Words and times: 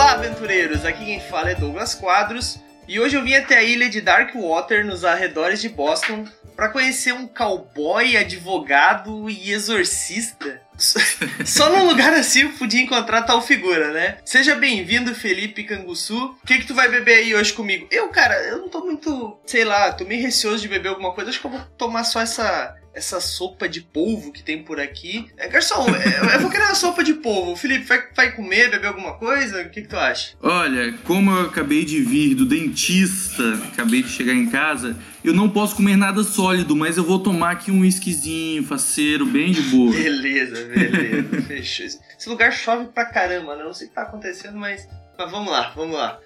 Olá, 0.00 0.12
aventureiros! 0.12 0.86
Aqui 0.86 1.04
quem 1.04 1.20
fala 1.20 1.50
é 1.50 1.54
Douglas 1.54 1.94
Quadros 1.94 2.58
e 2.88 2.98
hoje 2.98 3.18
eu 3.18 3.22
vim 3.22 3.34
até 3.34 3.58
a 3.58 3.62
ilha 3.62 3.86
de 3.86 4.00
Darkwater, 4.00 4.82
nos 4.82 5.04
arredores 5.04 5.60
de 5.60 5.68
Boston, 5.68 6.26
para 6.56 6.70
conhecer 6.70 7.12
um 7.12 7.26
cowboy, 7.26 8.16
advogado 8.16 9.28
e 9.28 9.52
exorcista. 9.52 10.58
Só 11.44 11.68
num 11.68 11.84
lugar 11.84 12.14
assim 12.14 12.44
eu 12.44 12.52
podia 12.52 12.80
encontrar 12.80 13.24
tal 13.24 13.42
figura, 13.42 13.92
né? 13.92 14.16
Seja 14.24 14.54
bem-vindo, 14.54 15.14
Felipe 15.14 15.64
Canguçu. 15.64 16.34
O 16.42 16.46
que, 16.46 16.60
que 16.60 16.66
tu 16.66 16.74
vai 16.74 16.88
beber 16.88 17.16
aí 17.16 17.34
hoje 17.34 17.52
comigo? 17.52 17.86
Eu, 17.90 18.08
cara, 18.08 18.42
eu 18.44 18.56
não 18.56 18.70
tô 18.70 18.80
muito, 18.80 19.38
sei 19.44 19.66
lá, 19.66 19.92
tô 19.92 20.06
meio 20.06 20.22
receoso 20.22 20.62
de 20.62 20.68
beber 20.68 20.88
alguma 20.88 21.12
coisa. 21.12 21.28
Acho 21.28 21.40
que 21.40 21.46
eu 21.46 21.50
vou 21.50 21.60
tomar 21.76 22.04
só 22.04 22.22
essa 22.22 22.74
essa 22.92 23.20
sopa 23.20 23.68
de 23.68 23.80
polvo 23.80 24.32
que 24.32 24.42
tem 24.42 24.62
por 24.62 24.80
aqui. 24.80 25.26
É, 25.36 25.48
garçom, 25.48 25.86
é, 25.88 26.36
eu 26.36 26.40
vou 26.40 26.50
querer 26.50 26.64
uma 26.64 26.74
sopa 26.74 27.04
de 27.04 27.14
polvo. 27.14 27.56
Felipe, 27.56 27.84
vai, 27.84 28.02
vai 28.14 28.32
comer, 28.32 28.70
beber 28.70 28.88
alguma 28.88 29.14
coisa? 29.14 29.62
O 29.62 29.70
que, 29.70 29.82
que 29.82 29.88
tu 29.88 29.96
acha? 29.96 30.34
Olha, 30.42 30.92
como 31.04 31.30
eu 31.30 31.46
acabei 31.46 31.84
de 31.84 32.00
vir 32.00 32.34
do 32.34 32.44
dentista, 32.44 33.42
acabei 33.72 34.02
de 34.02 34.08
chegar 34.08 34.34
em 34.34 34.48
casa, 34.50 34.96
eu 35.24 35.32
não 35.32 35.48
posso 35.48 35.76
comer 35.76 35.96
nada 35.96 36.22
sólido, 36.22 36.74
mas 36.74 36.96
eu 36.96 37.04
vou 37.04 37.18
tomar 37.18 37.52
aqui 37.52 37.70
um 37.70 37.80
whiskyzinho, 37.80 38.64
faceiro, 38.64 39.24
bem 39.26 39.52
de 39.52 39.62
boa. 39.62 39.92
Beleza, 39.92 40.66
beleza. 40.66 41.42
Fechou. 41.46 41.86
Esse 41.86 42.28
lugar 42.28 42.52
chove 42.52 42.86
pra 42.86 43.04
caramba, 43.04 43.56
né? 43.56 43.64
Não 43.64 43.72
sei 43.72 43.86
o 43.86 43.90
que 43.90 43.96
tá 43.96 44.02
acontecendo, 44.02 44.58
mas, 44.58 44.88
mas 45.16 45.30
vamos 45.30 45.50
lá, 45.50 45.72
vamos 45.76 45.96
lá. 45.96 46.18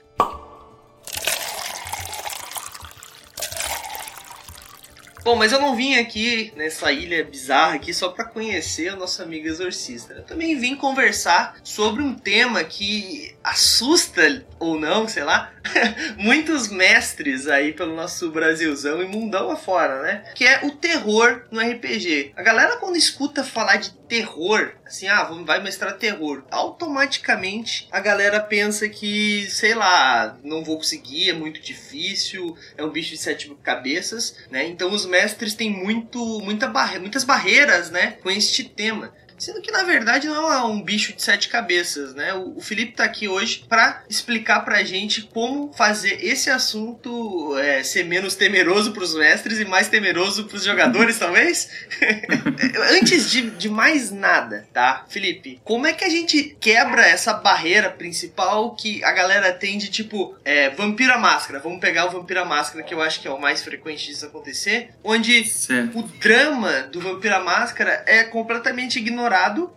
Bom, 5.25 5.37
mas 5.37 5.53
eu 5.53 5.61
não 5.61 5.75
vim 5.75 5.97
aqui 5.97 6.53
nessa 6.55 6.93
ilha 6.93 7.25
bizarra 7.25 7.77
aqui 7.77 7.95
só 7.95 8.11
para 8.11 8.27
conhecer 8.27 8.89
a 8.89 8.97
nossa 8.97 9.23
amiga 9.23 9.49
exorcista. 9.49 10.13
Eu 10.13 10.23
também 10.23 10.59
vim 10.59 10.77
conversar 10.77 11.57
sobre 11.65 12.03
um 12.03 12.15
tema 12.15 12.63
que 12.63 13.34
assusta 13.45 14.45
ou 14.59 14.81
não, 14.81 15.07
sei 15.07 15.23
lá, 15.23 15.53
muitos 16.17 16.69
mestres 16.69 17.47
aí 17.47 17.73
pelo 17.73 17.95
nosso 17.95 18.31
Brasilzão 18.31 19.03
e 19.03 19.07
mundão 19.07 19.51
afora, 19.51 20.03
né? 20.03 20.25
Que 20.35 20.47
é 20.47 20.65
o 20.65 20.71
terror 20.71 21.45
no 21.51 21.61
RPG. 21.61 22.33
A 22.35 22.43
galera 22.43 22.79
quando 22.79 22.97
escuta 22.97 23.45
falar 23.45 23.77
de 23.77 23.93
terror, 24.09 24.73
assim, 24.87 25.09
ah, 25.09 25.25
vai 25.45 25.63
mestrar 25.63 25.99
terror, 25.99 26.45
automaticamente 26.51 27.89
a 27.93 28.01
galera 28.01 28.41
pensa 28.41 28.89
que, 28.89 29.47
sei 29.51 29.75
lá, 29.75 30.39
não 30.43 30.65
vou 30.65 30.77
conseguir, 30.77 31.31
é 31.31 31.33
muito 31.33 31.61
difícil, 31.61 32.57
é 32.77 32.85
um 32.85 32.91
bicho 32.91 33.11
de 33.11 33.19
sete 33.19 33.55
cabeças, 33.63 34.37
né? 34.51 34.67
Então 34.67 34.91
os 34.91 35.05
mestres 35.05 35.55
têm 35.55 35.71
muito, 35.71 36.41
muita 36.41 36.67
barre 36.67 36.99
muitas 36.99 37.25
barreiras, 37.25 37.91
né, 37.91 38.13
com 38.23 38.31
este 38.31 38.65
tema. 38.65 39.13
Sendo 39.39 39.61
que 39.61 39.71
na 39.71 39.83
verdade 39.83 40.27
não 40.27 40.53
é 40.53 40.63
um 40.63 40.81
bicho 40.81 41.13
de 41.13 41.23
sete 41.23 41.49
cabeças, 41.49 42.15
né? 42.15 42.35
O, 42.35 42.61
Felipe 42.61 42.93
tá 42.93 43.05
aqui 43.05 43.29
hoje 43.29 43.65
para 43.69 44.05
explicar 44.09 44.61
pra 44.61 44.83
gente 44.85 45.23
como 45.23 45.73
fazer 45.73 46.25
esse 46.25 46.49
assunto 46.51 47.57
é, 47.59 47.83
ser 47.83 48.05
menos 48.05 48.35
temeroso 48.35 48.93
pros 48.93 49.15
mestres 49.15 49.59
e 49.59 49.65
mais 49.65 49.89
temeroso 49.89 50.45
pros 50.45 50.65
jogadores, 50.65 51.19
talvez? 51.21 51.69
Antes 53.01 53.31
de, 53.31 53.51
de 53.51 53.69
mais 53.69 54.11
nada, 54.11 54.69
tá? 54.73 55.05
Felipe, 55.09 55.61
como 55.65 55.87
é 55.87 55.93
que 55.93 56.05
a 56.05 56.09
gente 56.09 56.57
quebra 56.61 57.07
essa 57.07 57.33
barreira 57.35 57.91
principal 57.91 58.75
que 58.75 59.03
a 59.03 59.13
galera 59.13 59.53
tem 59.53 59.79
de 59.79 59.89
tipo, 59.89 60.37
é, 60.45 60.71
Vampira 60.71 61.19
Máscara? 61.19 61.59
Vamos 61.59 61.81
pegar 61.81 62.07
o 62.07 62.11
Vampira 62.11 62.45
Máscara, 62.45 62.85
que 62.85 62.95
eu 62.95 63.03
acho 63.03 63.21
que 63.21 63.29
é 63.29 63.31
o 63.31 63.41
mais 63.41 63.63
frequente 63.63 64.07
disso 64.07 64.27
acontecer, 64.27 64.91
onde 65.03 65.45
certo. 65.45 65.99
o 65.99 66.03
drama 66.03 66.83
do 66.83 67.01
Vampira 67.01 67.41
Máscara 67.41 68.05
é 68.07 68.25
completamente 68.25 68.99
ignorado 68.99 69.24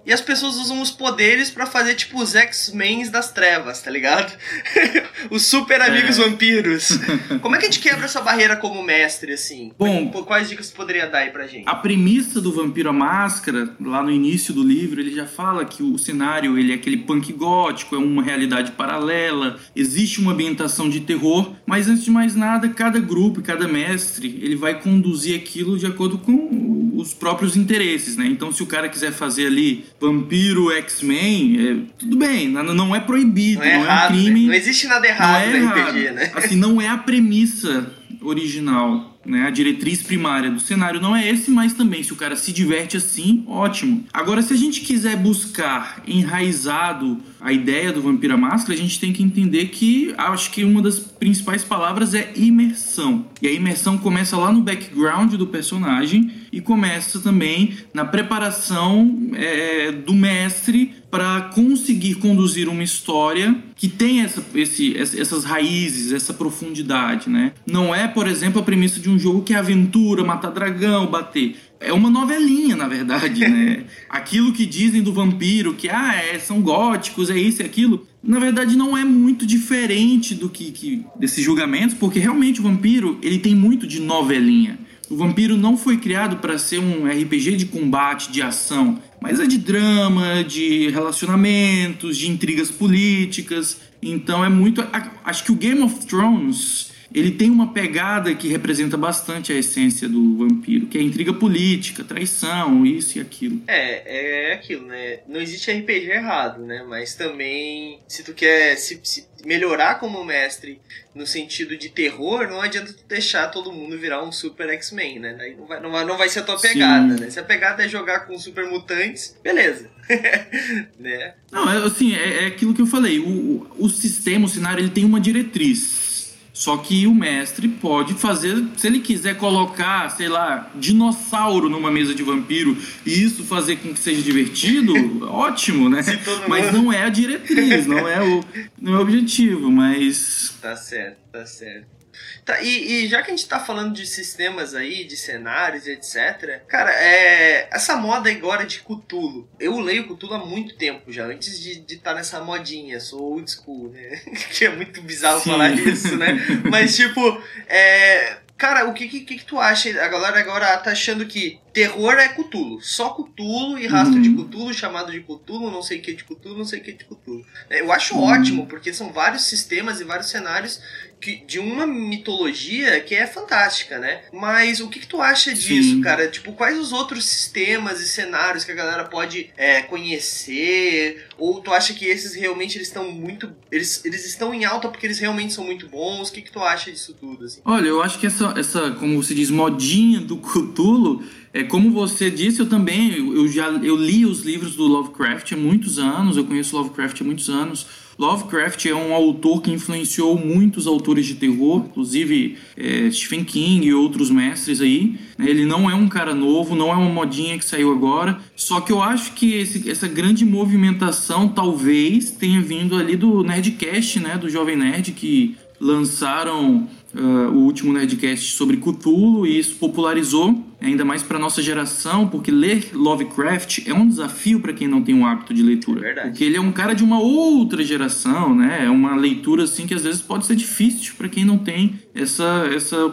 e 0.05 0.13
as 0.13 0.21
pessoas 0.21 0.57
usam 0.57 0.81
os 0.81 0.91
poderes 0.91 1.49
para 1.49 1.65
fazer 1.65 1.95
tipo 1.95 2.21
os 2.21 2.35
X-Men 2.35 3.09
das 3.09 3.31
trevas, 3.31 3.81
tá 3.81 3.89
ligado? 3.91 4.35
os 5.29 5.45
super 5.45 5.81
amigos 5.81 6.19
é. 6.19 6.23
vampiros. 6.23 6.89
Como 7.41 7.55
é 7.55 7.59
que 7.59 7.65
a 7.65 7.69
gente 7.69 7.79
quebra 7.79 8.05
essa 8.05 8.21
barreira 8.21 8.55
como 8.55 8.83
mestre, 8.83 9.33
assim? 9.33 9.71
Bom, 9.77 10.09
quais 10.09 10.49
dicas 10.49 10.67
você 10.67 10.75
poderia 10.75 11.07
dar 11.07 11.19
aí 11.19 11.29
pra 11.29 11.47
gente? 11.47 11.67
A 11.67 11.75
premissa 11.75 12.41
do 12.41 12.51
Vampiro 12.51 12.89
à 12.89 12.93
Máscara, 12.93 13.69
lá 13.79 14.01
no 14.03 14.11
início 14.11 14.53
do 14.53 14.63
livro, 14.63 14.99
ele 14.99 15.13
já 15.13 15.25
fala 15.25 15.65
que 15.65 15.83
o 15.83 15.97
cenário 15.97 16.57
ele 16.57 16.71
é 16.71 16.75
aquele 16.75 16.97
punk 16.97 17.31
gótico, 17.33 17.95
é 17.95 17.97
uma 17.97 18.23
realidade 18.23 18.71
paralela, 18.71 19.59
existe 19.75 20.19
uma 20.19 20.33
ambientação 20.33 20.89
de 20.89 21.01
terror, 21.01 21.53
mas 21.65 21.87
antes 21.87 22.03
de 22.03 22.11
mais 22.11 22.35
nada, 22.35 22.69
cada 22.69 22.99
grupo, 22.99 23.41
cada 23.41 23.67
mestre, 23.67 24.39
ele 24.41 24.55
vai 24.55 24.79
conduzir 24.79 25.35
aquilo 25.35 25.77
de 25.77 25.85
acordo 25.85 26.17
com 26.17 26.95
os 26.95 27.13
próprios 27.13 27.55
interesses, 27.55 28.17
né? 28.17 28.25
Então, 28.25 28.51
se 28.51 28.63
o 28.63 28.65
cara 28.65 28.89
quiser 28.89 29.11
fazer 29.11 29.36
fazer 29.37 29.47
ali 29.47 29.85
vampiro 30.01 30.71
X-Men, 30.71 31.57
é, 31.59 31.93
tudo 31.99 32.17
bem, 32.17 32.49
não, 32.49 32.63
não 32.63 32.95
é 32.95 32.99
proibido, 32.99 33.59
não 33.59 33.67
é, 33.67 33.77
não 33.77 33.83
errado, 33.83 34.01
é 34.01 34.05
um 34.05 34.23
crime. 34.23 34.41
Né? 34.41 34.47
Não 34.47 34.53
existe 34.53 34.87
nada 34.87 35.07
errado 35.07 35.51
não 35.51 35.55
é 35.55 35.59
no 35.59 35.69
RPG, 35.69 36.11
né? 36.11 36.31
Assim, 36.33 36.55
não 36.55 36.81
é 36.81 36.87
a 36.87 36.97
premissa 36.97 37.91
original 38.21 39.17
né? 39.27 39.45
A 39.45 39.49
diretriz 39.49 40.01
primária 40.01 40.49
do 40.49 40.59
cenário 40.59 41.01
não 41.01 41.13
é 41.13 41.27
esse, 41.27 41.51
mas 41.51 41.73
também 41.73 42.01
se 42.01 42.13
o 42.13 42.15
cara 42.15 42.37
se 42.37 42.53
diverte 42.53 42.95
assim, 42.95 43.43
ótimo. 43.45 44.05
Agora, 44.13 44.41
se 44.41 44.53
a 44.53 44.55
gente 44.57 44.79
quiser 44.79 45.17
buscar 45.17 46.01
enraizado 46.07 47.19
a 47.39 47.53
ideia 47.53 47.91
do 47.91 48.01
Vampira 48.01 48.35
Máscara, 48.35 48.73
a 48.73 48.81
gente 48.81 48.99
tem 48.99 49.13
que 49.13 49.23
entender 49.23 49.67
que 49.67 50.13
acho 50.17 50.51
que 50.51 50.63
uma 50.63 50.81
das 50.81 50.99
principais 50.99 51.63
palavras 51.63 52.13
é 52.13 52.31
imersão. 52.35 53.25
E 53.41 53.47
a 53.47 53.51
imersão 53.51 53.97
começa 53.97 54.35
lá 54.35 54.51
no 54.51 54.61
background 54.61 55.33
do 55.35 55.47
personagem 55.47 56.31
e 56.51 56.59
começa 56.59 57.19
também 57.19 57.77
na 57.93 58.05
preparação 58.05 59.29
é, 59.33 59.91
do 59.91 60.13
mestre 60.13 60.95
para 61.09 61.41
conseguir 61.53 62.15
conduzir 62.15 62.67
uma 62.67 62.83
história 62.83 63.55
que 63.75 63.87
tem 63.87 64.21
essa, 64.21 64.43
esse, 64.55 64.97
essas 64.97 65.45
raízes, 65.45 66.11
essa 66.11 66.33
profundidade, 66.33 67.29
né? 67.29 67.53
Não 67.65 67.93
é, 67.93 68.07
por 68.07 68.27
exemplo, 68.27 68.59
a 68.59 68.63
premissa 68.63 68.99
de 68.99 69.09
um 69.09 69.17
jogo 69.17 69.43
que 69.43 69.53
é 69.53 69.57
aventura, 69.57 70.23
matar 70.23 70.51
dragão, 70.51 71.07
bater. 71.07 71.55
É 71.79 71.93
uma 71.93 72.09
novelinha, 72.09 72.75
na 72.75 72.87
verdade, 72.87 73.41
né? 73.47 73.85
Aquilo 74.09 74.51
que 74.51 74.65
dizem 74.65 75.01
do 75.01 75.13
vampiro, 75.13 75.73
que 75.73 75.89
ah, 75.89 76.15
é, 76.15 76.39
são 76.39 76.61
góticos, 76.61 77.29
é 77.29 77.37
isso 77.37 77.61
e 77.61 77.65
aquilo, 77.65 78.07
na 78.23 78.39
verdade 78.39 78.75
não 78.75 78.97
é 78.97 79.05
muito 79.05 79.45
diferente 79.45 80.33
do 80.33 80.49
que, 80.49 80.71
que 80.71 81.05
desses 81.19 81.43
julgamentos, 81.43 81.95
porque 81.95 82.19
realmente 82.19 82.59
o 82.59 82.63
vampiro 82.63 83.19
ele 83.21 83.37
tem 83.37 83.53
muito 83.55 83.85
de 83.85 83.99
novelinha. 83.99 84.79
O 85.09 85.15
Vampiro 85.15 85.55
não 85.55 85.77
foi 85.77 85.97
criado 85.97 86.37
para 86.37 86.57
ser 86.57 86.79
um 86.79 87.05
RPG 87.05 87.55
de 87.55 87.65
combate, 87.67 88.29
de 88.29 88.41
ação, 88.41 88.99
mas 89.21 89.39
é 89.39 89.47
de 89.47 89.57
drama, 89.57 90.43
de 90.43 90.89
relacionamentos, 90.89 92.17
de 92.17 92.29
intrigas 92.29 92.69
políticas. 92.69 93.79
Então 94.01 94.43
é 94.43 94.49
muito. 94.49 94.85
Acho 95.23 95.45
que 95.45 95.51
o 95.51 95.55
Game 95.55 95.81
of 95.81 96.05
Thrones 96.05 96.91
ele 97.13 97.31
tem 97.31 97.49
uma 97.49 97.73
pegada 97.73 98.33
que 98.35 98.47
representa 98.47 98.97
bastante 98.97 99.53
a 99.53 99.55
essência 99.55 100.09
do 100.09 100.37
vampiro, 100.37 100.87
que 100.87 100.97
é 100.97 101.01
intriga 101.01 101.33
política, 101.33 102.03
traição, 102.03 102.85
isso 102.85 103.17
e 103.17 103.21
aquilo. 103.21 103.61
É, 103.67 104.49
é 104.49 104.53
aquilo, 104.53 104.87
né? 104.87 105.19
Não 105.27 105.39
existe 105.39 105.71
RPG 105.71 106.11
errado, 106.11 106.63
né? 106.63 106.85
Mas 106.87 107.15
também, 107.15 107.99
se 108.07 108.23
tu 108.23 108.33
quer 108.33 108.75
se, 108.75 108.99
se 109.03 109.25
melhorar 109.45 109.95
como 109.95 110.23
mestre 110.23 110.81
no 111.15 111.25
sentido 111.25 111.77
de 111.77 111.89
terror, 111.89 112.47
não 112.47 112.61
adianta 112.61 112.93
tu 112.93 113.03
deixar 113.07 113.47
todo 113.47 113.71
mundo 113.71 113.97
virar 113.97 114.23
um 114.23 114.31
super 114.31 114.69
X-Men, 114.69 115.19
né? 115.19 115.35
Daí 115.37 115.55
não 115.55 115.65
vai, 115.65 115.79
não, 115.79 115.91
vai, 115.91 116.05
não 116.05 116.17
vai 116.17 116.29
ser 116.29 116.39
a 116.39 116.43
tua 116.43 116.59
pegada, 116.59 117.15
Sim. 117.15 117.23
né? 117.23 117.29
Se 117.29 117.39
a 117.39 117.43
pegada 117.43 117.85
é 117.85 117.87
jogar 117.87 118.21
com 118.21 118.37
super 118.37 118.65
mutantes, 118.65 119.35
beleza. 119.41 119.89
né? 120.99 121.33
Não, 121.51 121.69
é, 121.69 121.77
assim, 121.85 122.13
é, 122.13 122.43
é 122.43 122.47
aquilo 122.47 122.73
que 122.73 122.81
eu 122.81 122.87
falei. 122.87 123.19
O, 123.19 123.65
o 123.77 123.89
sistema, 123.89 124.45
o 124.45 124.49
cenário, 124.49 124.81
ele 124.81 124.91
tem 124.91 125.05
uma 125.05 125.19
diretriz 125.19 126.16
só 126.57 126.75
que 126.75 127.05
o 127.05 127.13
mestre 127.13 127.67
pode 127.67 128.15
fazer, 128.15 128.65
se 128.75 128.87
ele 128.87 128.99
quiser 128.99 129.37
colocar, 129.37 130.09
sei 130.09 130.27
lá, 130.27 130.71
dinossauro 130.73 131.69
numa 131.69 131.91
mesa 131.91 132.15
de 132.15 132.23
vampiro 132.23 132.75
e 133.05 133.23
isso 133.23 133.43
fazer 133.43 133.75
com 133.75 133.93
que 133.93 133.99
seja 133.99 134.23
divertido, 134.23 134.91
ótimo, 135.29 135.87
né? 135.87 136.01
Mas 136.47 136.73
não 136.73 136.91
é 136.91 137.03
a 137.03 137.09
diretriz, 137.09 137.85
não 137.85 138.07
é 138.07 138.23
o, 138.23 138.43
não 138.81 138.95
é 138.95 138.97
o 138.97 139.01
objetivo, 139.01 139.69
mas. 139.69 140.57
Tá 140.59 140.75
certo, 140.75 141.17
tá 141.31 141.45
certo. 141.45 141.96
Tá, 142.45 142.61
e, 142.61 143.03
e, 143.03 143.07
já 143.07 143.21
que 143.21 143.31
a 143.31 143.35
gente 143.35 143.47
tá 143.47 143.59
falando 143.59 143.93
de 143.93 144.05
sistemas 144.05 144.73
aí, 144.73 145.03
de 145.03 145.17
cenários 145.17 145.85
e 145.85 145.91
etc, 145.91 146.61
cara, 146.67 146.91
é, 146.91 147.67
essa 147.71 147.95
moda 147.97 148.29
agora 148.29 148.65
de 148.65 148.79
Cthulhu, 148.79 149.49
eu 149.59 149.79
leio 149.79 150.07
Cthulhu 150.07 150.33
há 150.33 150.45
muito 150.45 150.75
tempo 150.77 151.11
já, 151.11 151.25
antes 151.25 151.59
de 151.59 151.81
estar 151.93 152.11
tá 152.11 152.15
nessa 152.15 152.39
modinha, 152.39 152.99
sou 152.99 153.21
old 153.21 153.51
school, 153.51 153.89
né? 153.91 154.21
que 154.51 154.65
é 154.65 154.69
muito 154.69 155.01
bizarro 155.01 155.41
Sim. 155.41 155.51
falar 155.51 155.71
isso, 155.71 156.15
né? 156.15 156.37
Mas 156.69 156.95
tipo, 156.95 157.41
é, 157.67 158.37
Cara, 158.57 158.85
o 158.85 158.93
que, 158.93 159.07
que, 159.07 159.21
que 159.21 159.45
tu 159.45 159.59
acha? 159.59 159.89
A 160.03 160.07
galera 160.07 160.39
agora 160.39 160.75
tá 160.77 160.91
achando 160.91 161.27
que 161.27 161.59
terror 161.77 162.13
é 162.13 162.29
Cthulhu. 162.29 162.81
Só 162.81 163.09
Cthulhu 163.09 163.77
e 163.77 163.85
rastro 163.85 164.15
uhum. 164.15 164.21
de 164.23 164.29
Cthulhu, 164.33 164.73
chamado 164.73 165.11
de 165.11 165.19
Cthulhu, 165.19 165.69
não 165.69 165.83
sei 165.83 165.99
o 165.99 166.01
que 166.01 166.15
de 166.15 166.23
Cthulhu, 166.23 166.57
não 166.57 166.65
sei 166.65 166.79
o 166.79 166.83
que 166.83 166.91
de 166.91 167.05
Cthulhu. 167.05 167.45
É, 167.69 167.81
eu 167.81 167.91
acho 167.91 168.15
uhum. 168.15 168.23
ótimo, 168.23 168.65
porque 168.65 168.91
são 168.91 169.13
vários 169.13 169.43
sistemas 169.43 170.01
e 170.01 170.03
vários 170.03 170.27
cenários 170.27 170.81
que, 171.19 171.43
de 171.45 171.59
uma 171.59 171.85
mitologia 171.85 172.99
que 173.01 173.15
é 173.15 173.25
fantástica, 173.25 173.97
né? 173.99 174.21
Mas 174.31 174.79
o 174.79 174.87
que, 174.87 174.99
que 174.99 175.07
tu 175.07 175.21
acha 175.21 175.53
disso, 175.53 175.95
Sim. 175.95 176.01
cara? 176.01 176.27
Tipo, 176.27 176.53
quais 176.53 176.77
os 176.77 176.91
outros 176.91 177.25
sistemas 177.25 178.01
e 178.01 178.07
cenários 178.07 178.63
que 178.63 178.71
a 178.71 178.75
galera 178.75 179.05
pode 179.05 179.51
é, 179.57 179.81
conhecer? 179.81 181.27
Ou 181.37 181.61
tu 181.61 181.71
acha 181.71 181.93
que 181.93 182.05
esses 182.05 182.33
realmente 182.33 182.77
eles 182.77 182.87
estão 182.87 183.11
muito. 183.11 183.51
Eles, 183.71 184.03
eles 184.05 184.25
estão 184.25 184.53
em 184.53 184.65
alta 184.65 184.89
porque 184.89 185.05
eles 185.05 185.19
realmente 185.19 185.53
são 185.53 185.63
muito 185.63 185.87
bons? 185.87 186.29
O 186.29 186.33
que, 186.33 186.41
que 186.41 186.51
tu 186.51 186.59
acha 186.59 186.91
disso 186.91 187.13
tudo? 187.13 187.45
Assim? 187.45 187.61
Olha, 187.65 187.87
eu 187.87 188.01
acho 188.01 188.19
que 188.19 188.27
essa, 188.27 188.53
essa, 188.57 188.91
como 188.91 189.21
você 189.21 189.33
diz, 189.33 189.49
modinha 189.49 190.19
do 190.19 190.37
Cthulhu. 190.37 191.23
É, 191.57 191.63
como 191.63 191.89
você 191.89 192.29
disse, 192.29 192.59
eu 192.59 192.69
também 192.69 193.15
eu 193.17 193.47
já 193.47 193.67
eu 193.67 193.95
li 193.95 194.27
os 194.27 194.41
livros 194.45 194.75
do 194.75 194.83
Lovecraft 194.83 195.53
há 195.53 195.57
muitos 195.57 195.97
anos, 195.97 196.37
eu 196.37 196.43
conheço 196.43 196.77
Lovecraft 196.77 197.19
há 197.19 197.23
muitos 197.23 197.49
anos. 197.49 197.87
Lovecraft 198.15 198.85
é 198.85 198.93
um 198.93 199.11
autor 199.11 199.63
que 199.63 199.71
influenciou 199.71 200.37
muitos 200.37 200.85
autores 200.85 201.25
de 201.25 201.33
terror, 201.33 201.85
inclusive 201.89 202.57
é, 202.77 203.09
Stephen 203.09 203.43
King 203.43 203.87
e 203.87 203.93
outros 203.93 204.29
mestres 204.29 204.81
aí. 204.81 205.17
Ele 205.39 205.65
não 205.65 205.89
é 205.89 205.95
um 205.95 206.07
cara 206.07 206.35
novo, 206.35 206.75
não 206.75 206.91
é 206.91 206.95
uma 206.95 207.09
modinha 207.09 207.57
que 207.57 207.65
saiu 207.65 207.91
agora. 207.91 208.39
Só 208.55 208.79
que 208.79 208.91
eu 208.91 209.01
acho 209.01 209.33
que 209.33 209.55
esse, 209.55 209.89
essa 209.89 210.07
grande 210.07 210.45
movimentação 210.45 211.47
talvez 211.47 212.29
tenha 212.29 212.61
vindo 212.61 212.95
ali 212.95 213.15
do 213.15 213.43
Nerdcast, 213.43 214.19
né, 214.19 214.37
do 214.37 214.47
Jovem 214.47 214.75
Nerd, 214.75 215.11
que 215.11 215.55
lançaram 215.79 216.87
uh, 217.15 217.51
o 217.51 217.63
último 217.63 217.93
Nerdcast 217.93 218.51
sobre 218.51 218.77
Cthulhu 218.77 219.47
e 219.47 219.57
isso 219.57 219.75
popularizou 219.75 220.66
ainda 220.81 221.03
mais 221.03 221.23
para 221.23 221.39
nossa 221.39 221.61
geração, 221.61 222.27
porque 222.27 222.51
ler 222.51 222.91
Lovecraft 222.93 223.87
é 223.87 223.93
um 223.93 224.07
desafio 224.07 224.59
para 224.59 224.73
quem 224.73 224.87
não 224.87 225.01
tem 225.01 225.15
um 225.15 225.25
hábito 225.25 225.53
de 225.53 225.63
leitura. 225.63 226.01
Verdade. 226.01 226.29
Porque 226.29 226.43
ele 226.43 226.57
é 226.57 226.61
um 226.61 226.71
cara 226.71 226.93
de 226.93 227.03
uma 227.03 227.19
outra 227.19 227.83
geração, 227.83 228.55
né? 228.55 228.85
É 228.85 228.89
uma 228.89 229.15
leitura 229.15 229.63
assim 229.63 229.87
que 229.87 229.93
às 229.93 230.03
vezes 230.03 230.21
pode 230.21 230.45
ser 230.45 230.55
difícil 230.55 231.13
para 231.17 231.27
quem 231.27 231.43
não 231.43 231.57
tem 231.57 231.99
essa 232.13 232.69
essa 232.73 233.11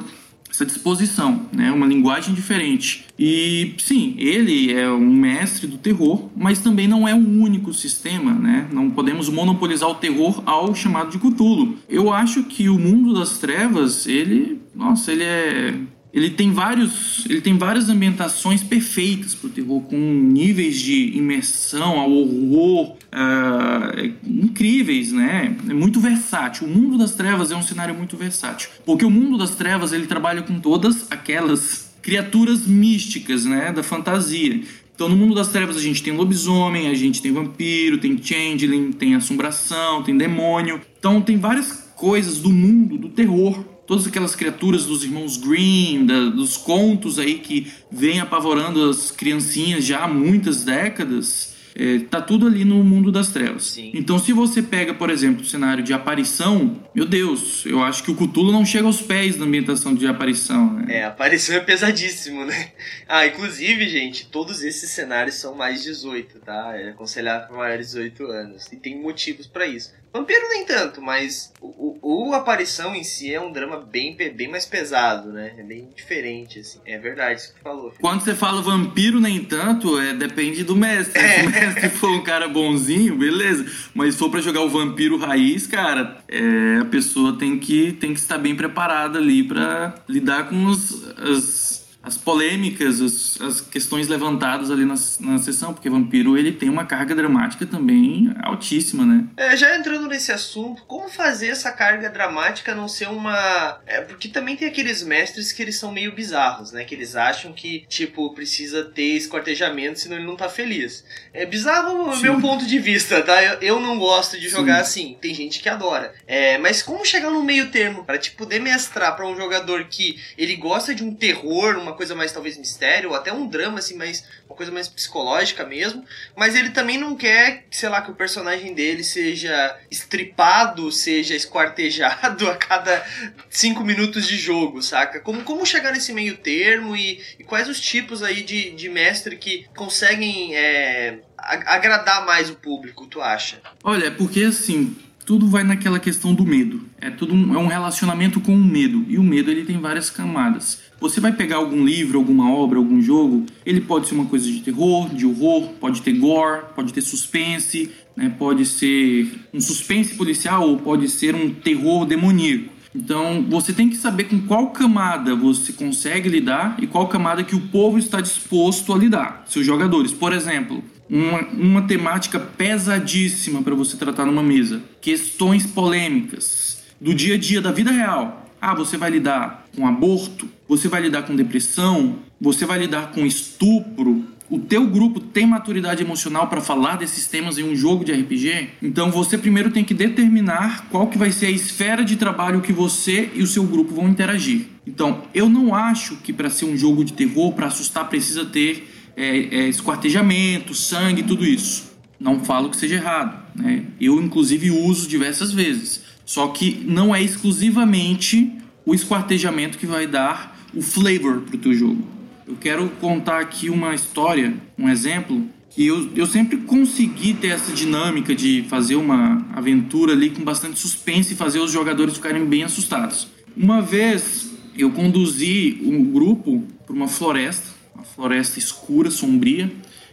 essa 0.54 0.64
disposição, 0.64 1.46
né? 1.52 1.72
Uma 1.72 1.84
linguagem 1.84 2.32
diferente. 2.32 3.06
E 3.18 3.74
sim, 3.78 4.14
ele 4.16 4.72
é 4.72 4.88
um 4.88 5.12
mestre 5.12 5.66
do 5.66 5.76
terror, 5.76 6.30
mas 6.36 6.60
também 6.60 6.86
não 6.86 7.08
é 7.08 7.14
um 7.14 7.42
único 7.42 7.74
sistema, 7.74 8.32
né? 8.32 8.68
Não 8.72 8.88
podemos 8.88 9.28
monopolizar 9.28 9.88
o 9.88 9.96
terror 9.96 10.42
ao 10.46 10.72
chamado 10.72 11.10
de 11.10 11.18
Cthulhu. 11.18 11.76
Eu 11.88 12.12
acho 12.12 12.44
que 12.44 12.68
o 12.68 12.78
mundo 12.78 13.14
das 13.14 13.38
trevas, 13.38 14.06
ele, 14.06 14.60
nossa, 14.72 15.10
ele 15.10 15.24
é 15.24 15.74
ele 16.14 16.30
tem 16.30 16.52
vários 16.52 17.26
ele 17.26 17.40
tem 17.40 17.58
várias 17.58 17.88
ambientações 17.88 18.62
perfeitas 18.62 19.34
para 19.34 19.48
o 19.48 19.50
terror 19.50 19.80
com 19.82 19.96
níveis 19.96 20.80
de 20.80 21.16
imersão 21.16 21.98
ao 21.98 22.10
horror 22.10 22.96
uh, 23.12 24.14
incríveis 24.24 25.10
né? 25.12 25.56
É 25.68 25.74
muito 25.74 26.00
versátil. 26.00 26.66
O 26.66 26.70
mundo 26.70 26.96
das 26.96 27.14
trevas 27.14 27.50
é 27.50 27.56
um 27.56 27.62
cenário 27.62 27.94
muito 27.94 28.16
versátil 28.16 28.70
porque 28.86 29.04
o 29.04 29.10
mundo 29.10 29.36
das 29.36 29.56
trevas 29.56 29.92
ele 29.92 30.06
trabalha 30.06 30.42
com 30.42 30.60
todas 30.60 31.10
aquelas 31.10 31.92
criaturas 32.00 32.66
místicas 32.66 33.44
né 33.44 33.72
da 33.72 33.82
fantasia. 33.82 34.62
Então, 34.94 35.08
no 35.08 35.16
mundo 35.16 35.34
das 35.34 35.48
trevas, 35.48 35.76
a 35.76 35.80
gente 35.80 36.04
tem 36.04 36.12
lobisomem, 36.12 36.86
a 36.86 36.94
gente 36.94 37.20
tem 37.20 37.32
vampiro, 37.32 37.98
tem 37.98 38.16
changeling, 38.16 38.92
tem 38.92 39.16
assombração, 39.16 40.04
tem 40.04 40.16
demônio. 40.16 40.80
Então, 40.96 41.20
tem 41.20 41.36
várias 41.36 41.72
coisas 41.96 42.38
do 42.38 42.50
mundo 42.50 42.96
do 42.96 43.08
terror 43.08 43.73
todas 43.86 44.06
aquelas 44.06 44.34
criaturas 44.34 44.84
dos 44.84 45.04
irmãos 45.04 45.36
Grimm, 45.36 46.06
da, 46.06 46.26
dos 46.26 46.56
contos 46.56 47.18
aí 47.18 47.38
que 47.38 47.70
vem 47.90 48.20
apavorando 48.20 48.88
as 48.88 49.10
criancinhas 49.10 49.84
já 49.84 50.04
há 50.04 50.08
muitas 50.08 50.64
décadas. 50.64 51.54
É, 51.76 51.98
tá 52.08 52.22
tudo 52.22 52.46
ali 52.46 52.64
no 52.64 52.84
mundo 52.84 53.10
das 53.10 53.30
trevas. 53.30 53.64
Sim. 53.64 53.90
Então, 53.94 54.16
se 54.16 54.32
você 54.32 54.62
pega, 54.62 54.94
por 54.94 55.10
exemplo, 55.10 55.42
o 55.42 55.44
cenário 55.44 55.82
de 55.82 55.92
aparição, 55.92 56.80
meu 56.94 57.04
Deus, 57.04 57.66
eu 57.66 57.82
acho 57.82 58.04
que 58.04 58.12
o 58.12 58.14
Cthulhu 58.14 58.52
não 58.52 58.64
chega 58.64 58.86
aos 58.86 59.00
pés 59.00 59.34
da 59.36 59.44
ambientação 59.44 59.92
de 59.92 60.06
aparição, 60.06 60.72
né? 60.72 60.98
É, 60.98 61.04
aparição 61.04 61.56
é 61.56 61.60
pesadíssimo, 61.60 62.44
né? 62.44 62.70
Ah, 63.08 63.26
inclusive, 63.26 63.88
gente, 63.88 64.26
todos 64.26 64.62
esses 64.62 64.90
cenários 64.90 65.34
são 65.34 65.56
mais 65.56 65.82
18, 65.82 66.38
tá? 66.38 66.76
É 66.76 66.90
aconselhado 66.90 67.48
para 67.48 67.56
maiores 67.56 67.88
de 67.88 67.94
18 67.94 68.26
anos. 68.26 68.72
E 68.72 68.76
tem 68.76 69.00
motivos 69.00 69.48
para 69.48 69.66
isso. 69.66 69.92
Vampiro 70.14 70.48
nem 70.48 70.64
tanto, 70.64 71.02
mas 71.02 71.52
o, 71.60 71.98
o, 72.00 72.28
o, 72.28 72.34
Aparição 72.34 72.94
em 72.94 73.02
si 73.02 73.34
é 73.34 73.40
um 73.40 73.50
drama 73.50 73.80
bem, 73.80 74.16
bem 74.16 74.48
mais 74.48 74.64
pesado, 74.64 75.32
né? 75.32 75.54
É 75.58 75.62
bem 75.64 75.88
diferente, 75.92 76.60
assim. 76.60 76.78
É 76.86 76.96
verdade 76.98 77.40
isso 77.40 77.52
que 77.52 77.58
tu 77.58 77.62
falou. 77.64 77.90
Filho. 77.90 78.00
Quando 78.00 78.20
você 78.20 78.32
fala 78.32 78.62
vampiro 78.62 79.20
nem 79.20 79.42
tanto, 79.44 79.98
é, 79.98 80.14
depende 80.14 80.62
do 80.62 80.76
mestre. 80.76 81.20
É. 81.20 81.40
Se 81.40 81.46
o 81.46 81.50
mestre 81.50 81.88
for 81.88 82.10
um 82.10 82.22
cara 82.22 82.46
bonzinho, 82.46 83.16
beleza. 83.16 83.66
Mas 83.92 84.14
se 84.14 84.20
for 84.20 84.30
pra 84.30 84.40
jogar 84.40 84.60
o 84.60 84.68
vampiro 84.68 85.18
raiz, 85.18 85.66
cara, 85.66 86.18
é, 86.28 86.78
a 86.80 86.84
pessoa 86.84 87.36
tem 87.36 87.58
que, 87.58 87.92
tem 87.94 88.14
que 88.14 88.20
estar 88.20 88.38
bem 88.38 88.54
preparada 88.54 89.18
ali 89.18 89.42
para 89.42 89.96
lidar 90.08 90.48
com 90.48 90.66
os, 90.66 91.08
as 91.18 91.63
as 92.04 92.18
polêmicas, 92.18 93.00
as, 93.00 93.40
as, 93.40 93.60
questões 93.60 94.08
levantadas 94.08 94.70
ali 94.70 94.84
na, 94.84 94.94
na 95.20 95.38
sessão, 95.38 95.72
porque 95.72 95.88
Vampiro 95.88 96.36
ele 96.36 96.52
tem 96.52 96.68
uma 96.68 96.84
carga 96.84 97.14
dramática 97.14 97.66
também 97.66 98.32
altíssima, 98.42 99.04
né? 99.04 99.24
É, 99.36 99.56
já 99.56 99.76
entrando 99.76 100.06
nesse 100.06 100.30
assunto, 100.30 100.82
como 100.84 101.08
fazer 101.08 101.48
essa 101.48 101.72
carga 101.72 102.10
dramática 102.10 102.74
não 102.74 102.88
ser 102.88 103.08
uma. 103.08 103.80
É, 103.86 104.02
porque 104.02 104.28
também 104.28 104.54
tem 104.54 104.68
aqueles 104.68 105.02
mestres 105.02 105.50
que 105.50 105.62
eles 105.62 105.76
são 105.76 105.90
meio 105.90 106.12
bizarros, 106.12 106.72
né? 106.72 106.84
Que 106.84 106.94
eles 106.94 107.16
acham 107.16 107.52
que, 107.52 107.86
tipo, 107.88 108.34
precisa 108.34 108.84
ter 108.84 109.16
esquartejamento, 109.16 110.00
senão 110.00 110.16
ele 110.16 110.26
não 110.26 110.36
tá 110.36 110.48
feliz. 110.48 111.04
É 111.32 111.46
bizarro 111.46 112.10
o 112.10 112.16
meu 112.20 112.40
ponto 112.40 112.66
de 112.66 112.78
vista, 112.78 113.22
tá? 113.22 113.42
Eu, 113.42 113.58
eu 113.60 113.80
não 113.80 113.98
gosto 113.98 114.38
de 114.38 114.48
jogar 114.48 114.84
Sim. 114.84 115.04
assim. 115.04 115.18
Tem 115.20 115.34
gente 115.34 115.60
que 115.60 115.68
adora. 115.68 116.14
É, 116.26 116.58
mas 116.58 116.82
como 116.82 117.04
chegar 117.04 117.30
no 117.30 117.42
meio 117.42 117.70
termo 117.70 118.04
para 118.04 118.18
te 118.18 118.32
poder 118.32 118.60
mestrar 118.60 119.16
para 119.16 119.26
um 119.26 119.36
jogador 119.36 119.84
que 119.84 120.20
ele 120.36 120.56
gosta 120.56 120.94
de 120.94 121.02
um 121.02 121.14
terror, 121.14 121.78
uma 121.78 121.93
coisa 121.94 122.14
mais 122.14 122.32
talvez 122.32 122.56
mistério, 122.56 123.10
ou 123.10 123.16
até 123.16 123.32
um 123.32 123.46
drama, 123.46 123.78
assim, 123.78 123.96
mais. 123.96 124.24
uma 124.46 124.56
coisa 124.56 124.70
mais 124.70 124.88
psicológica 124.88 125.64
mesmo. 125.64 126.04
Mas 126.36 126.54
ele 126.54 126.70
também 126.70 126.98
não 126.98 127.16
quer, 127.16 127.66
sei 127.70 127.88
lá, 127.88 128.02
que 128.02 128.10
o 128.10 128.14
personagem 128.14 128.74
dele 128.74 129.02
seja 129.02 129.78
estripado, 129.90 130.90
seja 130.92 131.34
esquartejado 131.34 132.48
a 132.50 132.56
cada 132.56 133.04
cinco 133.50 133.84
minutos 133.84 134.26
de 134.26 134.36
jogo, 134.36 134.82
saca? 134.82 135.20
Como, 135.20 135.42
como 135.42 135.66
chegar 135.66 135.92
nesse 135.92 136.12
meio 136.12 136.36
termo 136.36 136.96
e, 136.96 137.22
e 137.38 137.44
quais 137.44 137.68
os 137.68 137.80
tipos 137.80 138.22
aí 138.22 138.42
de, 138.42 138.70
de 138.70 138.88
mestre 138.88 139.36
que 139.36 139.66
conseguem 139.74 140.56
é, 140.56 141.18
agradar 141.36 142.24
mais 142.24 142.50
o 142.50 142.56
público, 142.56 143.06
tu 143.06 143.20
acha? 143.20 143.60
Olha, 143.82 144.10
porque 144.10 144.44
assim, 144.44 144.96
tudo 145.24 145.48
vai 145.48 145.64
naquela 145.64 145.98
questão 145.98 146.34
do 146.34 146.44
medo. 146.44 146.82
É 147.00 147.10
tudo 147.10 147.34
um, 147.34 147.54
é 147.54 147.58
um 147.58 147.66
relacionamento 147.66 148.40
com 148.40 148.54
o 148.54 148.64
medo. 148.64 149.04
E 149.08 149.18
o 149.18 149.22
medo 149.22 149.50
ele 149.50 149.64
tem 149.64 149.78
várias 149.78 150.10
camadas. 150.10 150.82
Você 151.00 151.20
vai 151.20 151.32
pegar 151.32 151.56
algum 151.56 151.84
livro, 151.84 152.18
alguma 152.18 152.50
obra, 152.50 152.78
algum 152.78 153.00
jogo, 153.02 153.44
ele 153.66 153.80
pode 153.80 154.08
ser 154.08 154.14
uma 154.14 154.26
coisa 154.26 154.46
de 154.46 154.60
terror, 154.60 155.08
de 155.14 155.26
horror, 155.26 155.70
pode 155.80 156.02
ter 156.02 156.12
gore, 156.12 156.62
pode 156.74 156.92
ter 156.92 157.00
suspense, 157.00 157.90
né? 158.16 158.34
pode 158.38 158.64
ser 158.64 159.28
um 159.52 159.60
suspense 159.60 160.14
policial 160.14 160.68
ou 160.68 160.78
pode 160.78 161.08
ser 161.08 161.34
um 161.34 161.50
terror 161.50 162.06
demoníaco. 162.06 162.72
Então 162.94 163.44
você 163.48 163.72
tem 163.72 163.90
que 163.90 163.96
saber 163.96 164.24
com 164.24 164.40
qual 164.42 164.70
camada 164.70 165.34
você 165.34 165.72
consegue 165.72 166.28
lidar 166.28 166.76
e 166.80 166.86
qual 166.86 167.08
camada 167.08 167.42
que 167.42 167.56
o 167.56 167.60
povo 167.60 167.98
está 167.98 168.20
disposto 168.20 168.92
a 168.92 168.96
lidar, 168.96 169.44
seus 169.48 169.66
jogadores. 169.66 170.12
Por 170.12 170.32
exemplo, 170.32 170.82
uma, 171.08 171.40
uma 171.48 171.82
temática 171.82 172.38
pesadíssima 172.38 173.62
para 173.62 173.74
você 173.74 173.96
tratar 173.96 174.24
numa 174.24 174.42
mesa, 174.42 174.82
questões 175.00 175.66
polêmicas 175.66 176.82
do 177.00 177.14
dia 177.14 177.34
a 177.34 177.38
dia 177.38 177.60
da 177.60 177.72
vida 177.72 177.90
real. 177.90 178.50
Ah, 178.60 178.74
você 178.74 178.96
vai 178.96 179.10
lidar 179.10 179.66
com 179.76 179.86
aborto, 179.86 180.48
você 180.66 180.88
vai 180.88 181.02
lidar 181.02 181.22
com 181.22 181.36
depressão, 181.36 182.16
você 182.40 182.64
vai 182.64 182.78
lidar 182.78 183.10
com 183.12 183.26
estupro. 183.26 184.24
O 184.48 184.58
teu 184.58 184.86
grupo 184.86 185.20
tem 185.20 185.46
maturidade 185.46 186.02
emocional 186.02 186.46
para 186.48 186.60
falar 186.60 186.96
desses 186.96 187.26
temas 187.26 187.58
em 187.58 187.62
um 187.62 187.74
jogo 187.74 188.04
de 188.04 188.12
RPG? 188.12 188.70
Então 188.82 189.10
você 189.10 189.36
primeiro 189.36 189.70
tem 189.70 189.84
que 189.84 189.94
determinar 189.94 190.86
qual 190.90 191.08
que 191.08 191.18
vai 191.18 191.30
ser 191.32 191.46
a 191.46 191.50
esfera 191.50 192.04
de 192.04 192.16
trabalho 192.16 192.60
que 192.60 192.72
você 192.72 193.30
e 193.34 193.42
o 193.42 193.46
seu 193.46 193.64
grupo 193.64 193.94
vão 193.94 194.08
interagir. 194.08 194.66
Então, 194.86 195.22
eu 195.34 195.48
não 195.48 195.74
acho 195.74 196.16
que 196.16 196.32
para 196.32 196.50
ser 196.50 196.66
um 196.66 196.76
jogo 196.76 197.04
de 197.04 197.14
terror, 197.14 197.52
para 197.52 197.66
assustar, 197.66 198.08
precisa 198.08 198.44
ter 198.44 198.93
é, 199.16 199.38
é, 199.38 199.68
esquartejamento, 199.68 200.74
sangue, 200.74 201.22
tudo 201.22 201.44
isso. 201.44 201.92
Não 202.18 202.44
falo 202.44 202.70
que 202.70 202.76
seja 202.76 202.96
errado. 202.96 203.44
Né? 203.54 203.84
Eu, 204.00 204.20
inclusive, 204.22 204.70
uso 204.70 205.08
diversas 205.08 205.52
vezes. 205.52 206.02
Só 206.24 206.48
que 206.48 206.82
não 206.86 207.14
é 207.14 207.22
exclusivamente 207.22 208.52
o 208.86 208.94
esquartejamento 208.94 209.78
que 209.78 209.86
vai 209.86 210.06
dar 210.06 210.58
o 210.74 210.82
flavor 210.82 211.42
para 211.42 211.56
o 211.56 211.58
teu 211.58 211.74
jogo. 211.74 212.06
Eu 212.46 212.56
quero 212.56 212.88
contar 213.00 213.40
aqui 213.40 213.70
uma 213.70 213.94
história, 213.94 214.54
um 214.78 214.88
exemplo, 214.88 215.46
que 215.70 215.86
eu, 215.86 216.10
eu 216.14 216.26
sempre 216.26 216.58
consegui 216.58 217.34
ter 217.34 217.48
essa 217.48 217.72
dinâmica 217.72 218.34
de 218.34 218.64
fazer 218.68 218.96
uma 218.96 219.46
aventura 219.52 220.12
ali 220.12 220.30
com 220.30 220.44
bastante 220.44 220.78
suspense 220.78 221.32
e 221.32 221.36
fazer 221.36 221.58
os 221.58 221.72
jogadores 221.72 222.14
ficarem 222.14 222.44
bem 222.44 222.62
assustados. 222.62 223.28
Uma 223.56 223.80
vez 223.80 224.52
eu 224.76 224.90
conduzi 224.90 225.80
um 225.82 226.04
grupo 226.04 226.64
para 226.86 226.94
uma 226.94 227.08
floresta, 227.08 227.73
floresta 228.14 228.58
escura, 228.58 229.10
sombria. 229.10 229.70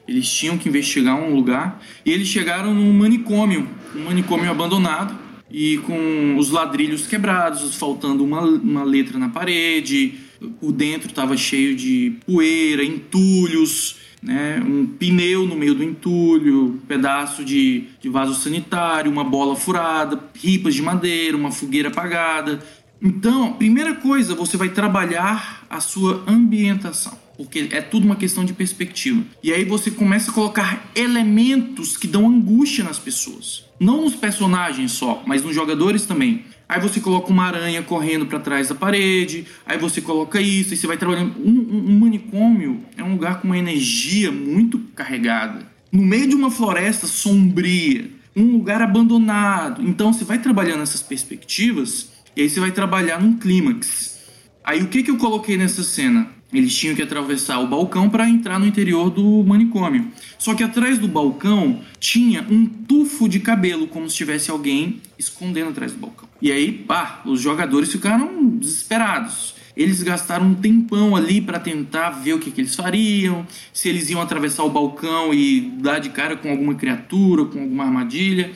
Eles 0.08 0.28
tinham 0.28 0.58
que 0.58 0.68
investigar 0.68 1.16
um 1.16 1.34
lugar 1.36 1.82
e 2.06 2.12
eles 2.12 2.28
chegaram 2.28 2.74
num 2.74 2.92
manicômio, 2.92 3.68
um 3.96 4.06
manicômio 4.06 4.50
abandonado 4.50 5.18
e 5.50 5.78
com 5.80 6.38
os 6.38 6.50
ladrilhos 6.50 7.06
quebrados, 7.06 7.76
faltando 7.76 8.24
uma, 8.24 8.42
uma 8.42 8.84
letra 8.84 9.20
na 9.20 9.30
parede. 9.30 10.16
O 10.62 10.72
dentro 10.72 11.10
estava 11.10 11.38
cheio 11.38 11.76
de 11.76 12.14
poeira, 12.26 12.84
entulhos, 12.84 13.98
né, 14.22 14.62
um 14.66 14.86
pneu 14.86 15.46
no 15.46 15.56
meio 15.56 15.74
do 15.74 15.84
entulho, 15.84 16.66
um 16.66 16.78
pedaço 16.78 17.44
de, 17.44 17.86
de 18.00 18.10
vaso 18.10 18.36
sanitário, 18.36 19.12
uma 19.12 19.24
bola 19.24 19.56
furada, 19.56 20.20
ripas 20.36 20.76
de 20.76 20.82
madeira, 20.82 21.36
uma 21.36 21.52
fogueira 21.52 21.90
apagada. 21.90 22.64
Então, 23.02 23.54
primeira 23.54 23.96
coisa, 23.96 24.36
você 24.36 24.58
vai 24.58 24.70
trabalhar 24.70 25.66
a 25.70 25.80
sua 25.80 26.24
ambientação, 26.28 27.18
porque 27.42 27.70
é 27.72 27.82
tudo 27.82 28.06
uma 28.06 28.16
questão 28.16 28.46
de 28.46 28.54
perspectiva. 28.54 29.24
E 29.42 29.52
aí 29.52 29.66
você 29.66 29.90
começa 29.90 30.30
a 30.30 30.34
colocar 30.34 30.92
elementos 30.94 31.98
que 31.98 32.06
dão 32.06 32.28
angústia 32.28 32.84
nas 32.84 33.00
pessoas. 33.00 33.66
Não 33.80 34.04
nos 34.04 34.16
personagens 34.16 34.92
só, 34.92 35.24
mas 35.26 35.42
nos 35.42 35.56
jogadores 35.56 36.06
também. 36.06 36.46
Aí 36.70 36.80
você 36.80 37.00
coloca 37.00 37.32
uma 37.32 37.46
aranha 37.46 37.82
correndo 37.82 38.28
para 38.28 38.40
trás 38.40 38.70
da 38.70 38.76
parede, 38.76 39.48
aí 39.66 39.76
você 39.76 40.00
coloca 40.02 40.40
isso, 40.40 40.76
e 40.76 40.78
você 40.78 40.86
vai 40.86 40.98
trabalhando. 40.98 41.34
Um, 41.44 41.50
um, 41.50 41.86
um 41.90 42.00
manicômio 42.00 42.84
é 42.96 43.04
um 43.04 43.14
lugar 43.14 43.42
com 43.42 43.48
uma 43.48 43.58
energia 43.58 44.32
muito 44.32 44.78
carregada. 44.96 45.66
No 45.92 46.04
meio 46.04 46.28
de 46.28 46.36
uma 46.36 46.52
floresta 46.52 47.08
sombria, 47.08 48.08
um 48.36 48.52
lugar 48.52 48.84
abandonado. 48.84 49.82
Então 49.82 50.14
você 50.14 50.24
vai 50.24 50.38
trabalhando 50.38 50.84
essas 50.84 51.02
perspectivas 51.02 52.12
e 52.36 52.44
aí 52.44 52.50
você 52.50 52.60
vai 52.60 52.72
trabalhar 52.72 53.20
num 53.20 53.34
clímax. 53.34 54.20
Aí 54.64 54.84
o 54.84 54.88
que, 54.90 55.02
que 55.02 55.10
eu 55.10 55.18
coloquei 55.18 55.58
nessa 55.58 55.84
cena? 55.84 56.30
Eles 56.54 56.76
tinham 56.76 56.96
que 56.96 57.02
atravessar 57.02 57.60
o 57.60 57.68
balcão 57.68 58.10
para 58.10 58.30
entrar 58.30 58.60
no 58.60 58.66
interior 58.66 59.10
do 59.10 59.44
manicômio. 59.44 60.08
Só 60.38 60.54
que 60.54 60.64
atrás 60.64 60.98
do 60.98 61.08
balcão 61.08 61.80
tinha 62.00 62.46
um 62.50 62.66
tufo 62.66 63.30
de 63.30 63.40
cabelo, 63.40 63.88
como 63.88 64.10
se 64.10 64.18
tivesse 64.18 64.52
alguém 64.52 65.02
escondendo 65.18 65.70
atrás 65.70 65.94
do 65.94 66.00
balcão. 66.00 66.28
E 66.42 66.52
aí, 66.52 66.72
pá, 66.72 67.22
os 67.26 67.40
jogadores 67.40 67.92
ficaram 67.92 68.48
desesperados. 68.58 69.56
Eles 69.76 70.04
gastaram 70.04 70.48
um 70.48 70.56
tempão 70.56 71.16
ali 71.16 71.40
para 71.40 71.60
tentar 71.60 72.10
ver 72.10 72.34
o 72.34 72.40
que, 72.40 72.52
que, 72.52 72.62
eles 72.62 72.76
fariam, 72.76 73.46
se 73.72 73.88
eles 73.88 74.10
iam 74.10 74.22
atravessar 74.22 74.64
o 74.64 74.70
balcão 74.70 75.34
e 75.34 75.62
dar 75.80 76.00
de 76.00 76.10
cara 76.10 76.36
com 76.36 76.50
alguma 76.50 76.76
criatura, 76.76 77.46
com 77.46 77.62
alguma 77.62 77.86
armadilha. 77.86 78.52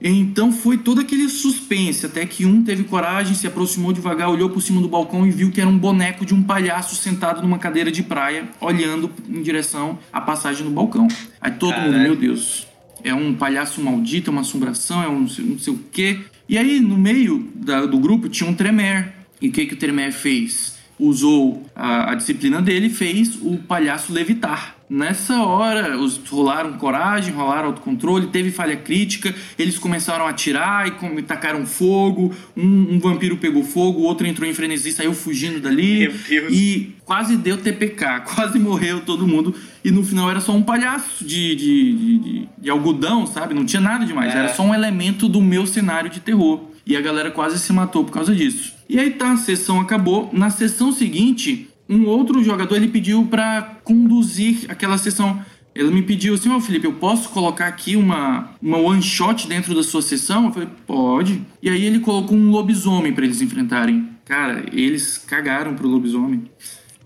Então 0.00 0.52
foi 0.52 0.78
todo 0.78 1.00
aquele 1.00 1.28
suspense, 1.28 2.06
até 2.06 2.24
que 2.24 2.46
um 2.46 2.62
teve 2.62 2.84
coragem, 2.84 3.34
se 3.34 3.46
aproximou 3.46 3.92
devagar, 3.92 4.30
olhou 4.30 4.48
por 4.48 4.62
cima 4.62 4.80
do 4.80 4.88
balcão 4.88 5.26
e 5.26 5.30
viu 5.30 5.50
que 5.50 5.60
era 5.60 5.68
um 5.68 5.76
boneco 5.76 6.24
de 6.24 6.32
um 6.32 6.42
palhaço 6.42 6.94
sentado 6.94 7.42
numa 7.42 7.58
cadeira 7.58 7.90
de 7.90 8.02
praia, 8.02 8.48
olhando 8.60 9.10
em 9.28 9.42
direção 9.42 9.98
à 10.12 10.20
passagem 10.20 10.64
do 10.64 10.70
balcão. 10.70 11.08
Aí 11.40 11.50
todo 11.50 11.70
Caralho. 11.70 11.92
mundo, 11.92 12.02
meu 12.02 12.16
Deus, 12.16 12.68
é 13.02 13.12
um 13.12 13.34
palhaço 13.34 13.80
maldito, 13.80 14.30
é 14.30 14.32
uma 14.32 14.42
assombração, 14.42 15.02
é 15.02 15.08
um 15.08 15.20
não 15.20 15.58
sei, 15.58 15.74
o 15.74 15.78
quê. 15.90 16.20
E 16.48 16.56
aí, 16.56 16.80
no 16.80 16.96
meio 16.96 17.50
da, 17.54 17.84
do 17.84 17.98
grupo, 17.98 18.28
tinha 18.28 18.48
um 18.48 18.54
Tremer. 18.54 19.12
E 19.40 19.48
o 19.48 19.52
que, 19.52 19.66
que 19.66 19.74
o 19.74 19.76
Tremer 19.76 20.12
fez? 20.12 20.76
Usou 20.98 21.64
a, 21.74 22.12
a 22.12 22.14
disciplina 22.14 22.62
dele 22.62 22.88
fez 22.88 23.36
o 23.40 23.56
palhaço 23.58 24.12
levitar. 24.12 24.77
Nessa 24.90 25.42
hora, 25.42 25.98
os 25.98 26.16
rolaram 26.28 26.72
coragem, 26.74 27.34
rolaram 27.34 27.68
autocontrole, 27.68 28.28
teve 28.28 28.50
falha 28.50 28.76
crítica, 28.76 29.34
eles 29.58 29.78
começaram 29.78 30.26
a 30.26 30.30
atirar 30.30 30.88
e 30.88 31.22
tacaram 31.22 31.66
fogo, 31.66 32.34
um, 32.56 32.94
um, 32.94 32.98
vampiro 32.98 33.36
pegou 33.36 33.62
fogo, 33.62 34.00
o 34.00 34.04
outro 34.04 34.26
entrou 34.26 34.48
em 34.48 34.54
frenesi, 34.54 34.92
saiu 34.92 35.12
fugindo 35.12 35.60
dali 35.60 36.10
e 36.50 36.94
quase 37.04 37.36
deu 37.36 37.58
TPK, 37.58 38.20
quase 38.34 38.58
morreu 38.58 39.00
todo 39.00 39.26
mundo 39.26 39.54
e 39.84 39.90
no 39.90 40.02
final 40.02 40.30
era 40.30 40.40
só 40.40 40.52
um 40.52 40.62
palhaço 40.62 41.22
de, 41.22 41.54
de, 41.54 41.92
de, 41.94 42.48
de 42.56 42.70
algodão, 42.70 43.26
sabe? 43.26 43.52
Não 43.52 43.66
tinha 43.66 43.82
nada 43.82 44.06
demais, 44.06 44.34
é. 44.34 44.38
era 44.38 44.54
só 44.54 44.62
um 44.62 44.74
elemento 44.74 45.28
do 45.28 45.42
meu 45.42 45.66
cenário 45.66 46.08
de 46.08 46.20
terror. 46.20 46.64
E 46.86 46.96
a 46.96 47.02
galera 47.02 47.30
quase 47.30 47.58
se 47.58 47.70
matou 47.70 48.02
por 48.02 48.12
causa 48.12 48.34
disso. 48.34 48.72
E 48.88 48.98
aí 48.98 49.10
tá, 49.10 49.32
a 49.32 49.36
sessão 49.36 49.78
acabou. 49.78 50.30
Na 50.32 50.48
sessão 50.48 50.90
seguinte, 50.90 51.68
um 51.88 52.06
outro 52.06 52.42
jogador 52.42 52.76
ele 52.76 52.88
pediu 52.88 53.24
para 53.26 53.78
conduzir 53.82 54.66
aquela 54.68 54.98
sessão. 54.98 55.42
Ele 55.74 55.90
me 55.90 56.02
pediu 56.02 56.34
assim, 56.34 56.50
ó 56.50 56.56
oh, 56.56 56.60
Felipe, 56.60 56.86
eu 56.86 56.94
posso 56.94 57.28
colocar 57.30 57.66
aqui 57.66 57.94
uma, 57.94 58.50
uma 58.60 58.78
one 58.78 59.00
shot 59.00 59.46
dentro 59.46 59.74
da 59.74 59.82
sua 59.82 60.02
sessão? 60.02 60.46
Eu 60.46 60.52
falei, 60.52 60.68
pode. 60.86 61.40
E 61.62 61.70
aí 61.70 61.84
ele 61.84 62.00
colocou 62.00 62.36
um 62.36 62.50
lobisomem 62.50 63.12
para 63.12 63.24
eles 63.24 63.40
enfrentarem. 63.40 64.08
Cara, 64.24 64.64
eles 64.72 65.18
cagaram 65.18 65.74
pro 65.74 65.86
lobisomem. 65.86 66.50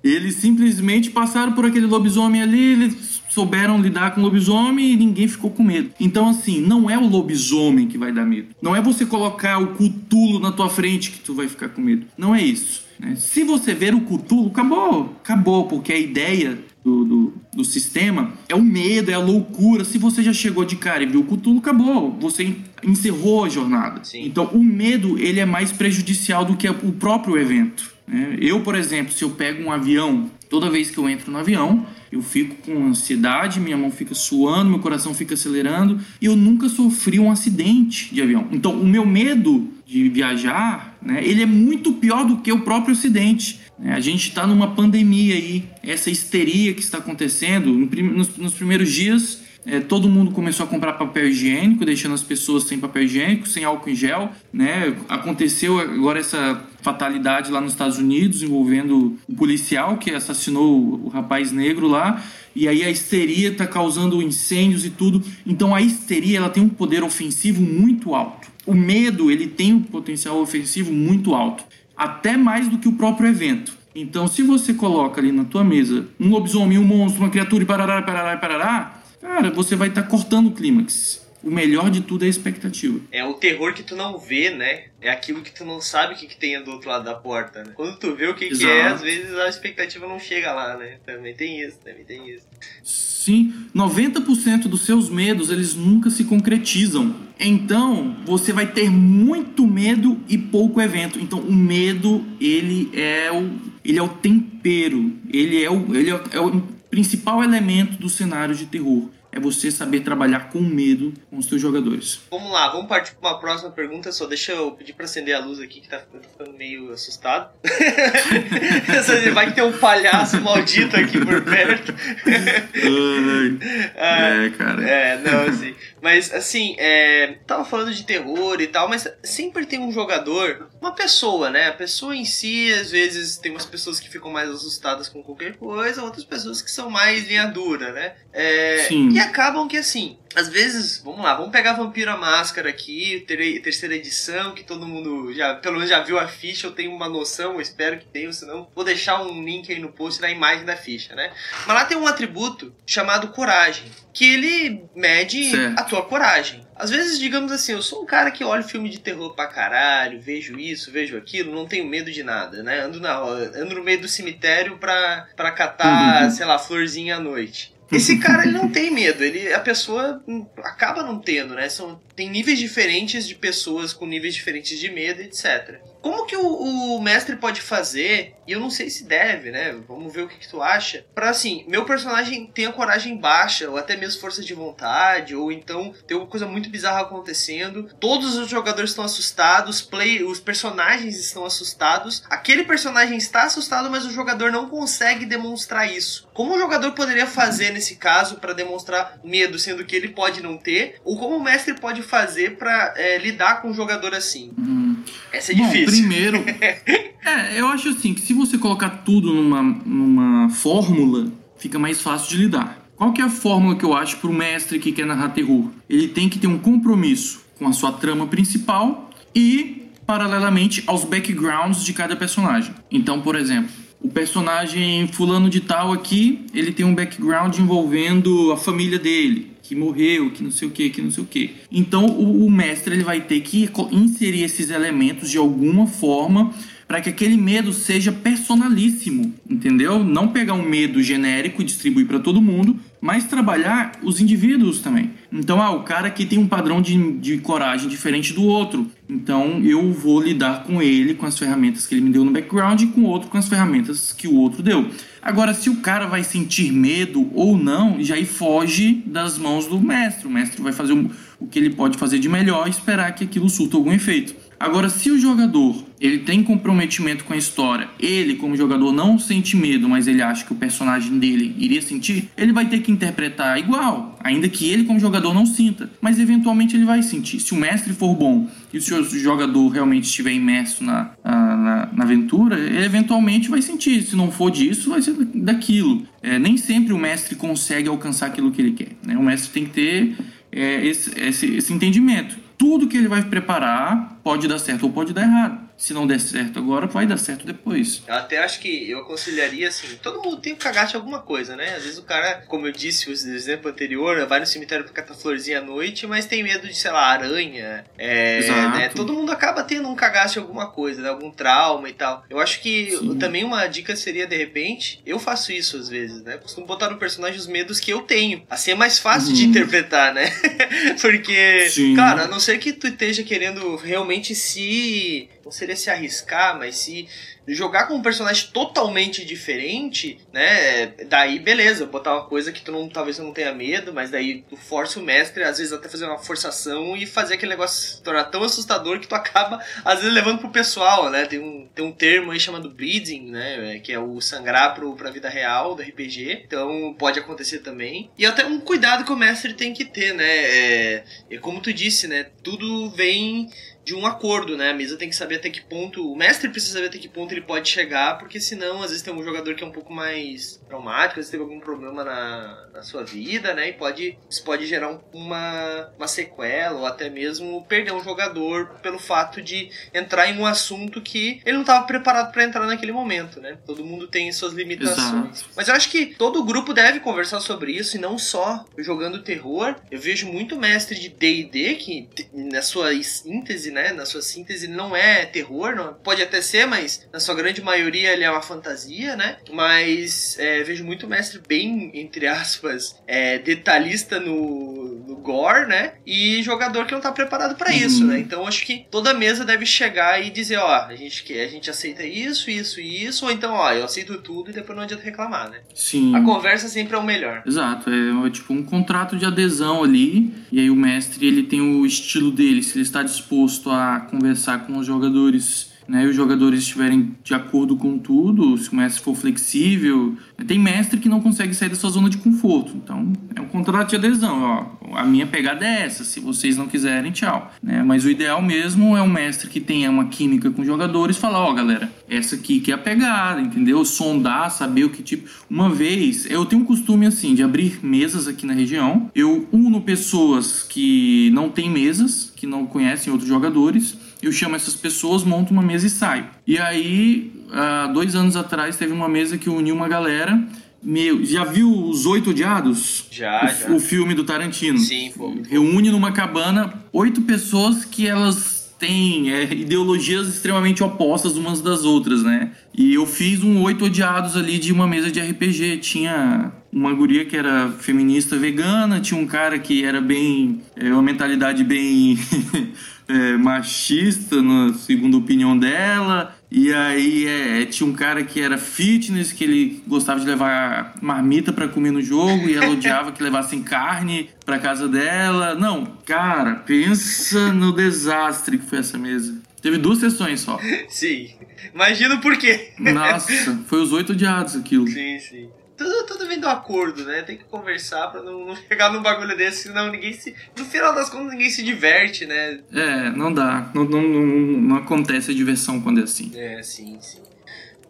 Eles 0.03 0.37
simplesmente 0.37 1.11
passaram 1.11 1.53
por 1.53 1.65
aquele 1.65 1.87
lobisomem 1.87 2.43
ali, 2.43 2.73
eles 2.73 3.12
souberam 3.33 3.81
lidar 3.81 4.15
com 4.15 4.21
o 4.21 4.25
lobisomem 4.25 4.93
e 4.93 4.97
ninguém 4.97 5.27
ficou 5.27 5.51
com 5.51 5.62
medo. 5.62 5.91
Então, 5.99 6.29
assim, 6.29 6.61
não 6.61 6.91
é 6.91 6.99
o 6.99 7.09
lobisomem 7.09 7.89
que 7.89 7.97
vai 7.97 8.12
dar 8.12 8.27
medo. 8.27 8.49
Não 8.61 8.77
é 8.77 8.83
você 8.83 9.07
colocar 9.07 9.59
o 9.59 9.69
cutulo 9.69 10.39
na 10.39 10.53
tua 10.53 10.69
frente 10.69 11.11
que 11.11 11.21
tu 11.21 11.35
vai 11.35 11.49
ficar 11.49 11.71
com 11.71 11.81
medo. 11.81 12.07
Não 12.17 12.35
é 12.35 12.43
isso. 12.43 12.85
Né? 13.01 13.17
Se 13.17 13.43
você 13.43 13.75
ver 13.75 13.95
o 13.95 14.03
Cthulhu, 14.03 14.49
acabou. 14.49 15.17
Acabou, 15.23 15.67
porque 15.67 15.93
a 15.93 15.99
ideia 15.99 16.59
do, 16.85 17.05
do, 17.05 17.35
do, 17.55 17.65
sistema 17.65 18.33
é 18.49 18.55
o 18.55 18.62
medo, 18.62 19.11
é 19.11 19.15
a 19.15 19.19
loucura. 19.19 19.83
Se 19.85 19.97
você 19.97 20.23
já 20.23 20.33
chegou 20.33 20.65
de 20.65 20.77
cara 20.77 21.03
e 21.03 21.07
viu 21.07 21.21
o 21.21 21.25
Cthulhu, 21.25 21.59
acabou. 21.59 22.15
Você 22.21 22.55
encerrou 22.83 23.47
a 23.47 23.49
jornada. 23.49 24.05
Sim. 24.05 24.27
Então, 24.27 24.45
o 24.53 24.62
medo 24.62 25.19
ele 25.19 25.41
é 25.41 25.47
mais 25.47 25.73
prejudicial 25.73 26.45
do 26.45 26.55
que 26.55 26.69
o 26.69 26.93
próprio 26.93 27.39
evento. 27.39 27.93
Né? 28.07 28.37
Eu, 28.41 28.61
por 28.61 28.75
exemplo, 28.75 29.12
se 29.12 29.25
eu 29.25 29.31
pego 29.31 29.62
um 29.65 29.73
avião, 29.73 30.31
toda 30.51 30.69
vez 30.69 30.91
que 30.91 30.99
eu 30.99 31.09
entro 31.09 31.33
no 31.33 31.39
avião, 31.39 31.87
eu 32.12 32.21
fico 32.21 32.54
com 32.57 32.87
ansiedade, 32.87 33.59
minha 33.59 33.76
mão 33.76 33.90
fica 33.90 34.14
suando, 34.14 34.69
meu 34.69 34.81
coração 34.81 35.14
fica 35.14 35.33
acelerando 35.33 35.99
e 36.21 36.26
eu 36.26 36.37
nunca 36.37 36.69
sofri 36.69 37.19
um 37.19 37.31
acidente 37.31 38.14
de 38.14 38.21
avião. 38.21 38.47
Então, 38.52 38.78
o 38.78 38.87
meu 38.87 39.07
medo 39.07 39.66
de 39.87 40.11
viajar, 40.11 40.99
né, 41.00 41.26
ele 41.26 41.42
é 41.42 41.47
muito 41.47 41.95
pior 41.95 42.26
do 42.26 42.37
que 42.37 42.52
o 42.52 42.61
próprio 42.61 42.95
acidente. 42.95 43.61
Né? 43.78 43.95
A 43.95 44.00
gente 44.00 44.28
está 44.28 44.47
numa 44.47 44.75
pandemia 44.75 45.35
aí, 45.35 45.64
essa 45.83 46.11
histeria 46.11 46.75
que 46.75 46.83
está 46.83 46.99
acontecendo. 46.99 47.73
Nos, 47.73 48.37
nos 48.37 48.52
primeiros 48.52 48.92
dias, 48.92 49.42
é, 49.64 49.81
todo 49.81 50.09
mundo 50.09 50.33
começou 50.33 50.64
a 50.66 50.69
comprar 50.69 50.95
papel 50.95 51.28
higiênico, 51.28 51.85
deixando 51.85 52.14
as 52.14 52.23
pessoas 52.23 52.64
sem 52.64 52.78
papel 52.78 53.04
higiênico, 53.04 53.49
sem 53.49 53.64
álcool 53.64 53.90
em 53.90 53.95
gel. 53.95 54.31
Né? 54.52 54.95
Aconteceu 55.09 55.78
agora 55.78 56.19
essa 56.19 56.62
fatalidade 56.81 57.50
lá 57.50 57.61
nos 57.61 57.73
Estados 57.73 57.99
Unidos 57.99 58.42
envolvendo 58.42 59.16
o 59.28 59.35
policial 59.35 59.97
que 59.97 60.11
assassinou 60.11 61.04
o 61.04 61.09
rapaz 61.09 61.52
negro 61.52 61.87
lá. 61.87 62.23
E 62.54 62.69
aí 62.69 62.83
a 62.83 62.90
histeria 62.90 63.50
está 63.50 63.66
causando 63.66 64.21
incêndios 64.21 64.85
e 64.85 64.90
tudo. 64.90 65.23
Então 65.47 65.75
a 65.75 65.81
histeria 65.81 66.38
ela 66.38 66.50
tem 66.50 66.62
um 66.62 66.69
poder 66.69 67.02
ofensivo 67.02 67.62
muito 67.62 68.14
alto 68.14 68.52
o 68.66 68.75
medo 68.75 69.31
ele 69.31 69.47
tem 69.47 69.73
um 69.73 69.81
potencial 69.81 70.40
ofensivo 70.40 70.92
muito 70.92 71.35
alto, 71.35 71.64
até 71.97 72.37
mais 72.37 72.69
do 72.69 72.78
que 72.78 72.88
o 72.88 72.92
próprio 72.92 73.28
evento. 73.28 73.73
Então, 73.95 74.26
se 74.26 74.42
você 74.42 74.73
coloca 74.73 75.21
ali 75.21 75.31
na 75.31 75.45
tua 75.45 75.62
mesa 75.62 76.07
um 76.19 76.31
lobisomem, 76.31 76.78
um 76.78 76.85
monstro, 76.85 77.23
uma 77.23 77.31
criatura 77.31 77.62
e 77.62 77.66
parará, 77.66 78.00
parará, 78.00 78.37
parará, 78.38 79.02
cara, 79.23 79.50
você 79.50 79.75
vai 79.76 79.88
estar 79.88 80.02
tá 80.02 80.09
cortando 80.09 80.49
o 80.49 80.52
clímax. 80.52 81.23
O 81.43 81.50
melhor 81.50 81.91
de 81.91 82.00
tudo 82.00 82.23
é 82.23 82.26
a 82.26 82.31
expectativa. 82.31 83.00
É 83.11 83.25
o 83.25 83.35
terror 83.35 83.75
que 83.75 83.83
tu 83.83 83.97
não 83.97 84.17
vê, 84.17 84.50
né? 84.50 84.85
É 85.00 85.11
aquilo 85.11 85.43
que 85.43 85.50
tu 85.50 85.64
não 85.64 85.81
sabe 85.81 86.14
o 86.14 86.17
que, 86.17 86.26
que 86.29 86.37
tem 86.37 86.62
do 86.62 86.71
outro 86.71 86.88
lado 86.88 87.05
da 87.05 87.14
porta, 87.14 87.64
né? 87.64 87.73
Quando 87.75 87.99
tu 87.99 88.14
vê 88.14 88.29
o 88.29 88.35
que, 88.35 88.49
que 88.50 88.64
é, 88.64 88.87
às 88.87 89.00
vezes 89.00 89.35
a 89.35 89.49
expectativa 89.49 90.07
não 90.07 90.21
chega 90.21 90.52
lá, 90.52 90.76
né? 90.76 90.99
Também 91.05 91.35
tem 91.35 91.61
isso, 91.61 91.79
também 91.85 92.05
tem 92.05 92.31
isso. 92.31 92.47
Sim, 92.85 93.52
90% 93.75 94.69
dos 94.69 94.83
seus 94.83 95.09
medos, 95.09 95.50
eles 95.50 95.75
nunca 95.75 96.11
se 96.11 96.23
concretizam. 96.23 97.17
Então, 97.41 98.17
você 98.25 98.52
vai 98.52 98.67
ter 98.67 98.88
muito 98.88 99.67
medo 99.67 100.21
e 100.29 100.38
pouco 100.38 100.81
evento. 100.81 101.19
Então, 101.19 101.41
o 101.41 101.52
medo, 101.52 102.25
ele 102.41 102.88
é 102.95 103.33
o, 103.33 103.50
ele 103.85 103.99
é 103.99 104.02
o 104.02 104.09
tempero, 104.09 105.12
ele 105.33 105.61
é 105.61 105.69
o, 105.69 105.97
ele 105.97 106.11
é 106.11 106.14
o, 106.14 106.23
é 106.31 106.41
o 106.41 106.62
principal 106.93 107.43
elemento 107.43 107.97
do 107.97 108.11
cenário 108.11 108.55
de 108.55 108.67
terror 108.67 109.09
é 109.33 109.41
você 109.41 109.71
saber 109.71 110.01
trabalhar 110.01 110.51
com 110.51 110.61
medo 110.61 111.15
com 111.31 111.39
os 111.39 111.47
seus 111.47 111.59
jogadores. 111.59 112.21
Vamos 112.31 112.53
lá, 112.53 112.69
vamos 112.69 112.87
partir 112.87 113.15
para 113.15 113.31
uma 113.31 113.41
próxima 113.41 113.71
pergunta. 113.71 114.13
Só 114.13 114.27
deixa 114.27 114.53
eu 114.53 114.73
pedir 114.73 114.93
para 114.93 115.07
acender 115.07 115.35
a 115.35 115.39
luz 115.39 115.59
aqui 115.59 115.81
que 115.81 115.89
tá 115.89 115.99
ficando 115.99 116.53
meio 116.53 116.93
assustado. 116.93 117.51
Vai 119.33 119.55
ter 119.55 119.63
um 119.63 119.73
palhaço 119.73 120.39
maldito 120.43 120.95
aqui 120.95 121.19
por 121.19 121.41
perto. 121.41 121.95
é, 123.97 124.51
cara. 124.51 124.87
É, 124.87 125.19
não, 125.19 125.45
assim. 125.45 125.75
Mas, 126.03 126.31
assim, 126.31 126.77
é, 126.79 127.39
tava 127.47 127.65
falando 127.65 127.95
de 127.95 128.05
terror 128.05 128.61
e 128.61 128.67
tal, 128.67 128.87
mas 128.87 129.09
sempre 129.25 129.65
tem 129.65 129.81
um 129.81 129.91
jogador, 129.91 130.69
uma 130.83 130.93
pessoa, 130.93 131.49
né? 131.49 131.69
A 131.69 131.73
pessoa 131.73 132.15
em 132.15 132.25
si, 132.25 132.73
às 132.73 132.91
vezes, 132.91 133.37
tem 133.37 133.53
umas 133.53 133.65
pessoas 133.65 134.01
que 134.01 134.11
ficam 134.11 134.33
mais 134.33 134.51
assustadas 134.51 135.09
com 135.09 135.23
qualquer 135.23 135.57
coisa, 135.57 136.03
outras 136.03 136.25
pessoas 136.25 136.61
que 136.61 136.71
são 136.71 136.91
mais 136.91 137.29
linha 137.29 137.47
dura, 137.47 137.93
né? 137.93 138.15
É, 138.33 138.93
e 138.93 139.19
acabam 139.21 139.69
que, 139.69 139.77
assim, 139.77 140.19
às 140.35 140.49
vezes, 140.49 141.01
vamos 141.05 141.23
lá, 141.23 141.35
vamos 141.35 141.53
pegar 141.53 141.75
Vampira 141.75 142.17
Máscara 142.17 142.71
aqui, 142.71 143.25
ter, 143.27 143.61
terceira 143.61 143.95
edição, 143.95 144.55
que 144.55 144.65
todo 144.65 144.87
mundo 144.87 145.33
já, 145.35 145.55
pelo 145.55 145.75
menos 145.75 145.91
já 145.91 146.01
viu 146.01 146.19
a 146.19 146.29
ficha, 146.29 146.67
eu 146.67 146.73
tenho 146.73 146.95
uma 146.95 147.09
noção, 147.09 147.55
eu 147.55 147.61
espero 147.61 147.99
que 147.99 148.07
tenha, 148.07 148.33
senão 148.33 148.69
vou 148.75 148.85
deixar 148.85 149.23
um 149.23 149.45
link 149.45 149.71
aí 149.71 149.79
no 149.79 149.93
post 149.93 150.21
da 150.21 150.31
imagem 150.31 150.65
da 150.65 150.77
ficha, 150.77 151.15
né? 151.15 151.33
Mas 151.67 151.77
lá 151.77 151.85
tem 151.85 151.97
um 151.97 152.07
atributo 152.07 152.75
chamado 152.87 153.29
coragem, 153.29 153.91
que 154.12 154.25
ele 154.25 154.85
mede 154.95 155.51
certo. 155.51 155.79
a 155.79 155.85
tua 155.85 156.03
coragem. 156.03 156.67
Às 156.75 156.91
vezes, 156.91 157.19
digamos 157.19 157.53
assim, 157.53 157.73
eu 157.73 157.83
sou 157.83 158.03
um 158.03 158.07
cara 158.07 158.31
que 158.31 158.43
olha 158.43 158.62
filme 158.62 158.89
de 158.89 158.99
terror 158.99 159.35
pra 159.35 159.47
caralho, 159.47 160.21
vejo 160.21 160.59
isso, 160.59 160.91
vejo 160.91 161.17
aquilo, 161.17 161.55
não 161.55 161.67
tenho 161.67 161.87
medo 161.87 162.11
de 162.11 162.23
nada, 162.23 162.62
né? 162.62 162.81
Ando, 162.81 163.01
na, 163.01 163.19
ando 163.19 163.75
no 163.75 163.85
meio 163.85 164.01
do 164.01 164.09
cemitério 164.09 164.79
pra, 164.79 165.29
pra 165.37 165.53
catar, 165.53 166.25
uhum. 166.25 166.31
sei 166.31 166.47
lá, 166.47 166.59
florzinha 166.59 167.17
à 167.17 167.21
noite. 167.21 167.73
Esse 167.93 168.19
cara 168.19 168.45
ele 168.45 168.53
não 168.53 168.71
tem 168.71 168.91
medo, 168.91 169.23
ele 169.23 169.53
a 169.53 169.61
pessoa 169.61 170.23
acaba 170.65 171.03
não 171.03 171.19
tendo, 171.19 171.55
né? 171.55 171.69
São, 171.69 172.01
tem 172.17 172.31
níveis 172.31 172.59
diferentes 172.59 173.29
de 173.29 173.35
pessoas 173.35 173.93
com 173.93 174.07
níveis 174.07 174.35
diferentes 174.35 174.79
de 174.79 174.91
medo, 174.91 175.21
etc. 175.21 175.81
Como 176.01 176.27
que 176.27 176.37
o, 176.37 176.97
o, 176.97 177.01
mestre 177.01 177.37
pode 177.37 177.61
fazer, 177.61 178.35
e 178.47 178.53
eu 178.53 178.59
não 178.59 178.71
sei 178.71 178.91
se 178.91 179.05
deve, 179.05 179.53
né? 179.53 179.77
Vamos 179.87 180.13
ver 180.13 180.23
o 180.23 180.29
que, 180.29 180.37
que 180.37 180.49
tu 180.49 180.61
acha. 180.61 181.07
Pra 181.15 181.31
assim, 181.31 181.65
meu 181.69 181.85
personagem 181.85 182.47
tenha 182.47 182.73
coragem 182.73 183.17
baixa, 183.17 183.71
ou 183.71 183.77
até 183.77 183.97
mesmo 183.97 184.21
força 184.21 184.43
de 184.43 184.53
vontade, 184.53 185.37
ou 185.37 185.53
então 185.53 185.95
tem 186.07 186.17
uma 186.17 186.27
coisa 186.27 186.45
muito 186.45 186.69
bizarra 186.69 187.03
acontecendo. 187.03 187.89
Todos 188.01 188.37
os 188.37 188.49
jogadores 188.49 188.91
estão 188.91 189.05
assustados, 189.05 189.81
play, 189.81 190.25
os 190.25 190.41
personagens 190.41 191.17
estão 191.17 191.45
assustados. 191.45 192.25
Aquele 192.29 192.65
personagem 192.65 193.17
está 193.17 193.45
assustado, 193.45 193.89
mas 193.89 194.05
o 194.05 194.11
jogador 194.11 194.51
não 194.51 194.69
consegue 194.69 195.25
demonstrar 195.25 195.93
isso. 195.93 196.29
Como 196.35 196.55
o 196.55 196.59
jogador 196.59 196.93
poderia 196.93 197.27
fazer 197.27 197.73
nesse 197.73 197.97
caso 197.97 198.37
para 198.37 198.53
demonstrar 198.53 199.19
medo, 199.23 199.59
sendo 199.59 199.85
que 199.85 199.95
ele 199.95 200.09
pode 200.09 200.43
não 200.43 200.57
ter? 200.57 200.97
Ou 201.05 201.19
como 201.19 201.37
o 201.37 201.43
mestre 201.43 201.75
pode 201.75 202.03
fazer 202.03 202.57
para 202.57 202.95
é, 202.97 203.19
lidar 203.19 203.61
com 203.61 203.71
um 203.71 203.75
jogador 203.75 204.15
assim? 204.15 204.51
Hum. 204.59 204.97
Essa 205.33 205.53
é 205.53 205.55
Bom, 205.55 205.65
difícil. 205.65 205.87
Primeiro, 205.87 206.45
é, 207.25 207.59
eu 207.61 207.69
acho 207.69 207.91
assim 207.91 208.15
que 208.15 208.21
se 208.21 208.33
você 208.33 208.57
colocar 208.57 208.91
tudo 209.05 209.33
numa, 209.33 209.62
numa 209.62 210.51
fórmula, 210.51 211.31
fica 211.59 211.79
mais 211.79 212.01
fácil 212.01 212.31
de 212.31 212.37
lidar. 212.45 212.83
Qual 212.97 213.12
que 213.12 213.21
é 213.21 213.25
a 213.25 213.31
fórmula 213.31 213.77
que 213.77 213.85
eu 213.85 213.95
acho 213.95 214.19
para 214.19 214.31
o 214.31 214.33
mestre 214.33 214.79
que 214.79 214.93
quer 214.93 215.05
narrar 215.05 215.31
terror? 215.31 215.69
Ele 215.89 216.09
tem 216.09 216.29
que 216.29 216.39
ter 216.39 216.47
um 216.47 216.59
compromisso 216.59 217.43
com 217.59 217.67
a 217.67 217.73
sua 217.73 217.93
trama 217.93 218.27
principal 218.27 219.11
e, 219.35 219.89
paralelamente, 220.07 220.85
aos 220.87 221.05
backgrounds 221.05 221.85
de 221.85 221.93
cada 221.93 222.15
personagem. 222.15 222.75
Então, 222.91 223.21
por 223.21 223.35
exemplo, 223.35 223.71
o 224.03 224.09
personagem 224.09 225.07
fulano 225.09 225.49
de 225.49 225.61
tal 225.61 225.93
aqui, 225.93 226.45
ele 226.53 226.73
tem 226.73 226.85
um 226.85 226.95
background 226.95 227.57
envolvendo 227.59 228.51
a 228.53 228.57
família 228.57 228.99
dele 228.99 229.53
que 229.63 229.77
morreu, 229.77 230.31
que 230.31 230.43
não 230.43 230.51
sei 230.51 230.67
o 230.69 230.71
que, 230.71 230.91
que 230.91 231.01
não 231.01 231.11
sei 231.11 231.23
o 231.23 231.27
que. 231.27 231.55
Então 231.71 232.07
o, 232.07 232.45
o 232.45 232.51
mestre 232.51 232.95
ele 232.95 233.05
vai 233.05 233.21
ter 233.21 233.41
que 233.41 233.71
inserir 233.93 234.43
esses 234.43 234.71
elementos 234.71 235.31
de 235.31 235.39
alguma 235.39 235.87
forma 235.87 236.53
para 236.87 237.01
que 237.01 237.09
aquele 237.09 237.37
medo 237.37 237.73
seja 237.73 238.13
personalíssimo, 238.13 239.33
entendeu? 239.49 240.05
Não 240.05 240.29
pegar 240.29 240.55
um 240.55 240.69
medo 240.69 241.03
genérico 241.03 241.63
e 241.63 241.65
distribuir 241.65 242.07
para 242.07 242.19
todo 242.19 242.43
mundo, 242.43 242.77
mas 243.03 243.25
trabalhar 243.25 243.99
os 244.01 244.21
indivíduos 244.21 244.79
também. 244.79 245.11
Então, 245.33 245.61
ah, 245.61 245.73
o 245.73 245.83
cara 245.83 246.07
aqui 246.07 246.25
tem 246.25 246.39
um 246.39 246.47
padrão 246.47 246.81
de, 246.81 247.15
de 247.19 247.39
coragem 247.39 247.89
diferente 247.89 248.33
do 248.33 248.45
outro. 248.45 248.87
Então, 249.09 249.61
eu 249.65 249.93
vou 249.93 250.23
lidar 250.23 250.63
com 250.63 250.81
ele 250.81 251.13
com 251.15 251.27
as 251.27 251.37
ferramentas 251.37 251.85
que 251.85 251.97
ele 251.97 252.03
me 252.03 252.11
deu 252.11 252.25
no 252.25 252.31
background 252.31 252.81
e 252.81 252.87
com 252.87 253.01
o 253.01 253.07
outro 253.07 253.29
com 253.29 253.37
as 253.37 253.49
ferramentas 253.49 254.13
que 254.13 254.29
o 254.29 254.37
outro 254.37 254.63
deu. 254.63 254.89
Agora, 255.21 255.53
se 255.53 255.69
o 255.69 255.81
cara 255.81 256.07
vai 256.07 256.23
sentir 256.23 256.71
medo 256.71 257.29
ou 257.35 257.59
não, 257.59 258.01
já 258.01 258.15
aí 258.15 258.25
foge 258.25 259.03
das 259.05 259.37
mãos 259.37 259.67
do 259.67 259.81
mestre. 259.81 260.29
O 260.29 260.31
mestre 260.31 260.63
vai 260.63 260.73
fazer 260.73 260.93
o 260.93 261.47
que 261.49 261.59
ele 261.59 261.71
pode 261.71 261.99
fazer 261.99 262.21
de 262.21 262.29
melhor 262.29 262.69
e 262.69 262.71
esperar 262.71 263.13
que 263.17 263.25
aquilo 263.25 263.51
surta 263.51 263.77
algum 263.77 263.93
efeito. 263.93 264.33
Agora, 264.62 264.88
se 264.88 265.11
o 265.11 265.19
jogador 265.19 265.85
ele 266.00 266.19
tem 266.19 266.40
comprometimento 266.40 267.25
com 267.25 267.33
a 267.33 267.37
história, 267.37 267.88
ele 267.99 268.37
como 268.37 268.57
jogador 268.57 268.92
não 268.92 269.19
sente 269.19 269.57
medo, 269.57 269.88
mas 269.88 270.07
ele 270.07 270.23
acha 270.23 270.45
que 270.45 270.52
o 270.52 270.54
personagem 270.54 271.19
dele 271.19 271.52
iria 271.59 271.83
sentir, 271.83 272.31
ele 272.37 272.52
vai 272.52 272.66
ter 272.66 272.78
que 272.78 272.92
interpretar 272.92 273.59
igual, 273.59 274.16
ainda 274.23 274.49
que 274.49 274.71
ele 274.71 274.85
como 274.85 275.00
jogador 275.00 275.35
não 275.35 275.45
sinta, 275.45 275.90
mas 276.00 276.21
eventualmente 276.21 276.76
ele 276.76 276.85
vai 276.85 277.02
sentir. 277.02 277.40
Se 277.40 277.52
o 277.52 277.57
mestre 277.57 277.92
for 277.92 278.14
bom 278.14 278.49
e 278.73 278.81
se 278.81 278.95
o 278.95 279.02
jogador 279.02 279.69
realmente 279.69 280.04
estiver 280.04 280.33
imerso 280.33 280.85
na, 280.85 281.11
na, 281.25 281.88
na 281.92 282.04
aventura, 282.04 282.57
ele 282.57 282.85
eventualmente 282.85 283.50
vai 283.50 283.62
sentir. 283.62 284.00
Se 284.02 284.14
não 284.14 284.31
for 284.31 284.49
disso, 284.49 284.90
vai 284.90 285.02
ser 285.02 285.12
daquilo. 285.35 286.07
É, 286.23 286.38
nem 286.38 286.57
sempre 286.57 286.92
o 286.92 286.99
mestre 286.99 287.35
consegue 287.35 287.88
alcançar 287.88 288.26
aquilo 288.26 288.53
que 288.53 288.62
ele 288.62 288.70
quer. 288.70 288.92
Né? 289.05 289.18
O 289.18 289.25
mestre 289.25 289.51
tem 289.51 289.64
que 289.64 289.72
ter 289.72 290.16
é, 290.53 290.87
esse, 290.87 291.18
esse, 291.18 291.46
esse 291.46 291.72
entendimento 291.72 292.52
tudo 292.62 292.87
que 292.87 292.96
ele 292.96 293.09
vai 293.09 293.25
preparar 293.25 294.20
pode 294.22 294.46
dar 294.46 294.57
certo 294.57 294.85
ou 294.85 294.92
pode 294.92 295.12
dar 295.12 295.22
errado 295.22 295.72
se 295.83 295.92
não 295.92 296.07
der 296.07 296.20
certo 296.20 296.61
agora, 296.61 296.87
vai 296.87 297.05
dar 297.05 297.16
certo 297.16 297.44
depois. 297.44 298.05
Eu 298.07 298.14
até 298.14 298.38
acho 298.38 298.61
que 298.61 298.88
eu 298.88 299.01
aconselharia 299.01 299.66
assim: 299.66 299.98
todo 300.01 300.22
mundo 300.22 300.37
tem 300.37 300.55
que 300.55 300.61
cagar 300.61 300.87
de 300.87 300.94
alguma 300.94 301.18
coisa, 301.18 301.57
né? 301.57 301.75
Às 301.75 301.83
vezes 301.83 301.98
o 301.98 302.05
cara, 302.05 302.44
como 302.46 302.68
eu 302.68 302.72
disse 302.72 303.09
no 303.09 303.35
exemplo 303.35 303.68
anterior, 303.68 304.25
vai 304.29 304.38
no 304.38 304.46
cemitério 304.46 304.85
pra 304.85 304.94
catar 304.94 305.14
florzinha 305.14 305.59
à 305.59 305.61
noite, 305.61 306.07
mas 306.07 306.25
tem 306.25 306.44
medo 306.44 306.68
de, 306.68 306.75
sei 306.77 306.92
lá, 306.92 307.07
aranha. 307.07 307.85
É, 307.98 308.40
né? 308.68 308.90
Todo 308.90 309.12
mundo 309.12 309.33
acaba 309.33 309.52
tendo 309.73 309.89
um 309.89 309.95
cagaço 309.95 310.35
de 310.35 310.39
alguma 310.41 310.67
coisa, 310.67 311.01
né? 311.01 311.09
algum 311.09 311.31
trauma 311.31 311.89
e 311.89 311.95
tal. 311.95 312.25
Eu 312.29 312.39
acho 312.39 312.61
que 312.61 312.91
Sim. 312.91 313.19
também 313.19 313.43
uma 313.43 313.67
dica 313.67 313.97
seria, 313.97 314.27
de 314.27 314.37
repente, 314.37 315.01
eu 315.07 315.19
faço 315.19 315.51
isso 315.51 315.79
às 315.79 315.89
vezes, 315.89 316.23
né? 316.23 316.37
Costumo 316.37 316.67
botar 316.67 316.91
no 316.91 316.99
personagem 316.99 317.39
os 317.39 317.47
medos 317.47 317.81
que 317.81 317.91
eu 317.91 318.03
tenho. 318.03 318.43
Assim 318.51 318.73
é 318.73 318.75
mais 318.75 318.99
fácil 318.99 319.31
uhum. 319.31 319.35
de 319.35 319.45
interpretar, 319.47 320.13
né? 320.13 320.31
Porque, 321.01 321.69
Sim. 321.71 321.97
cara, 321.97 322.25
a 322.25 322.29
não 322.29 322.39
ser 322.39 322.59
que 322.59 322.73
tu 322.73 322.87
esteja 322.87 323.23
querendo 323.23 323.77
realmente 323.77 324.35
se 324.35 325.29
seria 325.55 325.77
se 325.77 325.91
arriscar, 325.91 326.59
mas 326.59 326.77
se 326.77 327.09
jogar 327.49 327.87
com 327.87 327.95
um 327.95 328.03
personagem 328.03 328.49
totalmente 328.53 329.25
diferente, 329.25 330.19
né? 330.33 330.87
Daí 331.09 331.38
beleza, 331.38 331.87
botar 331.87 332.15
uma 332.15 332.25
coisa 332.27 332.53
que 332.53 332.62
tu 332.62 332.71
não, 332.71 332.88
talvez 332.88 333.19
não 333.19 333.33
tenha 333.33 333.53
medo, 333.53 333.93
mas 333.93 334.11
daí 334.11 334.43
tu 334.49 334.57
força 334.57 335.01
o 335.01 335.03
mestre, 335.03 335.43
às 335.43 335.59
vezes 335.59 335.73
até 335.73 335.88
fazer 335.88 336.07
uma 336.07 336.19
forçação 336.19 336.97
e 336.97 337.05
fazer 337.05 337.35
aquele 337.35 337.51
negócio 337.51 337.97
se 337.97 338.03
tornar 338.03 338.25
tão 338.25 338.43
assustador 338.43 339.01
que 339.01 339.09
tu 339.09 339.15
acaba, 339.15 339.61
às 339.85 339.99
vezes, 339.99 340.15
levando 340.15 340.38
pro 340.38 340.51
pessoal, 340.51 341.11
né? 341.11 341.27
Tem 341.27 341.41
um, 341.41 341.69
tem 341.75 341.85
um 341.85 341.93
termo 341.93 342.31
aí 342.31 342.38
chamado 342.38 342.71
bleeding, 342.71 343.31
né? 343.31 343.81
Que 343.81 343.93
é 343.93 343.99
o 343.99 344.21
sangrar 344.21 344.75
pro, 344.75 344.95
pra 344.95 345.11
vida 345.11 345.29
real 345.29 345.75
do 345.75 345.83
RPG. 345.83 346.43
Então 346.47 346.95
pode 346.99 347.19
acontecer 347.19 347.59
também. 347.59 348.11
E 348.17 348.25
até 348.25 348.45
um 348.45 348.61
cuidado 348.61 349.05
que 349.05 349.12
o 349.12 349.17
mestre 349.17 349.55
tem 349.55 349.73
que 349.73 349.85
ter, 349.85 350.15
né? 350.15 350.25
É, 350.25 351.05
é 351.31 351.38
como 351.38 351.61
tu 351.61 351.73
disse, 351.73 352.07
né? 352.07 352.27
Tudo 352.43 352.91
vem 352.91 353.49
de 353.85 353.95
um 353.95 354.07
acordo, 354.07 354.57
né? 354.57 354.71
A 354.71 354.75
mesa 354.75 354.97
tem 354.97 355.09
que 355.09 355.16
saber 355.16 355.37
até 355.37 355.51
que 355.51 355.61
ponto. 355.61 356.11
O 356.11 356.16
mestre 356.16 356.49
precisa 356.49 356.75
saber 356.75 356.87
até 356.87 356.99
que 356.99 357.09
ponto 357.09 357.33
ele 357.33 357.40
pode 357.40 357.68
chegar, 357.68 358.18
porque 358.18 358.40
senão, 358.40 358.83
às 358.83 358.90
vezes, 358.90 359.03
tem 359.03 359.12
um 359.12 359.23
jogador 359.23 359.55
que 359.55 359.64
é 359.64 359.66
um 359.66 359.73
pouco 359.73 359.92
mais 359.92 360.61
traumático, 360.68 361.12
às 361.12 361.16
vezes 361.16 361.31
teve 361.31 361.42
algum 361.42 361.61
problema 361.61 362.05
na, 362.05 362.68
na 362.73 362.83
sua 362.83 363.05
vida, 363.05 363.55
né? 363.55 363.71
E 363.71 363.73
pode, 363.73 364.18
isso 364.31 364.45
pode 364.45 364.66
gerar 364.66 364.90
um, 364.90 365.01
uma, 365.12 365.90
uma 365.97 366.09
sequela, 366.09 366.81
ou 366.81 366.87
até 366.87 367.11
mesmo 367.11 367.64
perder 367.64 367.92
um 367.92 368.03
jogador 368.03 368.79
pelo 368.83 368.99
fato 368.99 369.42
de 369.42 369.71
entrar 369.92 370.29
em 370.29 370.38
um 370.38 370.47
assunto 370.47 371.01
que 371.01 371.40
ele 371.45 371.55
não 371.55 371.62
estava 371.62 371.85
preparado 371.87 372.33
para 372.33 372.45
entrar 372.45 372.66
naquele 372.66 372.92
momento, 372.92 373.40
né? 373.40 373.59
Todo 373.66 373.85
mundo 373.85 374.07
tem 374.07 374.31
suas 374.33 374.53
limitações. 374.53 375.40
Exato. 375.40 375.51
Mas 375.57 375.68
eu 375.68 375.75
acho 375.75 375.90
que 375.90 376.07
todo 376.07 376.45
grupo 376.45 376.73
deve 376.73 377.01
conversar 377.01 377.40
sobre 377.40 377.73
isso, 377.73 377.97
e 377.97 378.01
não 378.01 378.16
só 378.16 378.64
jogando 378.79 379.23
terror. 379.23 379.75
Eu 379.90 379.99
vejo 379.99 380.27
muito 380.27 380.59
mestre 380.59 380.99
de 380.99 381.09
D&D 381.09 381.75
que, 381.75 382.09
na 382.33 382.62
sua 382.62 382.92
síntese, 383.03 383.72
né? 383.73 383.93
Na 383.93 384.07
sua 384.07 384.23
síntese, 384.23 384.69
não 384.69 384.95
é 384.95 385.27
terror, 385.27 385.75
não, 385.75 385.95
pode 385.95 386.23
até 386.23 386.41
ser, 386.41 386.67
mas 386.67 387.07
na 387.13 387.19
sua 387.19 387.35
grande 387.35 387.63
maioria 387.63 388.13
ele 388.13 388.25
é 388.25 388.31
uma 388.31 388.43
fantasia, 388.43 389.17
né? 389.17 389.39
Mas 389.51 390.39
é, 390.39 390.63
vejo 390.63 390.85
muito 390.85 391.09
mestre 391.09 391.41
bem, 391.47 391.91
entre 391.95 392.27
aspas, 392.27 393.03
é, 393.07 393.39
detalhista 393.39 394.21
no 394.21 394.82
gore, 395.23 395.67
né? 395.67 395.93
E 396.07 396.43
jogador 396.43 396.87
que 396.87 396.93
não 396.93 397.01
tá 397.01 397.13
preparado 397.13 397.57
para 397.57 397.71
uhum. 397.71 397.77
isso, 397.77 398.05
né? 398.05 398.21
Então 398.21 398.47
acho 398.47 398.67
que 398.67 398.87
toda 398.91 399.15
mesa 399.15 399.45
deve 399.45 399.65
chegar 399.65 400.23
e 400.25 400.31
dizer, 400.31 400.59
ó, 400.59 400.87
a 400.87 400.95
gente 400.95 401.23
quer, 401.23 401.45
a 401.45 401.49
gente 401.49 401.71
aceita 401.71 402.05
isso, 402.05 402.51
isso 402.51 402.81
e 402.81 403.05
isso, 403.05 403.25
ou 403.25 403.33
então, 403.33 403.55
ó, 403.55 403.73
eu 403.73 403.85
aceito 403.85 404.19
tudo 404.19 404.51
e 404.51 404.53
depois 404.53 404.77
não 404.77 404.85
adianta 404.85 405.03
reclamar, 405.03 405.51
né? 405.51 405.59
Sim. 405.75 406.15
A 406.15 406.23
conversa 406.23 406.69
sempre 406.69 406.95
é 406.95 406.99
o 406.99 407.05
melhor. 407.05 407.43
Exato, 407.47 407.89
é, 407.89 408.27
é 408.27 408.31
tipo 408.31 408.53
um 408.53 408.63
contrato 408.63 409.17
de 409.17 409.25
adesão 409.25 409.83
ali, 409.83 410.33
e 410.51 410.61
aí 410.61 410.71
o 410.71 410.77
mestre 410.77 411.27
ele 411.27 411.45
tem 411.45 411.61
o 411.61 411.87
estilo 411.87 412.31
dele, 412.31 412.63
se 412.63 412.77
ele 412.77 412.83
está 412.83 413.03
disposto 413.03 413.71
a 413.71 414.01
conversar 414.11 414.67
com 414.67 414.77
os 414.79 414.87
jogadores 414.87 415.72
né, 415.92 416.05
e 416.05 416.07
os 416.07 416.16
jogadores 416.16 416.61
estiverem 416.61 417.14
de 417.22 417.35
acordo 417.35 417.76
com 417.76 417.98
tudo, 417.98 418.57
se 418.57 418.72
o 418.72 418.74
mestre 418.74 419.02
for 419.02 419.14
flexível. 419.14 420.16
Tem 420.46 420.59
mestre 420.59 420.98
que 420.98 421.07
não 421.07 421.20
consegue 421.20 421.52
sair 421.52 421.68
da 421.68 421.74
sua 421.74 421.90
zona 421.90 422.09
de 422.09 422.16
conforto. 422.16 422.72
Então, 422.74 423.12
é 423.37 423.40
um 423.42 423.44
contrato 423.44 423.90
de 423.90 423.96
adesão. 423.96 424.42
Ó, 424.42 424.96
a 424.96 425.05
minha 425.05 425.26
pegada 425.26 425.66
é 425.66 425.83
essa. 425.83 426.02
Se 426.02 426.18
vocês 426.18 426.57
não 426.57 426.66
quiserem, 426.66 427.12
tchau. 427.12 427.52
Né? 427.62 427.83
Mas 427.83 428.07
o 428.07 428.11
ideal 428.11 428.40
mesmo 428.40 428.96
é 428.96 429.02
um 429.02 429.09
mestre 429.09 429.50
que 429.50 429.61
tenha 429.61 429.90
uma 429.90 430.07
química 430.07 430.50
com 430.50 430.62
os 430.62 430.66
jogadores 430.66 431.18
falar, 431.18 431.40
ó, 431.40 431.50
oh, 431.50 431.55
galera, 431.55 431.92
essa 432.09 432.37
aqui 432.37 432.59
que 432.59 432.72
é 432.72 432.74
a 432.74 432.78
pegada, 432.78 433.42
entendeu? 433.42 433.85
Sondar, 433.85 434.50
saber 434.50 434.85
o 434.85 434.90
que 434.90 435.02
tipo. 435.02 435.28
Uma 435.50 435.68
vez, 435.68 436.24
eu 436.24 436.46
tenho 436.46 436.62
um 436.62 436.64
costume 436.64 437.05
assim 437.05 437.35
de 437.35 437.42
abrir 437.42 437.81
mesas 437.83 438.26
aqui 438.26 438.46
na 438.46 438.55
região. 438.55 439.11
Eu 439.14 439.46
uno 439.52 439.83
pessoas 439.83 440.62
que 440.62 441.31
não 441.35 441.50
têm 441.50 441.68
mesas, 441.68 442.33
que 442.35 442.46
não 442.46 442.64
conhecem 442.64 443.12
outros 443.12 443.28
jogadores 443.28 444.00
eu 444.23 444.31
chamo 444.31 444.55
essas 444.55 444.75
pessoas, 444.75 445.25
monto 445.25 445.53
uma 445.53 445.63
mesa 445.63 445.87
e 445.87 445.91
saio. 445.91 446.27
E 446.47 446.59
aí, 446.59 447.33
há 447.53 447.89
dois 447.89 448.15
anos 448.15 448.37
atrás, 448.37 448.77
teve 448.77 448.93
uma 448.93 449.09
mesa 449.09 449.37
que 449.37 449.51
uniu 449.51 449.75
uma 449.75 449.89
galera. 449.89 450.41
Meu, 450.83 451.25
já 451.25 451.45
viu 451.45 451.71
Os 451.71 452.07
Oito 452.07 452.31
Odiados? 452.31 453.07
Já, 453.11 453.45
o, 453.45 453.49
já. 453.49 453.75
O 453.75 453.81
filme 453.81 454.15
do 454.15 454.25
Tarantino. 454.25 454.79
Sim, 454.79 455.13
pô. 455.17 455.35
Reúne 455.49 455.91
numa 455.91 456.13
cabana 456.13 456.73
oito 456.93 457.23
pessoas 457.23 457.85
que 457.85 458.07
elas 458.07 458.75
têm 458.79 459.33
é, 459.33 459.45
ideologias 459.45 460.27
extremamente 460.27 460.83
opostas 460.83 461.37
umas 461.37 461.61
das 461.61 461.85
outras, 461.85 462.25
né? 462.25 462.51
E 462.77 462.95
eu 462.95 463.07
fiz 463.07 463.45
um 463.45 463.63
Oito 463.63 463.85
Odiados 463.85 464.37
ali 464.37 464.59
de 464.59 464.73
uma 464.73 464.89
mesa 464.89 465.09
de 465.09 465.21
RPG. 465.21 465.79
Tinha 465.79 466.53
uma 466.73 466.95
guria 466.95 467.25
que 467.25 467.37
era 467.37 467.71
feminista 467.71 468.37
vegana, 468.37 468.99
tinha 468.99 469.21
um 469.21 469.27
cara 469.27 469.59
que 469.59 469.85
era 469.85 470.01
bem. 470.01 470.63
É, 470.75 470.91
uma 470.93 471.03
mentalidade 471.03 471.63
bem. 471.63 472.19
é, 473.07 473.37
machista, 473.37 474.41
na 474.41 474.73
segunda 474.75 475.19
opinião 475.19 475.59
dela. 475.59 476.35
E 476.51 476.73
aí 476.73 477.27
é, 477.27 477.65
tinha 477.67 477.89
um 477.89 477.93
cara 477.93 478.25
que 478.25 478.41
era 478.41 478.57
fitness, 478.57 479.33
que 479.33 479.45
ele 479.45 479.83
gostava 479.87 480.21
de 480.21 480.27
levar 480.27 480.95
marmita 481.01 481.53
para 481.53 481.69
comer 481.69 481.91
no 481.91 482.01
jogo 482.01 482.49
e 482.49 482.55
ela 482.55 482.71
odiava 482.71 483.13
que 483.13 483.23
levassem 483.23 483.63
carne 483.63 484.31
para 484.45 484.59
casa 484.59 484.89
dela. 484.89 485.55
Não, 485.55 485.85
cara, 486.07 486.57
pensa 486.57 487.53
no 487.53 487.73
desastre 487.73 488.59
que 488.59 488.67
foi 488.67 488.79
essa 488.79 488.97
mesa. 488.97 489.35
Teve 489.61 489.79
duas 489.79 489.99
sessões 489.99 490.41
só. 490.41 490.59
Sim. 490.89 491.31
Imagina 491.73 492.19
por 492.19 492.37
quê. 492.37 492.73
Nossa, 492.79 493.61
foi 493.67 493.81
os 493.81 493.93
oito 493.93 494.13
odiados 494.13 494.57
aquilo. 494.57 494.89
Sim, 494.89 495.19
sim 495.21 495.49
tudo, 495.83 496.07
tudo 496.07 496.29
vem 496.29 496.38
do 496.38 496.49
acordo, 496.49 497.05
né? 497.05 497.23
Tem 497.23 497.37
que 497.37 497.45
conversar 497.45 498.09
pra 498.09 498.23
não, 498.23 498.47
não 498.47 498.57
chegar 498.68 498.92
num 498.92 499.03
bagulho 499.03 499.37
desse, 499.37 499.64
senão 499.64 499.90
ninguém 499.90 500.12
se. 500.12 500.35
No 500.57 500.64
final 500.64 500.95
das 500.95 501.11
contas, 501.11 501.33
ninguém 501.33 501.51
se 501.51 501.62
diverte, 501.62 502.27
né? 502.27 502.61
É, 502.73 503.11
não 503.11 503.33
dá. 503.33 503.71
Não, 503.75 503.85
não, 503.85 504.03
não, 504.03 504.27
não 504.27 504.77
acontece 504.77 505.31
a 505.31 505.35
diversão 505.35 505.81
quando 505.81 506.01
é 506.01 506.05
assim. 506.05 506.33
É, 506.35 506.62
sim, 506.62 506.99
sim. 507.01 507.23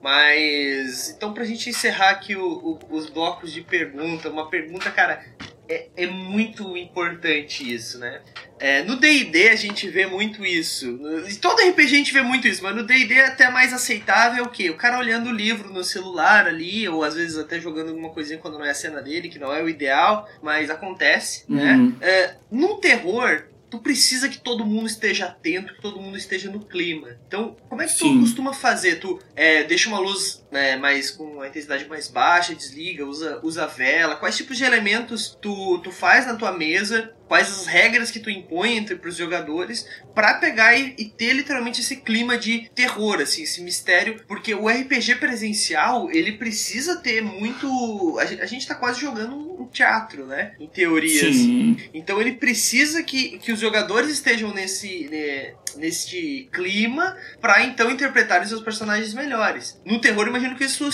Mas. 0.03 1.11
Então, 1.11 1.33
pra 1.33 1.45
gente 1.45 1.71
encerrar 1.71 2.11
aqui 2.11 2.35
o, 2.35 2.45
o, 2.45 2.79
os 2.91 3.09
blocos 3.09 3.53
de 3.53 3.61
pergunta, 3.63 4.29
uma 4.29 4.49
pergunta, 4.49 4.91
cara, 4.91 5.25
é, 5.69 5.89
é 5.97 6.07
muito 6.07 6.77
importante 6.77 7.73
isso, 7.73 7.99
né? 7.99 8.21
É, 8.59 8.83
no 8.85 8.97
D&D 8.97 9.49
a 9.49 9.57
gente 9.57 9.89
vê 9.89 10.07
muito 10.07 10.45
isso. 10.45 10.87
Em 11.29 11.35
todo 11.37 11.61
RPG 11.61 11.83
a 11.83 11.99
gente 11.99 12.13
vê 12.13 12.23
muito 12.23 12.47
isso, 12.47 12.63
mas 12.63 12.77
no 12.77 12.85
D&D 12.85 13.15
é 13.15 13.27
até 13.27 13.51
mais 13.51 13.73
aceitável 13.73 14.45
o 14.45 14.51
quê? 14.51 14.71
O 14.71 14.77
cara 14.77 14.99
olhando 14.99 15.31
o 15.31 15.33
livro 15.33 15.73
no 15.73 15.83
celular 15.83 16.47
ali, 16.47 16.89
ou 16.89 17.03
às 17.03 17.15
vezes 17.15 17.37
até 17.39 17.61
jogando 17.61 17.89
alguma 17.89 18.11
coisinha 18.11 18.39
quando 18.39 18.59
não 18.59 18.65
é 18.65 18.71
a 18.71 18.75
cena 18.75 19.01
dele, 19.01 19.29
que 19.29 19.39
não 19.39 19.53
é 19.53 19.63
o 19.63 19.69
ideal, 19.69 20.29
mas 20.43 20.71
acontece, 20.71 21.45
né? 21.49 21.75
Uhum. 21.75 21.97
É, 22.01 22.35
no 22.51 22.79
terror, 22.79 23.45
tu 23.71 23.79
precisa 23.79 24.29
que 24.29 24.39
todo 24.39 24.67
mundo 24.67 24.87
esteja 24.87 25.27
atento, 25.27 25.75
que 25.75 25.81
todo 25.81 26.01
mundo 26.01 26.17
esteja 26.17 26.51
no 26.51 26.61
clima. 26.61 27.17
Então, 27.27 27.57
como 27.69 27.81
é 27.81 27.87
que 27.87 27.95
tu 27.95 28.05
Sim. 28.05 28.21
costuma 28.21 28.53
fazer? 28.53 28.97
Tu 28.97 29.19
é, 29.35 29.65
deixa 29.65 29.89
uma 29.89 29.99
luz 29.99 30.42
né, 30.53 30.77
mais 30.77 31.11
com 31.11 31.41
a 31.41 31.49
intensidade 31.49 31.89
mais 31.89 32.09
baixa, 32.09 32.55
desliga, 32.55 33.07
usa, 33.07 33.41
usa 33.43 33.67
vela? 33.67 34.17
Quais 34.17 34.37
tipos 34.37 34.59
de 34.59 34.65
elementos 34.65 35.37
tu, 35.41 35.79
tu 35.79 35.91
faz 35.91 36.27
na 36.27 36.37
tua 36.37 36.53
mesa? 36.53 37.15
Quais 37.27 37.49
as 37.49 37.67
regras 37.67 38.11
que 38.11 38.21
tu 38.21 38.29
impõe 38.29 38.77
entre 38.77 38.95
os 39.09 39.17
jogadores 39.17 39.89
para 40.15 40.35
pegar 40.35 40.77
e, 40.77 40.95
e, 40.99 41.07
ter 41.07 41.33
literalmente 41.33 41.81
esse 41.81 41.97
clima 41.97 42.37
de 42.37 42.71
terror, 42.75 43.23
assim, 43.23 43.45
esse 43.45 43.63
mistério? 43.63 44.23
Porque 44.29 44.55
o 44.55 44.69
RPG 44.69 45.15
presencial, 45.15 46.11
ele 46.11 46.33
precisa 46.33 46.97
ter 46.97 47.23
muito... 47.23 48.19
A 48.21 48.27
gente, 48.27 48.43
a 48.43 48.47
gente 48.47 48.67
tá 48.67 48.75
quase 48.75 49.01
jogando 49.01 49.35
um 49.35 49.67
teatro, 49.67 50.27
né? 50.27 50.53
Em 50.61 50.69
teoria, 50.69 51.21
Sim. 51.21 51.31
assim. 51.31 51.77
Então 51.95 52.21
ele 52.21 52.33
precisa 52.33 53.03
que, 53.03 53.39
que 53.39 53.51
os 53.51 53.59
jogadores 53.59 54.11
estejam 54.11 54.53
nesse, 54.53 55.09
né, 55.11 55.55
nesse 55.77 56.51
clima 56.53 57.17
para 57.41 57.65
então 57.65 57.91
interpretarem 57.91 58.47
seus 58.47 58.61
personagens 58.61 59.15
melhores. 59.15 59.81
No 59.87 60.01
terror, 60.01 60.31
imagino 60.43 60.57
que 60.57 60.65
isso 60.65 60.89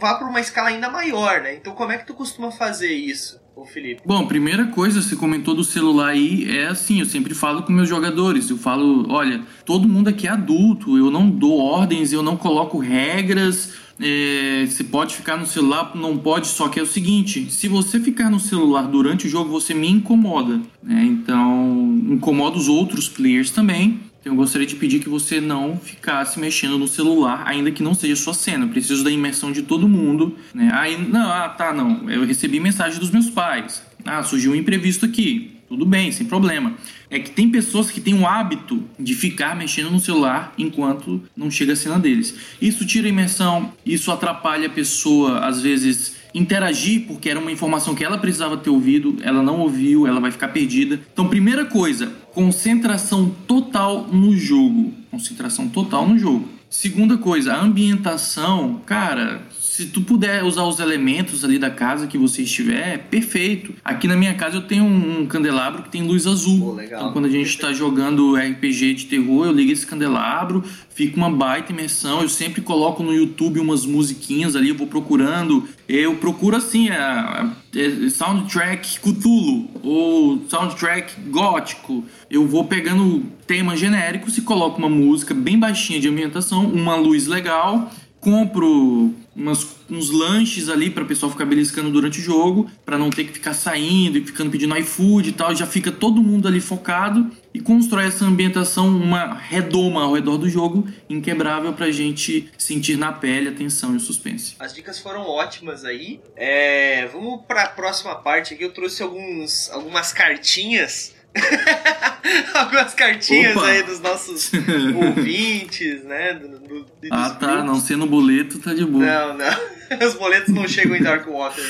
vá 0.00 0.14
para 0.14 0.28
uma 0.28 0.40
escala 0.40 0.68
ainda 0.68 0.88
maior, 0.88 1.40
né? 1.42 1.56
Então 1.56 1.74
como 1.74 1.92
é 1.92 1.98
que 1.98 2.06
tu 2.06 2.14
costuma 2.14 2.50
fazer 2.50 2.92
isso? 2.92 3.40
Ô 3.54 3.66
Felipe. 3.66 4.00
Bom, 4.06 4.26
primeira 4.26 4.66
coisa, 4.66 5.02
você 5.02 5.14
comentou 5.14 5.54
do 5.54 5.62
celular 5.62 6.08
aí, 6.08 6.48
é 6.48 6.68
assim, 6.68 7.00
eu 7.00 7.06
sempre 7.06 7.34
falo 7.34 7.62
com 7.62 7.72
meus 7.72 7.88
jogadores, 7.88 8.48
eu 8.48 8.56
falo, 8.56 9.06
olha, 9.12 9.42
todo 9.66 9.86
mundo 9.86 10.08
aqui 10.08 10.26
é 10.26 10.30
adulto, 10.30 10.96
eu 10.96 11.10
não 11.10 11.28
dou 11.28 11.58
ordens, 11.58 12.14
eu 12.14 12.22
não 12.22 12.34
coloco 12.34 12.78
regras, 12.78 13.74
é, 14.00 14.64
você 14.66 14.82
pode 14.82 15.14
ficar 15.14 15.36
no 15.36 15.44
celular, 15.44 15.94
não 15.94 16.16
pode, 16.16 16.46
só 16.46 16.68
que 16.68 16.80
é 16.80 16.82
o 16.82 16.86
seguinte: 16.86 17.50
se 17.50 17.68
você 17.68 18.00
ficar 18.00 18.30
no 18.30 18.40
celular 18.40 18.88
durante 18.88 19.26
o 19.26 19.30
jogo, 19.30 19.50
você 19.50 19.74
me 19.74 19.88
incomoda. 19.88 20.60
Né? 20.82 21.04
Então, 21.04 22.00
incomoda 22.08 22.56
os 22.56 22.68
outros 22.68 23.08
players 23.08 23.50
também. 23.50 24.00
Então, 24.22 24.34
eu 24.34 24.36
gostaria 24.36 24.66
de 24.66 24.76
pedir 24.76 25.00
que 25.00 25.08
você 25.08 25.40
não 25.40 25.76
ficasse 25.76 26.38
mexendo 26.38 26.78
no 26.78 26.86
celular, 26.86 27.42
ainda 27.44 27.72
que 27.72 27.82
não 27.82 27.92
seja 27.92 28.14
sua 28.14 28.32
cena. 28.32 28.64
Eu 28.64 28.68
preciso 28.68 29.02
da 29.02 29.10
imersão 29.10 29.50
de 29.50 29.62
todo 29.62 29.88
mundo. 29.88 30.38
Né? 30.54 30.70
Aí, 30.72 30.96
não, 30.96 31.28
ah, 31.28 31.48
tá, 31.48 31.72
não. 31.72 32.08
Eu 32.08 32.24
recebi 32.24 32.60
mensagem 32.60 33.00
dos 33.00 33.10
meus 33.10 33.28
pais. 33.28 33.82
Ah, 34.04 34.22
surgiu 34.22 34.52
um 34.52 34.54
imprevisto 34.54 35.04
aqui. 35.04 35.56
Tudo 35.68 35.84
bem, 35.84 36.12
sem 36.12 36.24
problema. 36.24 36.74
É 37.10 37.18
que 37.18 37.30
tem 37.30 37.50
pessoas 37.50 37.90
que 37.90 38.00
têm 38.00 38.14
o 38.14 38.24
hábito 38.24 38.84
de 38.96 39.14
ficar 39.14 39.56
mexendo 39.56 39.90
no 39.90 39.98
celular 39.98 40.54
enquanto 40.56 41.20
não 41.36 41.50
chega 41.50 41.72
a 41.72 41.76
cena 41.76 41.98
deles. 41.98 42.34
Isso 42.60 42.86
tira 42.86 43.08
a 43.08 43.10
imersão, 43.10 43.72
isso 43.84 44.12
atrapalha 44.12 44.68
a 44.68 44.70
pessoa, 44.70 45.40
às 45.40 45.60
vezes, 45.60 46.21
interagir, 46.34 47.06
porque 47.06 47.28
era 47.28 47.38
uma 47.38 47.52
informação 47.52 47.94
que 47.94 48.04
ela 48.04 48.18
precisava 48.18 48.56
ter 48.56 48.70
ouvido, 48.70 49.16
ela 49.22 49.42
não 49.42 49.60
ouviu, 49.60 50.06
ela 50.06 50.20
vai 50.20 50.30
ficar 50.30 50.48
perdida. 50.48 51.00
Então, 51.12 51.28
primeira 51.28 51.64
coisa, 51.64 52.12
concentração 52.32 53.34
total 53.46 54.08
no 54.08 54.36
jogo. 54.36 54.92
Concentração 55.10 55.68
total 55.68 56.08
no 56.08 56.18
jogo. 56.18 56.48
Segunda 56.70 57.18
coisa, 57.18 57.52
a 57.52 57.60
ambientação, 57.60 58.80
cara, 58.86 59.42
se 59.72 59.86
tu 59.86 60.02
puder 60.02 60.44
usar 60.44 60.64
os 60.64 60.80
elementos 60.80 61.42
ali 61.46 61.58
da 61.58 61.70
casa 61.70 62.06
que 62.06 62.18
você 62.18 62.42
estiver, 62.42 62.98
perfeito. 63.08 63.72
Aqui 63.82 64.06
na 64.06 64.14
minha 64.14 64.34
casa 64.34 64.58
eu 64.58 64.60
tenho 64.60 64.84
um 64.84 65.24
candelabro 65.24 65.84
que 65.84 65.88
tem 65.88 66.02
luz 66.02 66.26
azul. 66.26 66.74
Pô. 66.74 66.82
Então 66.82 67.10
quando 67.10 67.24
a 67.24 67.30
gente 67.30 67.48
está 67.48 67.72
jogando 67.72 68.36
RPG 68.36 68.92
de 68.92 69.06
terror, 69.06 69.46
eu 69.46 69.52
ligo 69.52 69.72
esse 69.72 69.86
candelabro, 69.86 70.62
fica 70.90 71.16
uma 71.16 71.30
baita 71.30 71.72
imersão. 71.72 72.20
Eu 72.20 72.28
sempre 72.28 72.60
coloco 72.60 73.02
no 73.02 73.14
YouTube 73.14 73.60
umas 73.60 73.86
musiquinhas 73.86 74.54
ali, 74.54 74.68
eu 74.68 74.74
vou 74.74 74.86
procurando. 74.86 75.66
Eu 75.88 76.16
procuro 76.16 76.54
assim, 76.54 76.90
a, 76.90 77.50
a 77.74 78.10
soundtrack 78.10 79.00
Cthulhu 79.00 79.70
ou 79.82 80.44
soundtrack 80.50 81.18
gótico. 81.30 82.04
Eu 82.30 82.46
vou 82.46 82.66
pegando 82.66 83.24
temas 83.46 83.80
genéricos 83.80 84.36
e 84.36 84.42
coloco 84.42 84.76
uma 84.78 84.90
música 84.90 85.32
bem 85.32 85.58
baixinha 85.58 85.98
de 85.98 86.08
ambientação, 86.08 86.66
uma 86.66 86.94
luz 86.94 87.26
legal 87.26 87.90
compro 88.22 89.12
umas, 89.34 89.76
uns 89.90 90.10
lanches 90.10 90.68
ali 90.68 90.90
para 90.90 91.02
o 91.02 91.06
pessoal 91.06 91.30
ficar 91.32 91.44
beliscando 91.44 91.90
durante 91.90 92.18
o 92.18 92.22
jogo, 92.22 92.70
para 92.84 92.98
não 92.98 93.10
ter 93.10 93.24
que 93.24 93.32
ficar 93.32 93.54
saindo 93.54 94.18
e 94.18 94.24
ficando 94.24 94.50
pedindo 94.50 94.76
iFood 94.78 95.30
e 95.30 95.32
tal. 95.32 95.54
Já 95.54 95.66
fica 95.66 95.90
todo 95.90 96.22
mundo 96.22 96.46
ali 96.46 96.60
focado 96.60 97.30
e 97.52 97.60
constrói 97.60 98.06
essa 98.06 98.24
ambientação, 98.24 98.88
uma 98.88 99.34
redoma 99.34 100.02
ao 100.02 100.14
redor 100.14 100.38
do 100.38 100.48
jogo, 100.48 100.86
inquebrável 101.08 101.72
pra 101.72 101.90
gente 101.90 102.50
sentir 102.58 102.96
na 102.96 103.12
pele 103.12 103.48
a 103.48 103.52
tensão 103.52 103.92
e 103.94 103.96
o 103.96 104.00
suspense. 104.00 104.54
As 104.58 104.74
dicas 104.74 104.98
foram 104.98 105.22
ótimas 105.22 105.84
aí. 105.84 106.20
É, 106.36 107.06
vamos 107.06 107.42
para 107.46 107.64
a 107.64 107.68
próxima 107.68 108.14
parte 108.14 108.54
aqui. 108.54 108.64
Eu 108.64 108.72
trouxe 108.72 109.02
alguns, 109.02 109.70
algumas 109.70 110.12
cartinhas 110.12 111.14
Algumas 112.54 112.94
cartinhas 112.94 113.56
Opa. 113.56 113.66
aí 113.66 113.82
dos 113.82 114.00
nossos 114.00 114.50
ouvintes, 114.94 116.04
né? 116.04 116.34
Do, 116.34 116.58
do, 116.60 116.86
Ah, 117.10 117.30
tá. 117.30 117.46
grupos. 117.46 117.64
Não 117.64 117.80
sendo 117.80 118.06
boleto, 118.06 118.58
tá 118.58 118.72
de 118.74 118.84
boa. 118.84 119.04
Não, 119.04 119.38
não. 119.38 119.72
Os 120.06 120.14
boletos 120.14 120.54
não 120.54 120.66
chegam 120.66 120.96
em 120.96 121.02
Darkwater. 121.02 121.64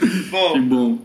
Que 0.00 0.22
bom, 0.30 0.60
bom. 0.62 0.98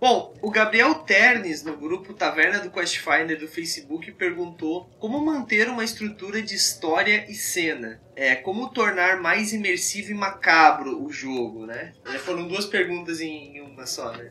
bom, 0.00 0.34
o 0.40 0.50
Gabriel 0.50 0.94
Ternes, 0.94 1.62
no 1.62 1.76
grupo 1.76 2.14
Taverna 2.14 2.60
do 2.60 2.70
Quest 2.70 2.98
Finder 2.98 3.38
do 3.38 3.46
Facebook, 3.46 4.10
perguntou 4.12 4.88
como 4.98 5.22
manter 5.24 5.68
uma 5.68 5.84
estrutura 5.84 6.40
de 6.40 6.54
história 6.54 7.26
e 7.28 7.34
cena. 7.34 8.00
É, 8.16 8.34
como 8.34 8.68
tornar 8.70 9.20
mais 9.20 9.52
imersivo 9.52 10.10
e 10.12 10.14
macabro 10.14 11.02
o 11.04 11.12
jogo, 11.12 11.66
né? 11.66 11.92
É, 12.06 12.18
Foram 12.18 12.46
duas 12.48 12.64
perguntas 12.66 13.20
em 13.20 13.60
uma 13.60 13.84
só, 13.86 14.12
né? 14.12 14.30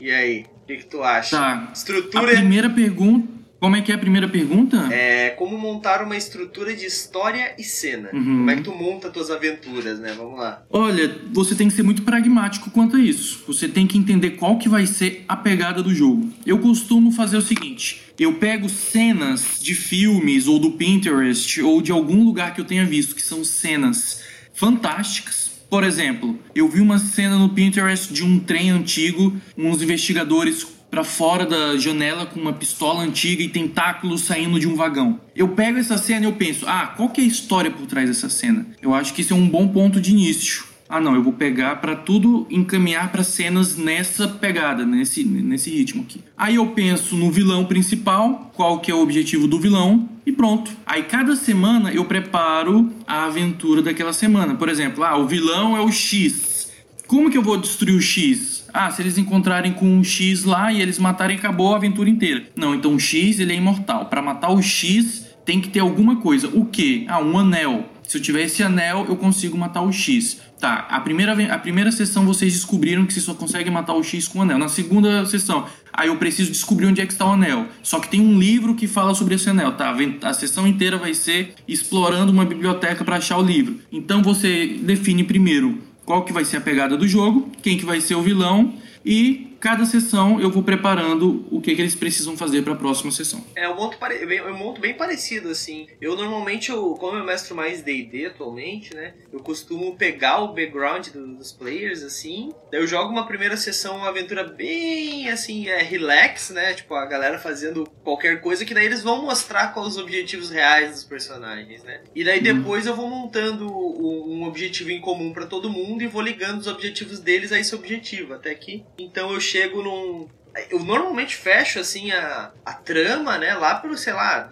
E 0.00 0.10
aí, 0.10 0.46
que, 0.68 0.76
que 0.76 0.86
tu 0.86 1.02
acha? 1.02 1.36
Tá. 1.36 1.68
A 1.70 1.72
Estrutura 1.72 2.26
primeira 2.26 2.68
pergunta. 2.68 3.38
Como 3.58 3.74
é 3.74 3.82
que 3.82 3.90
é 3.90 3.94
a 3.96 3.98
primeira 3.98 4.28
pergunta? 4.28 4.86
É 4.92 5.30
como 5.30 5.58
montar 5.58 6.00
uma 6.04 6.16
estrutura 6.16 6.76
de 6.76 6.84
história 6.84 7.56
e 7.58 7.64
cena. 7.64 8.08
Uhum. 8.12 8.22
Como 8.22 8.50
é 8.52 8.54
que 8.54 8.62
tu 8.62 8.72
monta 8.72 9.10
tuas 9.10 9.32
aventuras, 9.32 9.98
né? 9.98 10.14
Vamos 10.16 10.38
lá. 10.38 10.62
Olha, 10.70 11.12
você 11.32 11.56
tem 11.56 11.66
que 11.66 11.74
ser 11.74 11.82
muito 11.82 12.02
pragmático 12.02 12.70
quanto 12.70 12.94
a 12.94 13.00
isso. 13.00 13.42
Você 13.48 13.66
tem 13.66 13.84
que 13.84 13.98
entender 13.98 14.32
qual 14.32 14.58
que 14.58 14.68
vai 14.68 14.86
ser 14.86 15.24
a 15.26 15.36
pegada 15.36 15.82
do 15.82 15.92
jogo. 15.92 16.30
Eu 16.46 16.60
costumo 16.60 17.10
fazer 17.10 17.36
o 17.36 17.42
seguinte: 17.42 18.00
eu 18.16 18.34
pego 18.34 18.68
cenas 18.68 19.58
de 19.60 19.74
filmes 19.74 20.46
ou 20.46 20.60
do 20.60 20.72
Pinterest 20.72 21.60
ou 21.60 21.82
de 21.82 21.90
algum 21.90 22.22
lugar 22.22 22.54
que 22.54 22.60
eu 22.60 22.64
tenha 22.64 22.84
visto 22.84 23.16
que 23.16 23.22
são 23.22 23.42
cenas 23.42 24.22
fantásticas. 24.54 25.47
Por 25.70 25.84
exemplo, 25.84 26.38
eu 26.54 26.68
vi 26.68 26.80
uma 26.80 26.98
cena 26.98 27.36
no 27.36 27.50
Pinterest 27.50 28.12
de 28.12 28.24
um 28.24 28.40
trem 28.40 28.70
antigo, 28.70 29.36
uns 29.56 29.82
investigadores 29.82 30.66
para 30.90 31.04
fora 31.04 31.44
da 31.44 31.76
janela 31.76 32.24
com 32.24 32.40
uma 32.40 32.54
pistola 32.54 33.02
antiga 33.02 33.42
e 33.42 33.48
tentáculos 33.48 34.22
saindo 34.22 34.58
de 34.58 34.66
um 34.66 34.74
vagão. 34.74 35.20
Eu 35.36 35.48
pego 35.48 35.78
essa 35.78 35.98
cena 35.98 36.22
e 36.22 36.24
eu 36.24 36.32
penso, 36.32 36.66
ah, 36.66 36.94
qual 36.96 37.10
que 37.10 37.20
é 37.20 37.24
a 37.24 37.26
história 37.26 37.70
por 37.70 37.86
trás 37.86 38.08
dessa 38.08 38.30
cena? 38.30 38.66
Eu 38.80 38.94
acho 38.94 39.12
que 39.12 39.20
isso 39.20 39.34
é 39.34 39.36
um 39.36 39.48
bom 39.48 39.68
ponto 39.68 40.00
de 40.00 40.10
início. 40.10 40.64
Ah, 40.88 41.00
não, 41.00 41.14
eu 41.14 41.22
vou 41.22 41.34
pegar 41.34 41.76
para 41.76 41.94
tudo 41.94 42.46
encaminhar 42.48 43.12
para 43.12 43.22
cenas 43.22 43.76
nessa 43.76 44.26
pegada, 44.26 44.86
nesse, 44.86 45.22
nesse 45.22 45.70
ritmo 45.70 46.02
aqui. 46.02 46.22
Aí 46.34 46.54
eu 46.54 46.66
penso 46.68 47.14
no 47.14 47.30
vilão 47.30 47.66
principal, 47.66 48.50
qual 48.54 48.80
que 48.80 48.90
é 48.90 48.94
o 48.94 49.02
objetivo 49.02 49.46
do 49.46 49.60
vilão 49.60 50.08
e 50.24 50.32
pronto. 50.32 50.70
Aí 50.86 51.02
cada 51.02 51.36
semana 51.36 51.92
eu 51.92 52.06
preparo 52.06 52.90
a 53.06 53.26
aventura 53.26 53.82
daquela 53.82 54.14
semana. 54.14 54.54
Por 54.54 54.70
exemplo, 54.70 55.04
ah, 55.04 55.18
o 55.18 55.26
vilão 55.26 55.76
é 55.76 55.80
o 55.80 55.92
X. 55.92 56.72
Como 57.06 57.30
que 57.30 57.36
eu 57.36 57.42
vou 57.42 57.58
destruir 57.58 57.94
o 57.94 58.00
X? 58.00 58.64
Ah, 58.72 58.90
se 58.90 59.02
eles 59.02 59.18
encontrarem 59.18 59.72
com 59.72 59.86
um 59.86 60.02
X 60.02 60.44
lá 60.44 60.72
e 60.72 60.80
eles 60.80 60.98
matarem, 60.98 61.36
acabou 61.36 61.74
a 61.74 61.76
aventura 61.76 62.08
inteira. 62.08 62.44
Não, 62.56 62.74
então 62.74 62.94
o 62.94 63.00
X 63.00 63.40
ele 63.40 63.52
é 63.52 63.56
imortal. 63.56 64.06
Para 64.06 64.22
matar 64.22 64.50
o 64.50 64.62
X 64.62 65.26
tem 65.44 65.60
que 65.60 65.68
ter 65.68 65.80
alguma 65.80 66.16
coisa. 66.16 66.48
O 66.48 66.64
que? 66.64 67.04
Ah, 67.08 67.20
um 67.20 67.38
anel. 67.38 67.90
Se 68.06 68.16
eu 68.16 68.22
tiver 68.22 68.44
esse 68.44 68.62
anel, 68.62 69.04
eu 69.06 69.16
consigo 69.16 69.56
matar 69.58 69.82
o 69.82 69.92
X. 69.92 70.40
Tá, 70.58 70.86
a 70.90 71.00
primeira, 71.00 71.54
a 71.54 71.58
primeira 71.58 71.92
sessão 71.92 72.24
vocês 72.24 72.52
descobriram 72.52 73.06
que 73.06 73.12
você 73.12 73.20
só 73.20 73.32
consegue 73.32 73.70
matar 73.70 73.94
o 73.94 74.02
X 74.02 74.26
com 74.26 74.40
o 74.40 74.42
anel. 74.42 74.58
Na 74.58 74.68
segunda 74.68 75.24
sessão, 75.24 75.66
aí 75.92 76.08
eu 76.08 76.16
preciso 76.16 76.50
descobrir 76.50 76.86
onde 76.86 77.00
é 77.00 77.06
que 77.06 77.12
está 77.12 77.24
o 77.26 77.32
anel. 77.32 77.66
Só 77.80 78.00
que 78.00 78.08
tem 78.08 78.20
um 78.20 78.36
livro 78.36 78.74
que 78.74 78.88
fala 78.88 79.14
sobre 79.14 79.36
esse 79.36 79.48
anel, 79.48 79.72
tá? 79.72 79.94
A 80.22 80.34
sessão 80.34 80.66
inteira 80.66 80.98
vai 80.98 81.14
ser 81.14 81.54
explorando 81.68 82.32
uma 82.32 82.44
biblioteca 82.44 83.04
para 83.04 83.16
achar 83.16 83.38
o 83.38 83.42
livro. 83.42 83.78
Então 83.92 84.20
você 84.20 84.78
define 84.82 85.22
primeiro 85.22 85.78
qual 86.04 86.24
que 86.24 86.32
vai 86.32 86.44
ser 86.44 86.56
a 86.56 86.60
pegada 86.60 86.96
do 86.96 87.06
jogo, 87.06 87.52
quem 87.62 87.78
que 87.78 87.84
vai 87.84 88.00
ser 88.00 88.16
o 88.16 88.22
vilão 88.22 88.74
e 89.04 89.52
cada 89.60 89.84
sessão 89.84 90.40
eu 90.40 90.50
vou 90.50 90.62
preparando 90.62 91.46
o 91.50 91.60
que, 91.60 91.74
que 91.74 91.82
eles 91.82 91.94
precisam 91.94 92.36
fazer 92.36 92.62
para 92.62 92.72
a 92.72 92.76
próxima 92.76 93.10
sessão. 93.10 93.44
É 93.54 93.68
um 93.68 93.76
monto, 93.76 93.98
pare... 93.98 94.36
é 94.36 94.42
um 94.44 94.56
monto 94.56 94.80
bem 94.80 94.94
parecido, 94.94 95.48
assim. 95.48 95.86
Eu 96.00 96.16
normalmente, 96.16 96.70
eu, 96.70 96.94
como 96.94 97.16
eu 97.16 97.24
mestro 97.24 97.54
mais 97.54 97.82
D&D 97.82 98.26
atualmente, 98.26 98.94
né? 98.94 99.14
Eu 99.32 99.40
costumo 99.40 99.96
pegar 99.96 100.40
o 100.40 100.48
background 100.54 101.08
do, 101.08 101.36
dos 101.36 101.52
players, 101.52 102.02
assim. 102.02 102.52
Daí 102.70 102.80
eu 102.80 102.86
jogo 102.86 103.12
uma 103.12 103.26
primeira 103.26 103.56
sessão, 103.56 103.96
uma 103.96 104.08
aventura 104.08 104.44
bem, 104.44 105.28
assim, 105.30 105.68
é, 105.68 105.82
relax, 105.82 106.50
né? 106.50 106.74
Tipo, 106.74 106.94
a 106.94 107.06
galera 107.06 107.38
fazendo 107.38 107.88
qualquer 108.02 108.40
coisa, 108.40 108.64
que 108.64 108.74
daí 108.74 108.86
eles 108.86 109.02
vão 109.02 109.22
mostrar 109.22 109.68
quais 109.68 109.88
os 109.88 109.98
objetivos 109.98 110.50
reais 110.50 110.90
dos 110.92 111.04
personagens, 111.04 111.82
né? 111.82 112.00
E 112.14 112.24
daí 112.24 112.38
uhum. 112.38 112.60
depois 112.60 112.86
eu 112.86 112.94
vou 112.94 113.08
montando 113.08 113.68
um 113.68 114.44
objetivo 114.44 114.90
em 114.90 115.00
comum 115.00 115.32
para 115.32 115.46
todo 115.46 115.70
mundo 115.70 116.02
e 116.02 116.06
vou 116.06 116.22
ligando 116.22 116.60
os 116.60 116.66
objetivos 116.66 117.18
deles 117.18 117.52
a 117.52 117.58
esse 117.58 117.74
objetivo. 117.74 118.34
Até 118.34 118.54
que, 118.54 118.84
então 118.98 119.32
eu 119.32 119.40
chego 119.48 119.82
num, 119.82 120.28
eu 120.70 120.82
normalmente 120.84 121.36
fecho 121.36 121.78
assim 121.78 122.10
a, 122.10 122.50
a 122.64 122.72
trama, 122.72 123.38
né, 123.38 123.54
lá 123.54 123.76
pelo, 123.76 123.96
sei 123.96 124.12
lá, 124.12 124.48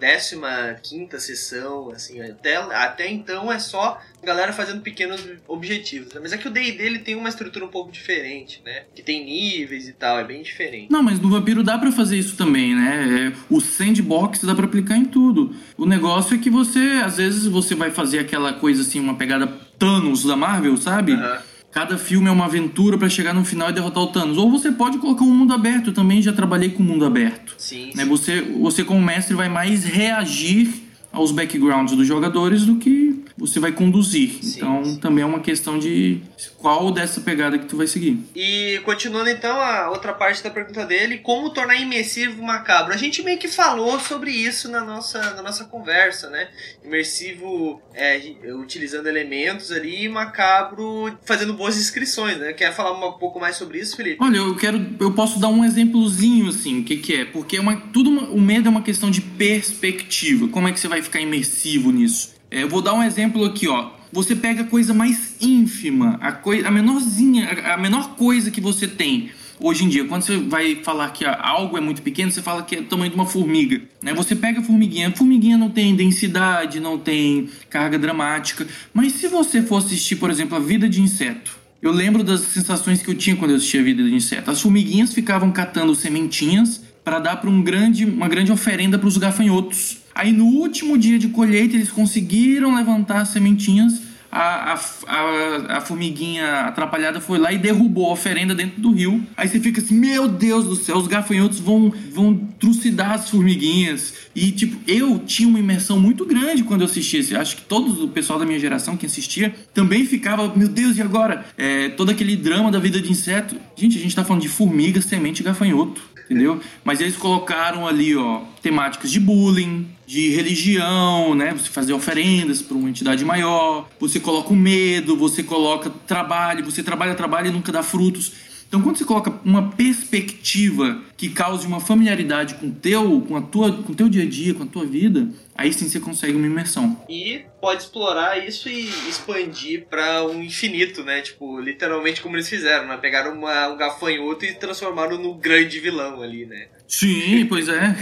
15 0.81 1.19
sessão, 1.19 1.91
assim, 1.91 2.21
até, 2.21 2.55
até 2.55 3.09
então 3.09 3.51
é 3.51 3.59
só 3.59 3.99
galera 4.23 4.51
fazendo 4.51 4.81
pequenos 4.81 5.23
objetivos. 5.47 6.13
Né? 6.13 6.19
Mas 6.21 6.33
é 6.33 6.37
que 6.37 6.47
o 6.47 6.51
D&D 6.51 6.83
ele 6.83 6.99
tem 6.99 7.15
uma 7.15 7.29
estrutura 7.29 7.65
um 7.65 7.69
pouco 7.69 7.91
diferente, 7.91 8.61
né? 8.65 8.83
Que 8.93 9.01
tem 9.01 9.23
níveis 9.23 9.87
e 9.87 9.93
tal, 9.93 10.19
é 10.19 10.23
bem 10.23 10.41
diferente. 10.41 10.91
Não, 10.91 11.01
mas 11.01 11.19
no 11.19 11.29
Vampiro 11.29 11.63
dá 11.63 11.77
para 11.77 11.91
fazer 11.91 12.17
isso 12.17 12.35
também, 12.35 12.75
né? 12.75 13.31
É, 13.33 13.37
o 13.49 13.61
sandbox 13.61 14.43
dá 14.43 14.53
para 14.53 14.65
aplicar 14.65 14.97
em 14.97 15.05
tudo. 15.05 15.55
O 15.77 15.85
negócio 15.85 16.35
é 16.35 16.37
que 16.37 16.49
você, 16.49 17.01
às 17.05 17.17
vezes, 17.17 17.45
você 17.45 17.73
vai 17.73 17.89
fazer 17.89 18.19
aquela 18.19 18.53
coisa 18.53 18.81
assim, 18.81 18.99
uma 18.99 19.15
pegada 19.15 19.47
Thanos 19.79 20.25
da 20.25 20.35
Marvel, 20.35 20.75
sabe? 20.75 21.13
Uhum 21.13 21.56
Cada 21.77 21.95
filme 21.95 22.27
é 22.27 22.31
uma 22.31 22.45
aventura 22.45 22.97
para 22.97 23.07
chegar 23.07 23.35
no 23.35 23.45
final 23.45 23.69
e 23.69 23.71
derrotar 23.71 24.01
o 24.01 24.07
Thanos. 24.07 24.35
Ou 24.39 24.49
você 24.49 24.71
pode 24.71 24.97
colocar 24.97 25.23
um 25.23 25.31
mundo 25.31 25.53
aberto. 25.53 25.91
Eu 25.91 25.93
também 25.93 26.19
já 26.23 26.33
trabalhei 26.33 26.69
com 26.71 26.81
mundo 26.81 27.05
aberto. 27.05 27.53
Sim, 27.55 27.91
né? 27.93 28.03
Você, 28.03 28.41
você, 28.41 28.83
como 28.83 28.99
mestre, 28.99 29.35
vai 29.35 29.47
mais 29.47 29.83
reagir 29.83 30.73
aos 31.17 31.31
backgrounds 31.31 31.95
dos 31.95 32.07
jogadores 32.07 32.65
do 32.65 32.77
que 32.77 33.07
você 33.37 33.59
vai 33.59 33.71
conduzir. 33.71 34.39
Sim, 34.41 34.57
então 34.57 34.85
sim. 34.85 34.97
também 34.97 35.23
é 35.23 35.27
uma 35.27 35.39
questão 35.39 35.77
de 35.77 36.21
qual 36.57 36.91
dessa 36.91 37.21
pegada 37.21 37.57
que 37.59 37.65
tu 37.65 37.77
vai 37.77 37.85
seguir. 37.85 38.19
E 38.35 38.81
continuando 38.83 39.29
então 39.29 39.59
a 39.61 39.89
outra 39.91 40.13
parte 40.13 40.43
da 40.43 40.49
pergunta 40.49 40.85
dele, 40.85 41.19
como 41.19 41.51
tornar 41.51 41.79
imersivo 41.79 42.41
macabro? 42.41 42.93
A 42.93 42.97
gente 42.97 43.21
meio 43.21 43.37
que 43.37 43.47
falou 43.47 43.99
sobre 43.99 44.31
isso 44.31 44.69
na 44.69 44.83
nossa, 44.83 45.19
na 45.35 45.43
nossa 45.43 45.65
conversa, 45.65 46.29
né? 46.29 46.47
Imersivo 46.83 47.81
é, 47.93 48.19
utilizando 48.55 49.07
elementos 49.07 49.71
ali 49.71 50.05
e 50.05 50.09
macabro 50.09 51.15
fazendo 51.23 51.53
boas 51.53 51.75
descrições, 51.75 52.37
né? 52.37 52.53
Quer 52.53 52.73
falar 52.73 52.93
um 52.93 53.11
pouco 53.13 53.39
mais 53.39 53.55
sobre 53.55 53.79
isso, 53.79 53.95
Felipe? 53.95 54.17
Olha, 54.19 54.37
eu 54.37 54.55
quero, 54.55 54.83
eu 54.99 55.13
posso 55.13 55.39
dar 55.39 55.49
um 55.49 55.63
exemplozinho 55.63 56.49
assim, 56.49 56.81
o 56.81 56.83
que, 56.83 56.97
que 56.97 57.15
é? 57.15 57.25
Porque 57.25 57.57
é 57.57 57.61
uma, 57.61 57.75
tudo 57.93 58.09
uma, 58.09 58.23
o 58.29 58.41
medo 58.41 58.67
é 58.67 58.71
uma 58.71 58.81
questão 58.81 59.11
de 59.11 59.21
perspectiva. 59.21 60.47
Como 60.47 60.67
é 60.67 60.71
que 60.71 60.79
você 60.79 60.87
vai 60.87 61.01
ficar 61.07 61.19
imersivo 61.19 61.91
nisso? 61.91 62.35
É, 62.49 62.63
eu 62.63 62.69
vou 62.69 62.81
dar 62.81 62.93
um 62.93 63.03
exemplo 63.03 63.43
aqui, 63.43 63.67
ó. 63.67 63.91
Você 64.11 64.35
pega 64.35 64.61
a 64.61 64.65
coisa 64.65 64.93
mais 64.93 65.35
ínfima, 65.41 66.17
a, 66.21 66.31
coisa, 66.31 66.67
a 66.67 66.71
menorzinha, 66.71 67.49
a, 67.65 67.73
a 67.73 67.77
menor 67.77 68.15
coisa 68.15 68.49
que 68.49 68.61
você 68.61 68.87
tem 68.87 69.31
hoje 69.59 69.85
em 69.85 69.89
dia, 69.89 70.05
quando 70.05 70.21
você 70.21 70.37
vai 70.37 70.75
falar 70.83 71.09
que 71.11 71.25
algo 71.25 71.77
é 71.77 71.81
muito 71.81 72.01
pequeno, 72.01 72.31
você 72.31 72.41
fala 72.41 72.63
que 72.63 72.75
é 72.75 72.79
o 72.79 72.85
tamanho 72.85 73.09
de 73.09 73.15
uma 73.15 73.25
formiga. 73.25 73.81
Né? 74.01 74.13
Você 74.13 74.35
pega 74.35 74.59
a 74.59 74.63
formiguinha, 74.63 75.09
a 75.09 75.11
formiguinha 75.11 75.57
não 75.57 75.69
tem 75.69 75.95
densidade, 75.95 76.79
não 76.79 76.97
tem 76.97 77.49
carga 77.69 77.97
dramática. 77.97 78.67
Mas 78.93 79.13
se 79.13 79.27
você 79.27 79.61
for 79.61 79.77
assistir, 79.77 80.17
por 80.17 80.29
exemplo, 80.29 80.55
a 80.55 80.59
vida 80.59 80.87
de 80.87 81.01
inseto, 81.01 81.57
eu 81.81 81.91
lembro 81.91 82.23
das 82.23 82.41
sensações 82.41 83.01
que 83.01 83.09
eu 83.09 83.15
tinha 83.15 83.35
quando 83.35 83.51
eu 83.51 83.57
assistia 83.57 83.81
a 83.81 83.83
vida 83.83 84.03
de 84.03 84.13
inseto. 84.13 84.49
As 84.49 84.61
formiguinhas 84.61 85.13
ficavam 85.13 85.51
catando 85.51 85.93
sementinhas 85.95 86.81
para 87.03 87.19
dar 87.19 87.37
para 87.37 87.49
um 87.49 87.61
grande, 87.61 88.05
uma 88.05 88.27
grande 88.27 88.51
oferenda 88.51 88.97
para 88.97 89.07
os 89.07 89.17
gafanhotos. 89.17 89.97
Aí 90.17 90.31
no 90.31 90.45
último 90.45 90.97
dia 90.97 91.19
de 91.19 91.27
colheita 91.27 91.75
eles 91.75 91.91
conseguiram 91.91 92.75
levantar 92.75 93.21
as 93.21 93.29
sementinhas. 93.29 94.01
A, 94.31 94.73
a, 94.73 94.79
a, 95.07 95.77
a, 95.77 95.81
formiguinha 95.81 96.61
atrapalhada 96.61 97.21
foi 97.21 97.37
lá 97.37 97.53
e 97.53 97.57
derrubou 97.57 98.09
a 98.09 98.13
oferenda 98.13 98.55
dentro 98.55 98.81
do 98.81 98.91
rio. 98.91 99.23
Aí 99.37 99.47
você 99.47 99.59
fica 99.59 99.79
assim, 99.79 99.93
meu 99.93 100.27
Deus 100.27 100.65
do 100.65 100.75
céu, 100.75 100.97
os 100.97 101.07
gafanhotos 101.07 101.59
vão, 101.59 101.93
vão 102.11 102.35
trucidar 102.59 103.11
as 103.11 103.29
formiguinhas. 103.29 104.15
E 104.35 104.51
tipo, 104.51 104.77
eu 104.87 105.19
tinha 105.19 105.47
uma 105.47 105.59
imersão 105.59 105.99
muito 105.99 106.25
grande 106.25 106.63
quando 106.63 106.81
eu 106.81 106.87
assistia. 106.87 107.39
Acho 107.39 107.57
que 107.57 107.61
todo 107.61 108.05
o 108.05 108.09
pessoal 108.09 108.39
da 108.39 108.45
minha 108.45 108.59
geração 108.59 108.97
que 108.97 109.05
assistia 109.05 109.53
também 109.71 110.03
ficava, 110.03 110.51
meu 110.55 110.67
Deus, 110.67 110.97
e 110.97 111.01
agora? 111.01 111.45
É, 111.55 111.89
todo 111.89 112.09
aquele 112.09 112.35
drama 112.35 112.71
da 112.71 112.79
vida 112.79 112.99
de 112.99 113.11
inseto. 113.11 113.55
Gente, 113.75 113.99
a 113.99 114.01
gente 114.01 114.15
tá 114.15 114.25
falando 114.25 114.41
de 114.41 114.49
formiga, 114.49 114.99
semente 114.99 115.41
e 115.41 115.45
gafanhoto 115.45 116.16
entendeu? 116.29 116.59
Mas 116.83 116.99
eles 117.01 117.15
colocaram 117.15 117.87
ali, 117.87 118.15
ó, 118.15 118.41
temáticas 118.61 119.11
de 119.11 119.19
bullying, 119.19 119.87
de 120.05 120.29
religião, 120.29 121.33
né? 121.33 121.53
Você 121.53 121.69
fazer 121.69 121.93
oferendas 121.93 122.61
para 122.61 122.77
uma 122.77 122.89
entidade 122.89 123.23
maior, 123.25 123.87
você 123.99 124.19
coloca 124.19 124.53
o 124.53 124.55
medo, 124.55 125.15
você 125.17 125.41
coloca 125.41 125.89
trabalho, 126.05 126.63
você 126.63 126.83
trabalha, 126.83 127.15
trabalha 127.15 127.47
e 127.47 127.51
nunca 127.51 127.71
dá 127.71 127.81
frutos. 127.81 128.46
Então, 128.67 128.81
quando 128.81 128.97
você 128.97 129.05
coloca 129.05 129.33
uma 129.45 129.71
perspectiva 129.71 131.01
que 131.15 131.29
cause 131.29 131.65
uma 131.65 131.79
familiaridade 131.79 132.55
com 132.55 132.69
teu, 132.69 133.21
com 133.21 133.37
a 133.37 133.41
tua, 133.41 133.71
com 133.71 133.93
teu 133.93 134.09
dia 134.09 134.23
a 134.23 134.29
dia, 134.29 134.53
com 134.53 134.63
a 134.63 134.67
tua 134.67 134.85
vida, 134.85 135.29
aí 135.55 135.71
sim 135.71 135.87
você 135.87 135.99
consegue 135.99 136.35
uma 136.35 136.45
imersão. 136.45 137.01
E 137.09 137.45
pode 137.61 137.83
explorar 137.83 138.45
isso 138.45 138.67
e 138.67 138.87
expandir 139.09 139.87
para 139.89 140.25
um 140.25 140.43
infinito, 140.43 141.03
né? 141.03 141.21
Tipo, 141.21 141.59
literalmente 141.59 142.21
como 142.21 142.35
eles 142.35 142.49
fizeram, 142.49 142.87
né? 142.87 142.97
Pegaram 142.97 143.33
uma, 143.33 143.69
um 143.69 143.77
gafanhoto 143.77 144.45
e 144.45 144.53
transformaram 144.53 145.17
no 145.17 145.33
grande 145.33 145.79
vilão 145.79 146.21
ali, 146.21 146.45
né? 146.45 146.67
Sim, 146.87 147.45
pois 147.47 147.67
é. 147.67 147.95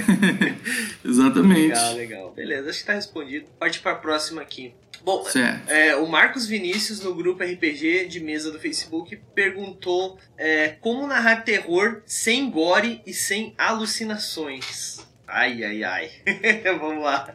Exatamente. 1.06 1.70
Legal, 1.70 1.94
legal. 1.96 2.34
Beleza, 2.36 2.70
acho 2.70 2.80
que 2.80 2.86
tá 2.86 2.94
respondido. 2.94 3.46
Parte 3.60 3.80
para 3.80 3.94
a 3.94 3.96
próxima 3.96 4.42
aqui. 4.42 4.74
Bom, 5.06 5.24
é, 5.68 5.96
o 5.98 6.08
Marcos 6.08 6.48
Vinícius, 6.48 7.00
no 7.00 7.14
grupo 7.14 7.44
RPG 7.44 8.08
de 8.08 8.20
mesa 8.20 8.52
do 8.52 8.58
Facebook, 8.58 9.16
perguntou 9.36 10.18
é, 10.36 10.70
como 10.82 11.06
narrar 11.06 11.44
terror 11.44 12.02
sem 12.08 12.50
gore 12.50 13.02
e 13.06 13.14
sem 13.14 13.54
alucinações. 13.56 14.98
Ai, 15.28 15.64
ai, 15.64 15.84
ai. 15.84 16.10
Vamos 16.82 17.04
lá. 17.04 17.32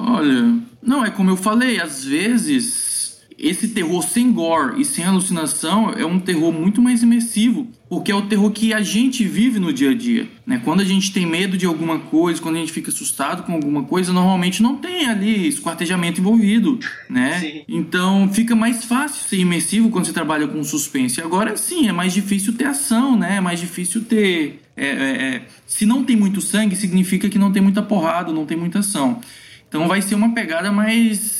Olha, 0.00 0.60
não, 0.82 1.04
é 1.04 1.12
como 1.12 1.30
eu 1.30 1.36
falei, 1.36 1.80
às 1.80 2.04
vezes 2.04 2.99
esse 3.40 3.68
terror 3.68 4.02
sem 4.02 4.30
gore 4.30 4.80
e 4.80 4.84
sem 4.84 5.02
alucinação 5.02 5.90
é 5.96 6.04
um 6.04 6.20
terror 6.20 6.52
muito 6.52 6.82
mais 6.82 7.02
imersivo, 7.02 7.66
porque 7.88 8.12
é 8.12 8.14
o 8.14 8.22
terror 8.22 8.50
que 8.50 8.74
a 8.74 8.82
gente 8.82 9.24
vive 9.24 9.58
no 9.58 9.72
dia 9.72 9.90
a 9.90 9.94
dia. 9.94 10.28
Né? 10.46 10.60
Quando 10.62 10.80
a 10.80 10.84
gente 10.84 11.10
tem 11.10 11.24
medo 11.24 11.56
de 11.56 11.64
alguma 11.64 11.98
coisa, 11.98 12.40
quando 12.40 12.56
a 12.56 12.58
gente 12.58 12.70
fica 12.70 12.90
assustado 12.90 13.42
com 13.44 13.54
alguma 13.54 13.84
coisa, 13.84 14.12
normalmente 14.12 14.62
não 14.62 14.76
tem 14.76 15.06
ali 15.06 15.48
esquartejamento 15.48 16.20
envolvido. 16.20 16.78
Né? 17.08 17.40
Sim. 17.40 17.62
Então 17.66 18.28
fica 18.30 18.54
mais 18.54 18.84
fácil 18.84 19.26
ser 19.26 19.38
imersivo 19.38 19.88
quando 19.88 20.04
você 20.04 20.12
trabalha 20.12 20.46
com 20.46 20.62
suspense. 20.62 21.22
Agora 21.22 21.56
sim, 21.56 21.88
é 21.88 21.92
mais 21.92 22.12
difícil 22.12 22.52
ter 22.52 22.66
ação, 22.66 23.16
né? 23.18 23.36
é 23.36 23.40
mais 23.40 23.58
difícil 23.58 24.02
ter. 24.02 24.60
É, 24.76 24.86
é, 24.86 25.22
é... 25.36 25.42
se 25.66 25.86
não 25.86 26.04
tem 26.04 26.14
muito 26.14 26.42
sangue, 26.42 26.76
significa 26.76 27.28
que 27.28 27.38
não 27.38 27.50
tem 27.50 27.62
muita 27.62 27.82
porrada, 27.82 28.32
não 28.32 28.44
tem 28.44 28.56
muita 28.56 28.80
ação. 28.80 29.18
Então 29.66 29.88
vai 29.88 30.02
ser 30.02 30.14
uma 30.14 30.34
pegada 30.34 30.70
mais 30.70 31.39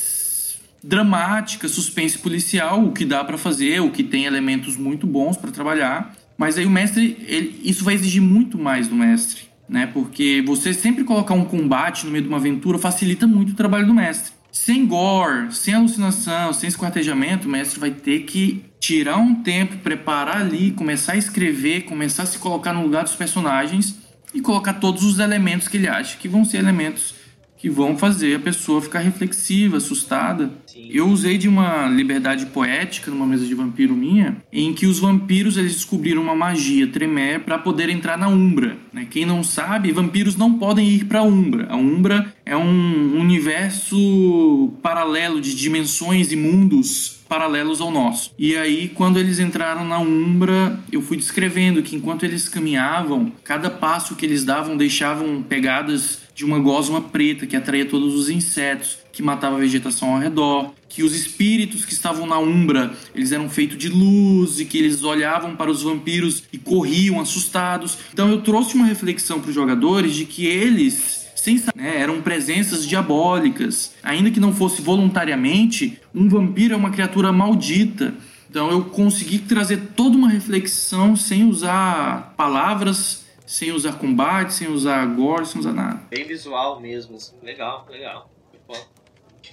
dramática, 0.83 1.67
suspense 1.67 2.17
policial, 2.17 2.83
o 2.83 2.91
que 2.91 3.05
dá 3.05 3.23
para 3.23 3.37
fazer, 3.37 3.81
o 3.81 3.91
que 3.91 4.03
tem 4.03 4.25
elementos 4.25 4.75
muito 4.75 5.05
bons 5.05 5.37
para 5.37 5.51
trabalhar. 5.51 6.15
Mas 6.37 6.57
aí 6.57 6.65
o 6.65 6.69
mestre, 6.69 7.17
ele, 7.27 7.61
isso 7.63 7.83
vai 7.83 7.93
exigir 7.93 8.21
muito 8.21 8.57
mais 8.57 8.87
do 8.87 8.95
mestre, 8.95 9.43
né? 9.69 9.85
Porque 9.85 10.43
você 10.45 10.73
sempre 10.73 11.03
colocar 11.03 11.35
um 11.35 11.45
combate 11.45 12.05
no 12.05 12.11
meio 12.11 12.23
de 12.23 12.27
uma 12.27 12.37
aventura 12.37 12.79
facilita 12.79 13.27
muito 13.27 13.51
o 13.51 13.55
trabalho 13.55 13.85
do 13.85 13.93
mestre. 13.93 14.33
Sem 14.51 14.85
gore, 14.85 15.53
sem 15.53 15.73
alucinação, 15.73 16.51
sem 16.51 16.67
esquartejamento, 16.67 17.47
o 17.47 17.51
mestre 17.51 17.79
vai 17.79 17.91
ter 17.91 18.21
que 18.21 18.65
tirar 18.79 19.17
um 19.17 19.35
tempo, 19.35 19.77
preparar 19.77 20.41
ali, 20.41 20.71
começar 20.71 21.13
a 21.13 21.17
escrever, 21.17 21.83
começar 21.83 22.23
a 22.23 22.25
se 22.25 22.39
colocar 22.39 22.73
no 22.73 22.81
lugar 22.81 23.03
dos 23.03 23.15
personagens 23.15 23.95
e 24.33 24.41
colocar 24.41 24.73
todos 24.73 25.03
os 25.03 25.19
elementos 25.19 25.67
que 25.67 25.77
ele 25.77 25.87
acha 25.87 26.17
que 26.17 26.27
vão 26.27 26.43
ser 26.43 26.57
elementos 26.57 27.20
que 27.61 27.69
vão 27.69 27.95
fazer 27.95 28.35
a 28.35 28.39
pessoa 28.39 28.81
ficar 28.81 28.99
reflexiva, 28.99 29.77
assustada. 29.77 30.51
Sim. 30.65 30.89
Eu 30.89 31.07
usei 31.07 31.37
de 31.37 31.47
uma 31.47 31.87
liberdade 31.87 32.47
poética 32.47 33.11
numa 33.11 33.27
mesa 33.27 33.45
de 33.45 33.53
vampiro 33.53 33.95
minha, 33.95 34.37
em 34.51 34.73
que 34.73 34.87
os 34.87 34.97
vampiros 34.97 35.57
eles 35.57 35.75
descobriram 35.75 36.23
uma 36.23 36.35
magia 36.35 36.87
tremé 36.87 37.37
para 37.37 37.59
poder 37.59 37.87
entrar 37.89 38.17
na 38.17 38.27
Umbra. 38.27 38.77
Né? 38.91 39.05
Quem 39.07 39.27
não 39.27 39.43
sabe, 39.43 39.91
vampiros 39.91 40.35
não 40.35 40.57
podem 40.57 40.89
ir 40.89 41.05
para 41.05 41.19
a 41.19 41.23
Umbra. 41.23 41.67
A 41.69 41.75
Umbra 41.75 42.33
é 42.43 42.57
um 42.57 43.19
universo 43.19 44.73
paralelo 44.81 45.39
de 45.39 45.53
dimensões 45.55 46.31
e 46.31 46.35
mundos 46.35 47.21
paralelos 47.31 47.79
ao 47.79 47.89
nosso. 47.89 48.33
E 48.37 48.57
aí, 48.57 48.89
quando 48.89 49.17
eles 49.17 49.39
entraram 49.39 49.85
na 49.85 49.99
Umbra, 49.99 50.77
eu 50.91 51.01
fui 51.01 51.15
descrevendo 51.15 51.81
que 51.81 51.95
enquanto 51.95 52.25
eles 52.25 52.49
caminhavam, 52.49 53.31
cada 53.41 53.69
passo 53.69 54.17
que 54.17 54.25
eles 54.25 54.43
davam 54.43 54.75
deixavam 54.75 55.41
pegadas 55.41 56.20
de 56.41 56.45
uma 56.45 56.57
gosma 56.57 56.99
preta 56.99 57.45
que 57.45 57.55
atraía 57.55 57.85
todos 57.85 58.15
os 58.15 58.27
insetos, 58.27 58.97
que 59.13 59.21
matava 59.21 59.57
a 59.57 59.59
vegetação 59.59 60.15
ao 60.15 60.19
redor, 60.19 60.73
que 60.89 61.03
os 61.03 61.13
espíritos 61.13 61.85
que 61.85 61.93
estavam 61.93 62.25
na 62.25 62.39
Umbra, 62.39 62.97
eles 63.13 63.31
eram 63.31 63.47
feitos 63.47 63.77
de 63.77 63.87
luz 63.87 64.59
e 64.59 64.65
que 64.65 64.79
eles 64.79 65.03
olhavam 65.03 65.55
para 65.55 65.69
os 65.69 65.83
vampiros 65.83 66.41
e 66.51 66.57
corriam 66.57 67.19
assustados. 67.19 67.95
Então 68.11 68.27
eu 68.27 68.41
trouxe 68.41 68.73
uma 68.73 68.87
reflexão 68.87 69.39
para 69.39 69.49
os 69.49 69.55
jogadores 69.55 70.15
de 70.15 70.25
que 70.25 70.47
eles 70.47 71.27
sem 71.35 71.61
né, 71.75 71.99
eram 71.99 72.23
presenças 72.23 72.87
diabólicas. 72.87 73.93
Ainda 74.01 74.31
que 74.31 74.39
não 74.39 74.51
fosse 74.51 74.81
voluntariamente, 74.81 75.99
um 76.13 76.27
vampiro 76.27 76.73
é 76.73 76.77
uma 76.77 76.89
criatura 76.89 77.31
maldita. 77.31 78.15
Então 78.49 78.71
eu 78.71 78.85
consegui 78.85 79.37
trazer 79.37 79.91
toda 79.95 80.17
uma 80.17 80.27
reflexão 80.27 81.15
sem 81.15 81.43
usar 81.43 82.33
palavras, 82.35 83.25
sem 83.51 83.73
usar 83.73 83.99
combate, 83.99 84.53
sem 84.53 84.69
usar 84.69 85.05
gore, 85.13 85.45
sem 85.45 85.59
usar 85.59 85.73
nada. 85.73 86.01
Bem 86.09 86.23
visual 86.23 86.79
mesmo, 86.79 87.17
assim. 87.17 87.35
legal, 87.43 87.85
legal. 87.89 88.31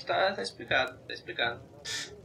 Tá, 0.07 0.33
tá 0.33 0.41
explicado, 0.41 0.97
tá 1.07 1.13
explicado. 1.13 1.61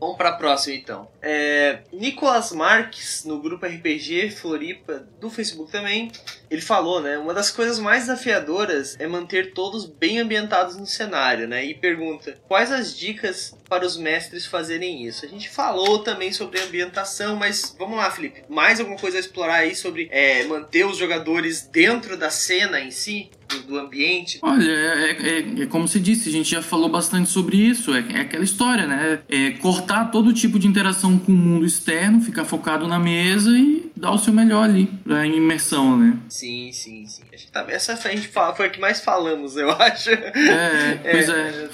Vamos 0.04 0.17
para 0.17 0.30
a 0.30 0.34
próxima 0.34 0.76
então. 0.76 1.08
É, 1.21 1.80
Nicolas 1.93 2.52
Marques, 2.52 3.23
no 3.23 3.39
grupo 3.41 3.65
RPG 3.65 4.32
Floripa 4.32 5.08
do 5.17 5.30
Facebook 5.30 5.71
também, 5.71 6.12
ele 6.52 6.62
falou, 6.62 7.02
né? 7.02 7.17
Uma 7.17 7.34
das 7.34 7.49
coisas 7.49 7.80
mais 7.80 8.02
desafiadoras 8.04 8.97
é 8.99 9.08
manter 9.08 9.54
todos 9.54 9.86
bem 9.86 10.19
ambientados 10.19 10.76
no 10.76 10.86
cenário, 10.86 11.47
né? 11.47 11.63
E 11.63 11.73
pergunta: 11.73 12.38
quais 12.49 12.69
as 12.69 12.93
dicas 12.95 13.58
para 13.69 13.86
os 13.86 13.95
mestres 13.95 14.45
fazerem 14.45 15.06
isso? 15.06 15.26
A 15.26 15.30
gente 15.30 15.49
falou 15.49 15.99
também 15.99 16.34
sobre 16.34 16.60
ambientação, 16.60 17.38
mas 17.38 17.73
vamos 17.80 17.95
lá, 17.95 18.12
Felipe. 18.12 18.43
Mais 18.49 18.82
alguma 18.82 18.99
coisa 18.99 19.15
a 19.15 19.21
explorar 19.21 19.56
aí 19.56 19.73
sobre 19.73 20.10
é, 20.12 20.43
manter 20.43 20.86
os 20.86 20.97
jogadores 20.97 21.62
dentro 21.62 22.17
da 22.17 22.30
cena 22.30 22.82
em 22.82 22.91
si? 22.91 23.32
Do 23.61 23.77
ambiente? 23.77 24.39
Olha, 24.41 24.69
é, 24.69 25.11
é, 25.11 25.61
é, 25.63 25.65
como 25.65 25.87
se 25.87 25.99
disse, 25.99 26.29
a 26.29 26.31
gente 26.31 26.49
já 26.49 26.61
falou 26.61 26.89
bastante 26.89 27.29
sobre 27.29 27.57
isso. 27.57 27.93
É, 27.93 28.05
é 28.13 28.21
aquela 28.21 28.43
história, 28.43 28.87
né? 28.87 29.19
É 29.29 29.51
cortar 29.51 30.05
todo 30.05 30.33
tipo 30.33 30.59
de 30.59 30.67
interação 30.67 31.17
com 31.17 31.31
o 31.31 31.35
mundo 31.35 31.65
externo, 31.65 32.21
ficar 32.21 32.45
focado 32.45 32.87
na 32.87 32.99
mesa 32.99 33.51
e 33.57 33.91
dar 34.03 34.11
o 34.11 34.17
seu 34.17 34.33
melhor 34.33 34.65
ali 34.65 34.85
pra 34.85 35.25
imersão, 35.25 35.97
né? 35.97 36.19
Sim, 36.27 36.71
sim, 36.73 37.07
sim. 37.07 37.23
Acho 37.33 37.45
que 37.45 37.51
tá, 37.51 37.65
essa 37.69 37.93
a 37.93 38.11
gente 38.11 38.27
fala, 38.27 38.53
foi 38.53 38.67
a 38.67 38.69
que 38.69 38.79
mais 38.79 38.99
falamos, 38.99 39.55
eu 39.55 39.71
acho. 39.81 40.09
É, 40.11 40.99
pois 41.11 41.29
é. 41.29 41.69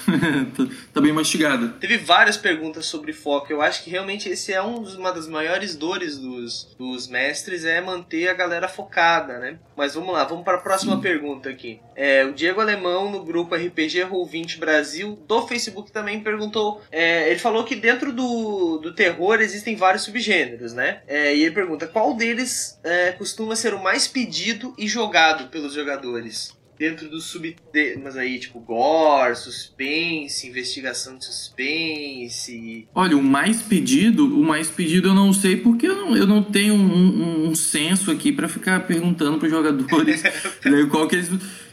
Tá, 0.50 0.66
tá 0.94 1.00
bem 1.00 1.12
mastigada. 1.12 1.68
Teve 1.80 1.98
várias 1.98 2.36
perguntas 2.36 2.86
sobre 2.86 3.12
foco. 3.12 3.52
Eu 3.52 3.60
acho 3.60 3.82
que 3.82 3.90
realmente 3.90 4.28
esse 4.28 4.52
é 4.52 4.62
um 4.62 4.82
dos, 4.82 4.94
uma 4.94 5.12
das 5.12 5.26
maiores 5.26 5.74
dores 5.74 6.18
dos, 6.18 6.74
dos 6.78 7.08
mestres, 7.08 7.64
é 7.64 7.80
manter 7.80 8.28
a 8.28 8.34
galera 8.34 8.68
focada, 8.68 9.38
né? 9.38 9.58
Mas 9.76 9.94
vamos 9.94 10.12
lá, 10.12 10.24
vamos 10.24 10.44
para 10.44 10.58
a 10.58 10.60
próxima 10.60 10.96
sim. 10.96 11.00
pergunta 11.00 11.48
aqui. 11.48 11.80
É, 12.02 12.24
o 12.24 12.32
Diego 12.32 12.62
Alemão, 12.62 13.12
no 13.12 13.22
grupo 13.22 13.54
RPG 13.54 14.06
Roll20 14.06 14.58
Brasil, 14.58 15.22
do 15.28 15.46
Facebook, 15.46 15.92
também 15.92 16.18
perguntou. 16.20 16.80
É, 16.90 17.28
ele 17.28 17.38
falou 17.38 17.62
que 17.62 17.76
dentro 17.76 18.10
do, 18.10 18.78
do 18.78 18.94
terror 18.94 19.38
existem 19.42 19.76
vários 19.76 20.04
subgêneros, 20.04 20.72
né? 20.72 21.02
É, 21.06 21.36
e 21.36 21.42
ele 21.42 21.54
pergunta 21.54 21.86
qual 21.86 22.14
deles 22.14 22.80
é, 22.82 23.12
costuma 23.12 23.54
ser 23.54 23.74
o 23.74 23.82
mais 23.82 24.08
pedido 24.08 24.74
e 24.78 24.88
jogado 24.88 25.50
pelos 25.50 25.74
jogadores? 25.74 26.58
Dentro 26.78 27.10
do 27.10 27.20
subtemas 27.20 28.16
aí, 28.16 28.38
tipo 28.38 28.58
gore, 28.60 29.36
suspense, 29.36 30.48
investigação 30.48 31.18
de 31.18 31.26
suspense. 31.26 32.88
Olha, 32.94 33.14
o 33.14 33.22
mais 33.22 33.60
pedido, 33.60 34.24
o 34.24 34.42
mais 34.42 34.70
pedido 34.70 35.08
eu 35.08 35.14
não 35.14 35.34
sei 35.34 35.58
porque 35.58 35.86
eu 35.86 35.94
não, 35.94 36.16
eu 36.16 36.26
não 36.26 36.42
tenho 36.42 36.72
um, 36.72 36.78
um, 36.78 37.48
um 37.50 37.54
senso 37.54 38.10
aqui 38.10 38.32
para 38.32 38.48
ficar 38.48 38.86
perguntando 38.86 39.36
para 39.36 39.44
os 39.44 39.52
jogadores 39.52 40.22
né, 40.64 40.88
qual 40.90 41.06
que 41.06 41.16
eles 41.16 41.28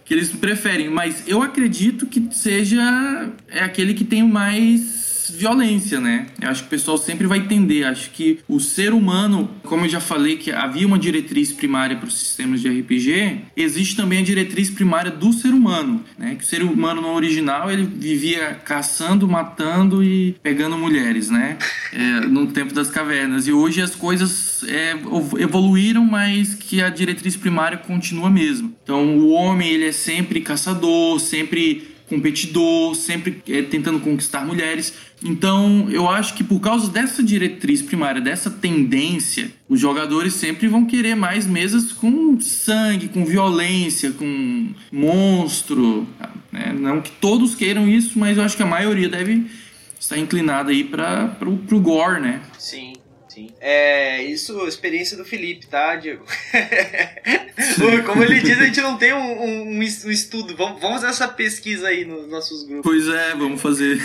que 0.08 0.14
eles 0.14 0.32
preferem, 0.32 0.90
mas 0.90 1.28
eu 1.28 1.44
acredito 1.44 2.06
que 2.06 2.30
seja 2.32 3.30
é 3.50 3.60
aquele 3.60 3.94
que 3.94 4.06
tem 4.06 4.24
o 4.24 4.28
violência, 5.30 6.00
né? 6.00 6.28
Eu 6.42 6.50
acho 6.50 6.62
que 6.62 6.68
o 6.68 6.70
pessoal 6.70 6.98
sempre 6.98 7.28
vai 7.28 7.40
entender. 7.40 7.84
Acho 7.84 8.10
que 8.12 8.40
o 8.48 8.60
ser 8.60 8.94
humano, 8.94 9.50
como 9.64 9.86
eu 9.86 9.90
já 9.90 10.00
falei 10.00 10.38
que 10.38 10.52
havia 10.52 10.86
uma 10.86 11.00
diretriz 11.00 11.52
primária 11.52 11.96
para 11.96 12.08
os 12.08 12.18
sistemas 12.18 12.62
de 12.62 12.70
RPG, 12.70 13.42
existe 13.56 13.96
também 13.96 14.20
a 14.20 14.24
diretriz 14.24 14.70
primária 14.70 15.12
do 15.12 15.34
ser 15.34 15.50
humano, 15.50 16.04
né? 16.18 16.36
Que 16.36 16.44
o 16.44 16.48
ser 16.48 16.64
humano 16.64 17.02
no 17.02 17.10
original 17.14 17.72
ele 17.72 17.84
vivia 17.84 18.60
caçando, 18.64 19.28
matando 19.28 20.04
e 20.04 20.36
pegando 20.44 20.78
mulheres, 20.78 21.30
né? 21.30 21.58
É, 21.94 22.20
no 22.22 22.48
tempo 22.48 22.74
das 22.74 22.90
cavernas. 22.90 23.48
E 23.48 23.52
hoje 23.52 23.82
as 23.82 23.96
coisas 23.96 24.64
é, 24.68 24.96
evoluíram, 25.40 26.06
mas 26.06 26.54
que 26.54 26.82
a 26.82 26.90
diretriz 26.90 27.36
primária 27.36 27.78
continua 27.78 28.30
mesmo. 28.30 28.74
Então 28.84 29.18
o 29.18 29.30
homem 29.30 29.70
ele 29.70 29.86
é 29.86 29.92
sempre 29.92 30.42
caçador, 30.42 31.20
sempre 31.20 31.97
competidor, 32.08 32.96
sempre 32.96 33.42
é, 33.48 33.62
tentando 33.62 34.00
conquistar 34.00 34.46
mulheres. 34.46 34.94
Então, 35.24 35.88
eu 35.90 36.10
acho 36.10 36.34
que 36.36 36.44
por 36.44 36.60
causa 36.60 36.90
dessa 36.90 37.22
diretriz 37.24 37.82
primária, 37.82 38.22
dessa 38.22 38.50
tendência, 38.50 39.52
os 39.68 39.80
jogadores 39.80 40.34
sempre 40.34 40.68
vão 40.68 40.86
querer 40.86 41.16
mais 41.16 41.46
mesas 41.46 41.92
com 41.92 42.40
sangue, 42.40 43.10
com 43.10 43.26
violência, 43.26 44.12
com 44.12 44.70
monstro. 44.92 46.08
Né? 46.52 46.74
Não 46.78 47.02
que 47.02 47.12
todos 47.12 47.56
queiram 47.56 47.88
isso, 47.88 48.18
mas 48.18 48.38
eu 48.38 48.44
acho 48.44 48.56
que 48.56 48.64
a 48.64 48.68
maioria 48.68 49.10
deve 49.10 49.46
estar 50.00 50.18
inclinada 50.18 50.72
aí 50.72 50.84
para 50.84 51.36
o 51.46 51.80
gore, 51.80 52.22
né? 52.22 52.42
Sim. 52.58 52.94
Sim. 53.38 53.52
É, 53.62 54.24
isso, 54.24 54.68
experiência 54.68 55.16
do 55.16 55.24
Felipe, 55.24 55.68
tá, 55.68 55.96
Diego? 55.96 56.26
Como 58.08 58.24
ele 58.24 58.40
diz, 58.40 58.60
a 58.60 58.66
gente 58.66 58.82
não 58.82 58.98
tem 58.98 59.14
um, 59.14 59.44
um, 59.44 59.78
um, 59.78 59.84
estudo. 59.84 60.56
Vamos, 60.56 60.82
vamos 60.82 61.02
fazer 61.02 61.08
essa 61.12 61.28
pesquisa 61.28 61.88
aí 61.88 62.04
nos 62.04 62.28
nossos 62.28 62.64
grupos. 62.64 62.84
Pois 62.84 63.08
é, 63.08 63.36
vamos 63.36 63.62
fazer. 63.62 64.00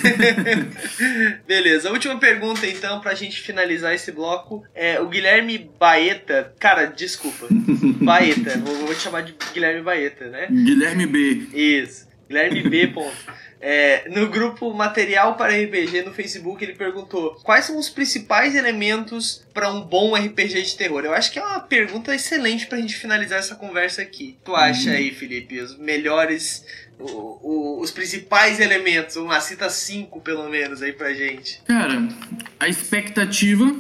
Beleza, 1.49 1.91
última 1.91 2.19
pergunta 2.19 2.67
então, 2.67 3.01
pra 3.01 3.15
gente 3.15 3.41
finalizar 3.41 3.95
esse 3.95 4.13
bloco. 4.13 4.63
É, 4.75 5.01
o 5.01 5.09
Guilherme 5.09 5.71
Baeta, 5.81 6.53
cara, 6.59 6.85
desculpa. 6.85 7.47
Baeta, 8.05 8.59
vou, 8.59 8.75
vou 8.85 8.95
te 8.95 9.01
chamar 9.01 9.23
de 9.23 9.35
Guilherme 9.55 9.81
Baeta, 9.81 10.27
né? 10.29 10.49
Guilherme 10.51 11.07
B. 11.07 11.47
Isso. 11.55 12.12
Guilherme 12.29 12.63
B. 12.69 12.87
Ponto. 12.89 13.17
É, 13.65 14.09
no 14.09 14.29
grupo 14.29 14.75
Material 14.75 15.37
para 15.37 15.55
RPG 15.55 16.03
no 16.03 16.13
Facebook, 16.13 16.65
ele 16.65 16.73
perguntou 16.73 17.37
quais 17.45 17.67
são 17.67 17.79
os 17.79 17.89
principais 17.89 18.57
elementos 18.57 19.47
para 19.55 19.73
um 19.73 19.83
bom 19.83 20.17
RPG 20.17 20.63
de 20.63 20.77
terror. 20.77 21.05
Eu 21.05 21.15
acho 21.15 21.31
que 21.31 21.39
é 21.39 21.43
uma 21.43 21.61
pergunta 21.61 22.13
excelente 22.13 22.67
para 22.67 22.79
a 22.79 22.81
gente 22.81 22.97
finalizar 22.97 23.39
essa 23.39 23.55
conversa 23.55 24.03
aqui. 24.03 24.37
Tu 24.45 24.53
acha 24.57 24.91
uhum. 24.91 24.97
aí, 24.97 25.13
Felipe, 25.13 25.61
os 25.61 25.79
melhores, 25.79 26.65
o, 26.99 27.07
o, 27.07 27.81
os 27.81 27.93
principais 27.93 28.59
elementos? 28.59 29.15
Uma 29.15 29.41
cita 29.41 29.71
cinco 29.71 30.21
pelo 30.21 30.49
menos 30.49 30.83
aí 30.83 30.93
pra 30.93 31.15
gente. 31.15 31.63
Cara, 31.65 32.09
a 32.59 32.67
expectativa 32.67 33.73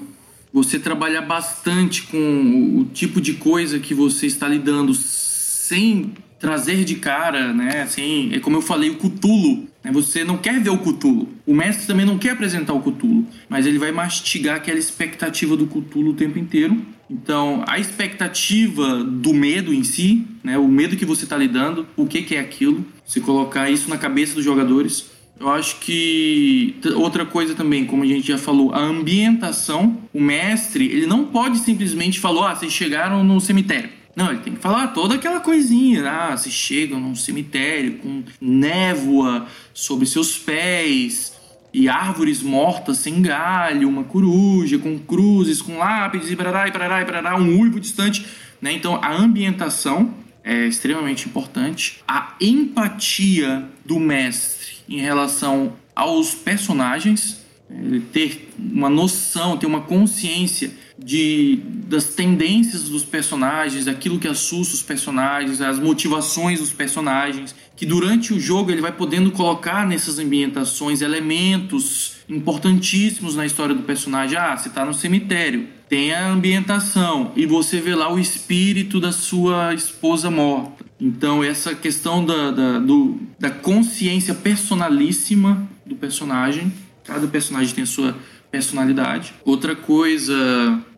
você 0.52 0.78
trabalhar 0.78 1.22
bastante 1.22 2.02
com 2.02 2.78
o 2.78 2.84
tipo 2.84 3.20
de 3.20 3.34
coisa 3.34 3.80
que 3.80 3.94
você 3.94 4.26
está 4.26 4.46
lidando 4.46 4.94
sem 4.94 6.14
trazer 6.42 6.84
de 6.84 6.96
cara, 6.96 7.52
né? 7.52 7.82
Assim, 7.82 8.30
é 8.34 8.40
como 8.40 8.56
eu 8.56 8.60
falei, 8.60 8.90
o 8.90 8.96
Cutulo. 8.96 9.68
Né? 9.82 9.92
Você 9.92 10.24
não 10.24 10.36
quer 10.36 10.60
ver 10.60 10.70
o 10.70 10.78
Cutulo. 10.78 11.28
O 11.46 11.54
mestre 11.54 11.86
também 11.86 12.04
não 12.04 12.18
quer 12.18 12.30
apresentar 12.30 12.72
o 12.72 12.80
Cutulo, 12.80 13.24
mas 13.48 13.64
ele 13.64 13.78
vai 13.78 13.92
mastigar 13.92 14.56
aquela 14.56 14.78
expectativa 14.78 15.56
do 15.56 15.68
Cutulo 15.68 16.10
o 16.10 16.14
tempo 16.14 16.40
inteiro. 16.40 16.84
Então, 17.08 17.62
a 17.68 17.78
expectativa 17.78 19.04
do 19.04 19.32
medo 19.32 19.72
em 19.72 19.84
si, 19.84 20.26
né? 20.42 20.58
O 20.58 20.66
medo 20.66 20.96
que 20.96 21.04
você 21.04 21.22
está 21.22 21.36
lidando, 21.36 21.86
o 21.96 22.06
que, 22.06 22.22
que 22.22 22.34
é 22.34 22.40
aquilo, 22.40 22.84
se 23.06 23.20
colocar 23.20 23.70
isso 23.70 23.88
na 23.88 23.96
cabeça 23.96 24.34
dos 24.34 24.44
jogadores. 24.44 25.12
Eu 25.38 25.48
acho 25.48 25.78
que 25.78 26.74
outra 26.96 27.24
coisa 27.24 27.54
também, 27.54 27.84
como 27.84 28.02
a 28.02 28.06
gente 28.06 28.26
já 28.26 28.38
falou, 28.38 28.74
a 28.74 28.80
ambientação. 28.80 29.96
O 30.12 30.20
mestre, 30.20 30.86
ele 30.86 31.06
não 31.06 31.24
pode 31.24 31.58
simplesmente 31.58 32.18
falar, 32.18 32.50
ah, 32.50 32.56
vocês 32.56 32.72
chegaram 32.72 33.22
no 33.22 33.40
cemitério. 33.40 34.01
Não, 34.14 34.30
ele 34.30 34.40
tem 34.40 34.54
que 34.54 34.60
falar 34.60 34.88
toda 34.88 35.14
aquela 35.14 35.40
coisinha. 35.40 36.08
Ah, 36.08 36.36
se 36.36 36.50
chegam 36.50 37.00
num 37.00 37.14
cemitério 37.14 37.98
com 37.98 38.22
névoa 38.40 39.46
sobre 39.72 40.06
seus 40.06 40.36
pés 40.36 41.32
e 41.72 41.88
árvores 41.88 42.42
mortas 42.42 42.98
sem 42.98 43.22
galho, 43.22 43.88
uma 43.88 44.04
coruja 44.04 44.78
com 44.78 44.98
cruzes, 44.98 45.62
com 45.62 45.78
lápides 45.78 46.30
e 46.30 46.36
parará, 46.36 46.68
e 46.68 46.72
parará, 46.72 47.32
e 47.38 47.40
um 47.40 47.60
uivo 47.60 47.80
distante. 47.80 48.26
Né? 48.60 48.72
Então, 48.72 49.00
a 49.02 49.12
ambientação 49.14 50.14
é 50.44 50.66
extremamente 50.66 51.26
importante. 51.26 52.02
A 52.06 52.34
empatia 52.40 53.64
do 53.84 53.98
mestre 53.98 54.72
em 54.88 54.98
relação 54.98 55.74
aos 55.96 56.34
personagens, 56.34 57.42
ele 57.70 58.00
ter 58.00 58.50
uma 58.58 58.90
noção, 58.90 59.56
ter 59.56 59.66
uma 59.66 59.80
consciência 59.80 60.70
de, 60.98 61.60
das 61.88 62.06
tendências 62.06 62.88
dos 62.88 63.04
personagens, 63.04 63.84
daquilo 63.84 64.18
que 64.18 64.28
assusta 64.28 64.74
os 64.74 64.82
personagens, 64.82 65.60
as 65.60 65.78
motivações 65.78 66.60
dos 66.60 66.70
personagens, 66.70 67.54
que 67.76 67.86
durante 67.86 68.32
o 68.32 68.40
jogo 68.40 68.70
ele 68.70 68.80
vai 68.80 68.92
podendo 68.92 69.30
colocar 69.30 69.86
nessas 69.86 70.18
ambientações 70.18 71.00
elementos 71.00 72.16
importantíssimos 72.28 73.34
na 73.34 73.46
história 73.46 73.74
do 73.74 73.82
personagem. 73.82 74.36
Ah, 74.36 74.56
você 74.56 74.68
está 74.68 74.84
no 74.84 74.94
cemitério, 74.94 75.66
tem 75.88 76.12
a 76.12 76.28
ambientação 76.28 77.32
e 77.36 77.46
você 77.46 77.80
vê 77.80 77.94
lá 77.94 78.12
o 78.12 78.18
espírito 78.18 79.00
da 79.00 79.12
sua 79.12 79.74
esposa 79.74 80.30
morta. 80.30 80.84
Então, 81.00 81.42
essa 81.42 81.74
questão 81.74 82.24
da, 82.24 82.50
da, 82.50 82.78
do, 82.78 83.18
da 83.38 83.50
consciência 83.50 84.34
personalíssima 84.34 85.68
do 85.84 85.96
personagem, 85.96 86.72
cada 87.04 87.26
personagem 87.26 87.74
tem 87.74 87.82
a 87.82 87.86
sua 87.86 88.16
personalidade. 88.52 89.32
Outra 89.44 89.74
coisa, 89.74 90.34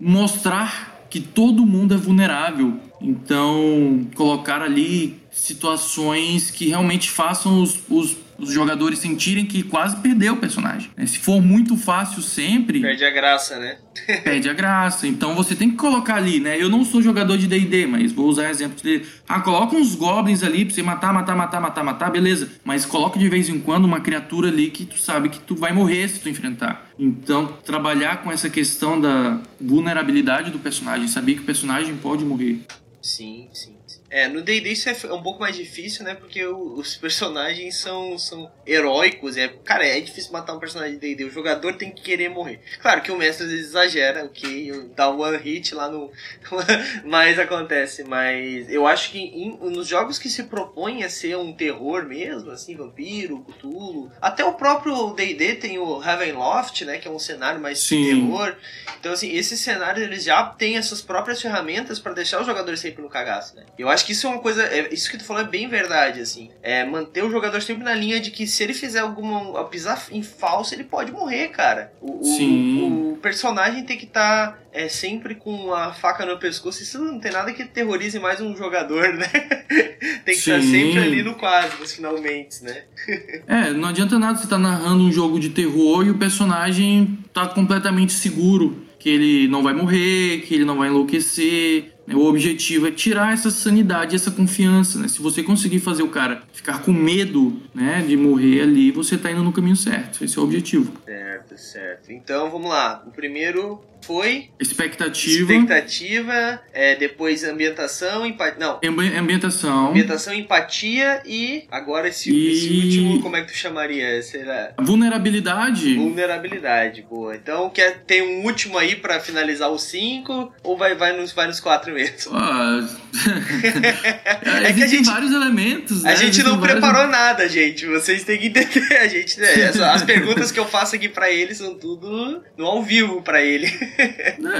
mostrar 0.01 1.07
que 1.09 1.21
todo 1.21 1.65
mundo 1.65 1.95
é 1.95 1.97
vulnerável. 1.97 2.79
Então, 3.01 4.05
colocar 4.17 4.61
ali 4.61 5.17
situações 5.31 6.51
que 6.51 6.69
realmente 6.69 7.09
façam 7.09 7.63
os, 7.63 7.79
os 7.89 8.17
os 8.39 8.51
jogadores 8.53 8.99
sentirem 8.99 9.45
que 9.45 9.63
quase 9.63 9.97
perdeu 9.97 10.35
o 10.35 10.37
personagem. 10.37 10.91
Né? 10.97 11.07
Se 11.07 11.19
for 11.19 11.41
muito 11.41 11.77
fácil 11.77 12.23
sempre. 12.23 12.81
Perde 12.81 13.05
a 13.05 13.11
graça, 13.11 13.59
né? 13.59 13.77
perde 14.23 14.49
a 14.49 14.53
graça. 14.53 15.07
Então 15.07 15.35
você 15.35 15.55
tem 15.55 15.71
que 15.71 15.77
colocar 15.77 16.17
ali, 16.17 16.41
né? 16.41 16.61
Eu 16.61 16.69
não 16.69 16.85
sou 16.85 17.03
jogador 17.03 17.37
de 17.39 17.47
DD, 17.47 17.87
mas 17.87 18.13
vou 18.13 18.27
usar 18.27 18.51
exemplo 18.51 18.77
de. 18.83 19.03
Ah, 19.29 19.41
coloca 19.41 19.77
uns 19.77 19.95
goblins 19.95 20.43
ali 20.43 20.65
pra 20.65 20.75
você 20.75 20.83
matar, 20.83 21.13
matar, 21.13 21.37
matar, 21.37 21.61
matar, 21.61 21.85
matar, 21.85 22.11
beleza. 22.11 22.51
Mas 22.65 22.85
coloca 22.85 23.19
de 23.19 23.29
vez 23.29 23.49
em 23.49 23.59
quando 23.59 23.85
uma 23.85 24.01
criatura 24.01 24.49
ali 24.49 24.71
que 24.71 24.85
tu 24.85 24.99
sabe 24.99 25.29
que 25.29 25.39
tu 25.39 25.55
vai 25.55 25.73
morrer 25.73 26.09
se 26.09 26.21
tu 26.21 26.29
enfrentar. 26.29 26.91
Então, 26.99 27.47
trabalhar 27.65 28.23
com 28.23 28.31
essa 28.31 28.49
questão 28.49 29.01
da 29.01 29.41
vulnerabilidade 29.61 30.51
do 30.51 30.59
personagem, 30.59 31.09
saber 31.09 31.35
que 31.35 31.41
o 31.41 31.45
personagem 31.45 31.97
pode 31.97 32.25
morrer. 32.25 32.61
Sim, 33.03 33.49
sim. 33.53 33.75
É, 34.15 34.29
no 34.29 34.43
D&D 34.43 34.71
isso 34.71 34.89
é 34.89 35.13
um 35.13 35.21
pouco 35.21 35.41
mais 35.41 35.57
difícil, 35.57 36.05
né? 36.05 36.15
Porque 36.15 36.47
os 36.47 36.95
personagens 37.03 37.77
são, 37.79 38.17
são 38.17 38.49
heróicos. 38.65 39.37
É, 39.37 39.49
cara, 39.49 39.85
é 39.85 39.99
difícil 39.99 40.31
matar 40.31 40.55
um 40.55 40.61
personagem 40.61 40.95
de 40.95 41.01
D&D. 41.01 41.25
O 41.25 41.31
jogador 41.33 41.75
tem 41.75 41.91
que 41.91 42.01
querer 42.01 42.29
morrer. 42.29 42.61
Claro 42.81 43.03
que 43.03 43.11
o 43.11 43.17
mestre 43.17 43.45
às 43.45 43.51
vezes 43.51 43.67
exagera, 43.67 44.25
ok? 44.25 44.91
Dá 44.95 45.11
um 45.11 45.21
one 45.21 45.37
hit 45.37 45.75
lá 45.75 45.89
no... 45.89 46.13
mas 47.05 47.41
acontece. 47.41 48.05
Mas 48.05 48.71
eu 48.71 48.87
acho 48.87 49.11
que 49.11 49.19
em, 49.19 49.59
nos 49.69 49.89
jogos 49.89 50.17
que 50.17 50.31
se 50.31 50.45
propõem 50.45 51.03
a 51.03 51.11
ser 51.11 51.37
um 51.37 51.53
terror 51.53 52.05
mesmo, 52.07 52.53
assim, 52.53 52.77
vampiro, 52.77 53.41
Cthulhu... 53.41 54.13
Até 54.23 54.45
o 54.45 54.53
próprio 54.53 55.13
D&D 55.15 55.57
tem 55.57 55.77
o 55.81 55.99
Ravenloft, 55.99 56.85
né? 56.85 56.99
Que 56.99 57.09
é 57.09 57.11
um 57.11 57.19
cenário 57.19 57.61
mais 57.61 57.81
Sim. 57.81 58.05
de 58.05 58.11
terror. 58.11 58.57
Então, 59.01 59.13
assim, 59.13 59.33
esses 59.33 59.59
cenários 59.59 60.07
eles 60.07 60.23
já 60.23 60.45
têm 60.47 60.79
as 60.79 60.87
suas 60.87 61.03
próprias 61.03 61.43
ferramentas 61.43 61.99
para 61.99 62.13
deixar 62.13 62.41
o 62.41 62.45
jogador 62.45 62.79
sempre 62.79 63.03
no 63.03 63.09
cagaço, 63.09 63.57
né? 63.57 63.65
Eu 63.77 63.89
acho 63.89 64.04
acho 64.05 64.07
que 64.07 64.13
isso 64.13 64.27
é 64.27 64.31
uma 64.31 64.39
coisa. 64.39 64.63
É, 64.63 64.93
isso 64.93 65.11
que 65.11 65.17
tu 65.17 65.25
falou 65.25 65.43
é 65.43 65.47
bem 65.47 65.67
verdade, 65.67 66.21
assim. 66.21 66.51
É 66.63 66.85
manter 66.85 67.25
o 67.25 67.31
jogador 67.31 67.61
sempre 67.63 67.83
na 67.83 67.95
linha 67.95 68.21
de 68.21 68.31
que 68.31 68.47
se 68.47 68.63
ele 68.63 68.75
fizer 68.75 69.01
alguma. 69.01 69.65
pisar 69.65 70.07
em 70.11 70.23
falso, 70.23 70.75
ele 70.75 70.85
pode 70.85 71.11
morrer, 71.11 71.49
cara. 71.49 71.93
O, 72.01 72.23
Sim. 72.23 72.83
o, 72.83 73.13
o 73.13 73.17
personagem 73.17 73.85
tem 73.85 73.97
que 73.97 74.05
estar. 74.05 74.53
Tá 74.53 74.65
é 74.75 74.89
sempre 74.89 75.37
com 75.37 75.73
a 75.73 75.93
faca 75.93 76.27
no 76.27 76.37
pescoço. 76.37 76.83
Isso 76.83 76.99
não 76.99 77.21
tem 77.21 77.31
nada 77.31 77.53
que 77.53 77.65
terrorize 77.65 78.19
mais 78.19 78.41
um 78.41 78.57
jogador, 78.57 79.13
né? 79.13 79.29
tem 80.27 80.35
que 80.35 80.41
Sim. 80.41 80.57
estar 80.57 80.61
sempre 80.63 80.99
ali 80.99 81.23
no 81.23 81.37
quadro, 81.37 81.79
nos 81.79 81.95
finalmente, 81.95 82.65
né? 82.65 82.83
é, 83.47 83.71
não 83.71 83.91
adianta 83.91 84.19
nada 84.19 84.37
você 84.37 84.45
estar 84.45 84.57
tá 84.57 84.63
narrando 84.63 85.05
um 85.05 85.13
jogo 85.13 85.39
de 85.39 85.51
terror 85.51 86.05
e 86.05 86.11
o 86.11 86.19
personagem 86.19 87.21
tá 87.33 87.47
completamente 87.47 88.13
seguro 88.13 88.85
que 88.99 89.09
ele 89.11 89.49
não 89.49 89.63
vai 89.63 89.75
morrer, 89.75 90.41
que 90.41 90.55
ele 90.55 90.65
não 90.65 90.79
vai 90.79 90.89
enlouquecer? 90.89 91.94
O 92.13 92.27
objetivo 92.27 92.87
é 92.87 92.91
tirar 92.91 93.33
essa 93.33 93.51
sanidade, 93.51 94.15
essa 94.15 94.31
confiança. 94.31 94.99
Né? 94.99 95.09
Se 95.09 95.23
você 95.23 95.43
conseguir 95.43 95.79
fazer 95.79 96.03
o 96.03 96.09
cara 96.09 96.43
ficar 96.53 96.83
com 96.83 96.93
medo 96.93 97.61
né, 97.75 98.05
de 98.07 98.17
morrer 98.17 98.63
ali, 98.63 98.91
você 98.91 99.15
está 99.15 99.31
indo 99.31 99.43
no 99.43 99.53
caminho 99.53 99.77
certo. 99.77 100.23
Esse 100.23 100.39
é 100.39 100.41
o 100.41 100.45
objetivo. 100.45 100.93
Certo, 101.05 101.57
certo. 101.57 102.13
Então 102.13 102.51
vamos 102.51 102.69
lá. 102.69 103.03
O 103.07 103.11
primeiro 103.11 103.81
foi 104.05 104.51
expectativa, 104.61 105.53
expectativa, 105.53 106.61
é, 106.73 106.95
depois 106.97 107.45
ambientação, 107.45 108.27
empatia, 108.27 108.59
não, 108.59 108.81
ambientação, 109.19 109.89
ambientação, 109.89 110.35
empatia 110.35 111.23
e 111.25 111.67
agora 111.71 112.09
esse, 112.09 112.31
e... 112.31 112.53
esse, 112.53 112.73
último, 112.73 113.23
como 113.23 113.37
é 113.37 113.43
que 113.43 113.53
tu 113.53 113.57
chamaria? 113.57 114.23
Será? 114.23 114.75
Vulnerabilidade. 114.79 115.95
Vulnerabilidade, 115.95 117.03
boa. 117.03 117.35
Então 117.35 117.71
quer 117.71 118.03
tem 118.07 118.23
um 118.23 118.45
último 118.45 118.79
aí 118.79 118.97
para 118.97 119.21
finalizar 119.21 119.71
os 119.71 119.83
cinco 119.83 120.53
ou 120.63 120.77
vai 120.77 120.95
vai 120.95 121.17
nos 121.17 121.33
vai 121.33 121.47
nos 121.47 121.61
quatro 121.61 121.93
mesmo? 121.93 122.35
Ah, 122.35 122.87
é 124.65 124.73
que 124.73 124.83
a 124.83 124.87
gente 124.87 125.07
vários 125.07 125.33
elementos. 125.33 126.03
Né? 126.03 126.13
A 126.13 126.15
gente 126.15 126.43
não 126.43 126.61
preparou 126.61 127.07
nada, 127.09 127.49
gente. 127.49 127.87
Vocês 127.87 128.25
têm 128.25 128.39
que 128.39 128.47
entender. 128.47 128.99
A 128.99 129.09
gente, 129.09 129.39
né, 129.39 129.49
as 129.93 130.03
perguntas 130.03 130.51
que 130.51 130.59
eu 130.59 130.67
faço 130.67 130.95
aqui 130.97 131.09
para 131.09 131.31
ele 131.31 131.55
são 131.55 131.75
tudo 131.75 132.43
no 132.57 132.67
ao 132.67 132.83
vivo 132.83 133.23
para 133.23 133.43
ele. 133.43 133.73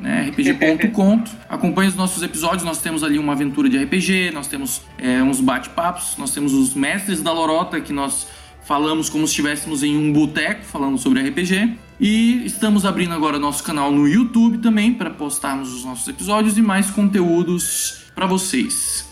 né? 0.00 0.30
rpg.conto. 0.30 1.30
Acompanhe 1.48 1.88
os 1.88 1.96
nossos 1.96 2.22
episódios, 2.22 2.62
nós 2.64 2.80
temos 2.80 3.04
ali 3.04 3.18
uma 3.18 3.32
aventura 3.32 3.68
de 3.68 3.76
RPG, 3.78 4.30
nós 4.32 4.46
temos 4.46 4.82
é, 4.98 5.22
uns 5.22 5.40
bate-papos, 5.40 6.16
nós 6.18 6.32
temos 6.32 6.52
os 6.54 6.74
mestres 6.74 7.22
da 7.22 7.32
lorota 7.32 7.80
que 7.80 7.92
nós 7.92 8.26
falamos 8.64 9.08
como 9.08 9.26
se 9.26 9.30
estivéssemos 9.32 9.82
em 9.84 9.96
um 9.96 10.12
boteco 10.12 10.64
falando 10.64 10.98
sobre 10.98 11.20
RPG. 11.20 11.85
E 11.98 12.44
estamos 12.44 12.84
abrindo 12.84 13.14
agora 13.14 13.38
nosso 13.38 13.62
canal 13.62 13.90
no 13.90 14.06
YouTube 14.06 14.58
também 14.58 14.92
para 14.92 15.08
postarmos 15.08 15.72
os 15.72 15.84
nossos 15.84 16.06
episódios 16.06 16.58
e 16.58 16.62
mais 16.62 16.90
conteúdos 16.90 18.02
para 18.14 18.26
vocês. 18.26 19.05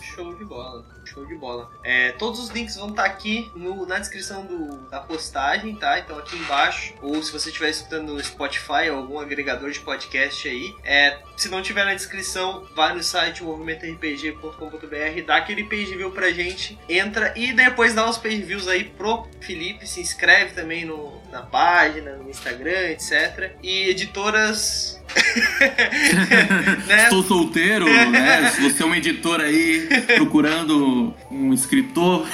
De 0.45 0.49
bola. 0.49 0.85
Show 1.05 1.25
de 1.25 1.35
bola. 1.35 1.71
É, 1.83 2.11
todos 2.11 2.39
os 2.39 2.49
links 2.49 2.75
vão 2.75 2.89
estar 2.89 3.03
tá 3.03 3.09
aqui 3.09 3.51
no, 3.55 3.85
na 3.85 3.97
descrição 3.97 4.45
do, 4.45 4.89
da 4.89 4.99
postagem, 4.99 5.75
tá? 5.75 5.97
Então 5.99 6.17
aqui 6.19 6.35
embaixo, 6.35 6.93
ou 7.01 7.21
se 7.21 7.31
você 7.31 7.49
estiver 7.49 7.69
escutando 7.69 8.13
no 8.13 8.23
Spotify 8.23 8.89
ou 8.91 8.97
algum 8.97 9.19
agregador 9.19 9.71
de 9.71 9.79
podcast 9.79 10.47
aí, 10.47 10.75
é, 10.83 11.17
se 11.35 11.49
não 11.49 11.61
tiver 11.63 11.83
na 11.83 11.95
descrição, 11.95 12.67
vai 12.75 12.93
no 12.93 13.01
site 13.03 13.43
movimentorpg.com.br, 13.43 15.25
dá 15.25 15.37
aquele 15.37 15.63
page 15.63 15.95
view 15.95 16.11
pra 16.11 16.31
gente, 16.31 16.77
entra 16.87 17.33
e 17.35 17.53
depois 17.53 17.95
dá 17.95 18.07
os 18.07 18.17
page 18.17 18.43
views 18.43 18.67
aí 18.67 18.83
pro 18.83 19.27
Felipe, 19.41 19.87
se 19.87 19.99
inscreve 19.99 20.53
também 20.53 20.85
no, 20.85 21.21
na 21.31 21.41
página, 21.41 22.17
no 22.17 22.29
Instagram, 22.29 22.89
etc. 22.91 23.55
E 23.63 23.89
editoras 23.89 25.01
né? 26.87 27.03
Estou 27.03 27.23
solteiro, 27.23 27.85
né? 27.85 28.51
Se 28.51 28.61
você 28.61 28.83
é 28.83 28.85
uma 28.85 28.97
editora 28.97 29.43
aí 29.43 29.87
procurando 30.15 31.13
um 31.31 31.53
escritor. 31.53 32.27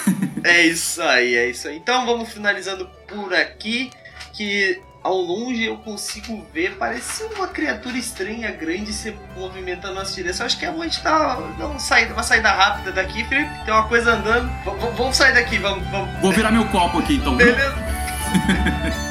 é 0.43 0.65
isso 0.65 1.01
aí, 1.01 1.36
é 1.36 1.49
isso 1.49 1.67
aí. 1.67 1.77
Então 1.77 2.05
vamos 2.05 2.32
finalizando 2.32 2.89
por 3.07 3.34
aqui. 3.34 3.91
Que 4.34 4.79
ao 5.03 5.17
longe 5.17 5.65
eu 5.65 5.77
consigo 5.77 6.45
ver, 6.53 6.77
parece 6.77 7.23
uma 7.36 7.47
criatura 7.47 7.97
estranha, 7.97 8.51
grande, 8.51 8.93
se 8.93 9.13
movimentando 9.36 9.95
nas 9.95 10.15
direção. 10.15 10.45
Acho 10.45 10.57
que 10.57 10.65
a 10.65 10.71
gente 10.71 11.01
tá 11.01 11.38
uma 11.38 11.79
saída, 11.79 12.13
uma 12.13 12.23
saída 12.23 12.51
rápida 12.51 12.91
daqui, 12.91 13.23
Felipe. 13.25 13.49
Tem 13.65 13.73
uma 13.73 13.88
coisa 13.88 14.13
andando. 14.13 14.47
V 14.63 14.91
vamos 14.95 15.15
sair 15.15 15.34
daqui, 15.34 15.57
vamos, 15.57 15.88
vamos. 15.89 16.21
Vou 16.21 16.32
virar 16.32 16.51
meu 16.51 16.65
copo 16.67 16.99
aqui 16.99 17.15
então. 17.15 17.36
Beleza. 17.36 17.75